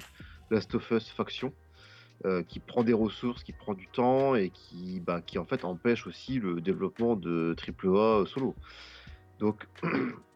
Last 0.51 0.75
of 0.75 0.91
Us 0.91 1.09
faction, 1.09 1.53
qui 2.49 2.59
prend 2.59 2.85
des 2.85 2.95
ressources, 2.95 3.43
qui 3.45 3.53
prend 3.53 3.75
du 3.75 3.87
temps 3.89 4.35
et 4.35 4.49
qui, 4.49 5.01
bah, 5.01 5.21
qui 5.21 5.39
en 5.39 5.45
fait 5.45 5.63
empêche 5.65 6.07
aussi 6.07 6.39
le 6.39 6.61
développement 6.63 7.17
de 7.17 7.55
AAA 7.59 8.25
solo. 8.27 8.55
Donc, 9.41 9.67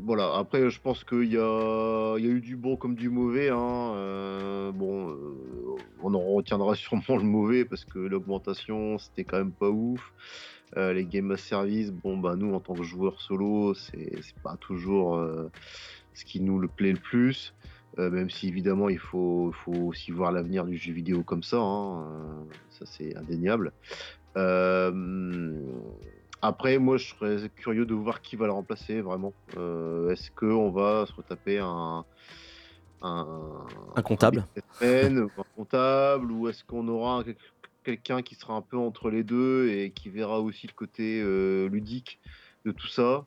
voilà, 0.00 0.36
après, 0.36 0.70
je 0.70 0.80
pense 0.80 1.02
qu'il 1.04 1.24
y 1.24 1.34
y 1.34 1.38
a 1.38 2.16
eu 2.18 2.40
du 2.40 2.56
bon 2.56 2.76
comme 2.76 2.94
du 2.94 3.08
mauvais. 3.10 3.48
hein, 3.50 3.94
euh, 3.96 4.72
bon, 4.72 5.10
euh, 5.10 5.76
on 6.02 6.14
en 6.14 6.24
retiendra 6.34 6.74
sûrement 6.76 7.16
le 7.16 7.24
mauvais 7.24 7.64
parce 7.64 7.84
que 7.84 7.98
l'augmentation, 7.98 8.98
c'était 8.98 9.24
quand 9.24 9.38
même 9.38 9.52
pas 9.52 9.70
ouf. 9.70 10.00
Euh, 10.76 10.92
les 10.92 11.06
game 11.06 11.30
as 11.32 11.38
service, 11.38 11.90
bon, 11.90 12.18
bah, 12.18 12.36
nous, 12.36 12.54
en 12.54 12.60
tant 12.60 12.74
que 12.74 12.82
joueurs 12.84 13.20
solo, 13.20 13.74
c'est 13.74 14.20
pas 14.42 14.56
toujours 14.60 15.20
ce 16.14 16.24
qui 16.24 16.40
nous 16.40 16.58
le 16.58 16.68
plaît 16.68 16.92
le 16.92 16.98
plus. 17.00 17.54
Même 17.96 18.30
si 18.30 18.48
évidemment, 18.48 18.88
il 18.88 18.98
faut, 18.98 19.50
faut 19.64 19.72
aussi 19.88 20.12
voir 20.12 20.30
l'avenir 20.30 20.64
du 20.64 20.76
jeu 20.76 20.92
vidéo 20.92 21.24
comme 21.24 21.42
ça. 21.42 21.58
hein, 21.58 22.46
ça, 22.70 22.84
c'est 22.86 23.16
indéniable. 23.16 23.72
Après, 26.42 26.78
moi, 26.78 26.96
je 26.96 27.08
serais 27.08 27.48
curieux 27.56 27.86
de 27.86 27.94
voir 27.94 28.20
qui 28.22 28.36
va 28.36 28.46
le 28.46 28.52
remplacer 28.52 29.00
vraiment. 29.00 29.32
Euh, 29.56 30.10
Est-ce 30.10 30.30
qu'on 30.30 30.70
va 30.70 31.06
se 31.06 31.12
retaper 31.12 31.58
un, 31.58 32.04
un, 33.02 33.66
Un 33.96 34.02
comptable. 34.02 34.46
un 34.80 35.26
comptable 35.56 36.30
ou 36.32 36.48
est-ce 36.48 36.64
qu'on 36.64 36.86
aura 36.88 37.20
un- 37.20 37.24
quelqu'un 37.84 38.22
qui 38.22 38.34
sera 38.34 38.54
un 38.54 38.62
peu 38.62 38.76
entre 38.76 39.10
les 39.10 39.22
deux 39.24 39.68
et 39.70 39.90
qui 39.90 40.08
verra 40.10 40.40
aussi 40.40 40.66
le 40.66 40.72
côté 40.74 41.20
euh, 41.22 41.68
ludique 41.68 42.18
de 42.64 42.72
tout 42.72 42.88
ça? 42.88 43.24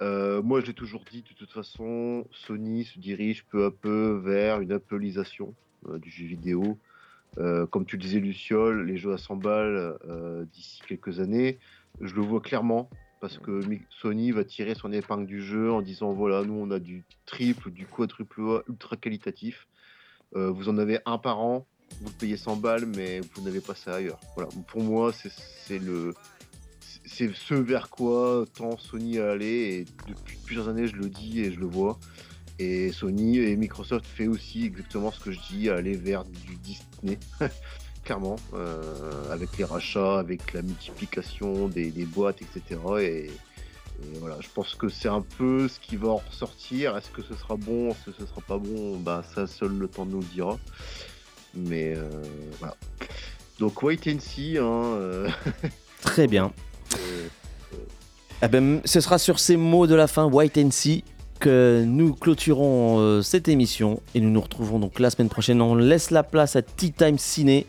Euh, 0.00 0.42
Moi, 0.42 0.60
j'ai 0.60 0.74
toujours 0.74 1.04
dit, 1.10 1.22
de 1.22 1.34
toute 1.34 1.50
façon, 1.52 2.26
Sony 2.30 2.84
se 2.84 2.98
dirige 2.98 3.44
peu 3.50 3.64
à 3.64 3.70
peu 3.70 4.20
vers 4.24 4.60
une 4.60 4.72
Appleisation 4.72 5.54
euh, 5.88 5.98
du 5.98 6.10
jeu 6.10 6.24
vidéo. 6.26 6.78
Euh, 7.36 7.66
comme 7.66 7.84
tu 7.84 7.96
le 7.96 8.02
disais, 8.02 8.20
Luciole, 8.20 8.86
les 8.86 8.96
jeux 8.96 9.12
à 9.12 9.18
100 9.18 9.36
balles 9.36 9.96
d'ici 10.52 10.80
quelques 10.88 11.20
années, 11.20 11.58
je 12.00 12.14
le 12.14 12.22
vois 12.22 12.40
clairement 12.40 12.88
parce 13.20 13.38
que 13.38 13.66
Mi- 13.66 13.82
Sony 14.00 14.30
va 14.30 14.44
tirer 14.44 14.74
son 14.74 14.92
épingle 14.92 15.26
du 15.26 15.42
jeu 15.42 15.72
en 15.72 15.82
disant 15.82 16.12
voilà, 16.12 16.44
nous 16.44 16.54
on 16.54 16.70
a 16.70 16.78
du 16.78 17.04
triple, 17.26 17.70
du 17.70 17.86
quadruple 17.86 18.40
A 18.42 18.62
ultra 18.68 18.96
qualitatif. 18.96 19.66
Euh, 20.36 20.50
vous 20.50 20.68
en 20.68 20.78
avez 20.78 21.00
un 21.06 21.18
par 21.18 21.40
an, 21.40 21.66
vous 22.00 22.12
payez 22.12 22.36
100 22.36 22.56
balles, 22.56 22.86
mais 22.86 23.20
vous 23.34 23.42
n'avez 23.42 23.60
pas 23.60 23.74
ça 23.74 23.96
ailleurs. 23.96 24.20
Voilà. 24.36 24.50
Pour 24.68 24.82
moi, 24.82 25.12
c'est 25.12 25.32
c'est 25.32 25.78
le 25.78 26.14
c'est 27.04 27.34
ce 27.34 27.54
vers 27.54 27.88
quoi 27.88 28.44
tend 28.54 28.76
Sony 28.76 29.18
à 29.18 29.30
aller 29.30 29.46
et 29.46 29.84
depuis 30.06 30.36
plusieurs 30.44 30.68
années 30.68 30.86
je 30.86 30.96
le 30.96 31.08
dis 31.08 31.40
et 31.40 31.50
je 31.50 31.58
le 31.58 31.66
vois. 31.66 31.98
Et 32.60 32.90
Sony 32.92 33.38
et 33.38 33.56
Microsoft 33.56 34.04
fait 34.04 34.26
aussi 34.26 34.64
exactement 34.64 35.12
ce 35.12 35.20
que 35.20 35.30
je 35.30 35.38
dis, 35.48 35.70
aller 35.70 35.96
vers 35.96 36.24
du 36.24 36.56
Disney, 36.56 37.18
clairement, 38.08 38.36
euh, 38.54 38.80
avec 39.30 39.58
les 39.58 39.64
rachats, 39.64 40.18
avec 40.18 40.54
la 40.54 40.62
multiplication 40.62 41.68
des, 41.68 41.90
des 41.90 42.06
boîtes, 42.06 42.38
etc. 42.40 42.80
Et, 43.00 43.04
et 43.04 44.18
voilà, 44.18 44.38
je 44.40 44.48
pense 44.54 44.74
que 44.74 44.88
c'est 44.88 45.10
un 45.10 45.20
peu 45.20 45.68
ce 45.68 45.78
qui 45.78 45.96
va 45.96 46.08
en 46.08 46.22
ressortir. 46.30 46.96
Est-ce 46.96 47.10
que 47.10 47.20
ce 47.20 47.34
sera 47.34 47.56
bon, 47.56 47.90
est-ce 47.90 48.10
que 48.10 48.16
ce 48.18 48.24
sera 48.24 48.40
pas 48.40 48.56
bon? 48.56 48.96
Bah, 48.96 49.22
Ça, 49.34 49.46
seul 49.46 49.76
le 49.76 49.88
temps 49.88 50.06
nous 50.06 50.20
le 50.20 50.24
dira. 50.24 50.56
Mais 51.54 51.94
euh, 51.94 52.08
voilà. 52.60 52.76
Donc, 53.58 53.82
wait 53.82 54.00
and 54.06 54.20
see. 54.20 54.56
Hein, 54.56 54.62
euh, 54.64 55.28
Très 56.00 56.26
bien. 56.26 56.50
Eh 58.40 58.46
ben, 58.46 58.80
ce 58.84 59.00
sera 59.00 59.18
sur 59.18 59.40
ces 59.40 59.56
mots 59.56 59.88
de 59.88 59.96
la 59.96 60.06
fin, 60.06 60.24
White 60.24 60.58
and 60.58 60.70
See, 60.70 61.02
que 61.40 61.82
nous 61.84 62.14
clôturons 62.14 63.00
euh, 63.00 63.20
cette 63.20 63.48
émission 63.48 64.00
et 64.14 64.20
nous 64.20 64.30
nous 64.30 64.40
retrouvons 64.40 64.78
donc 64.78 65.00
la 65.00 65.10
semaine 65.10 65.28
prochaine. 65.28 65.60
On 65.60 65.74
laisse 65.74 66.12
la 66.12 66.22
place 66.22 66.54
à 66.54 66.62
Tea 66.62 66.92
Time 66.92 67.18
Ciné. 67.18 67.66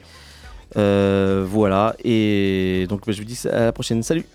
Euh, 0.78 1.45
voilà, 1.47 1.95
et 2.03 2.86
donc 2.89 3.05
bah, 3.05 3.11
je 3.11 3.20
vous 3.20 3.26
dis 3.26 3.39
à 3.47 3.65
la 3.65 3.72
prochaine. 3.72 4.03
Salut 4.03 4.26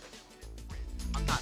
ah, 1.28 1.38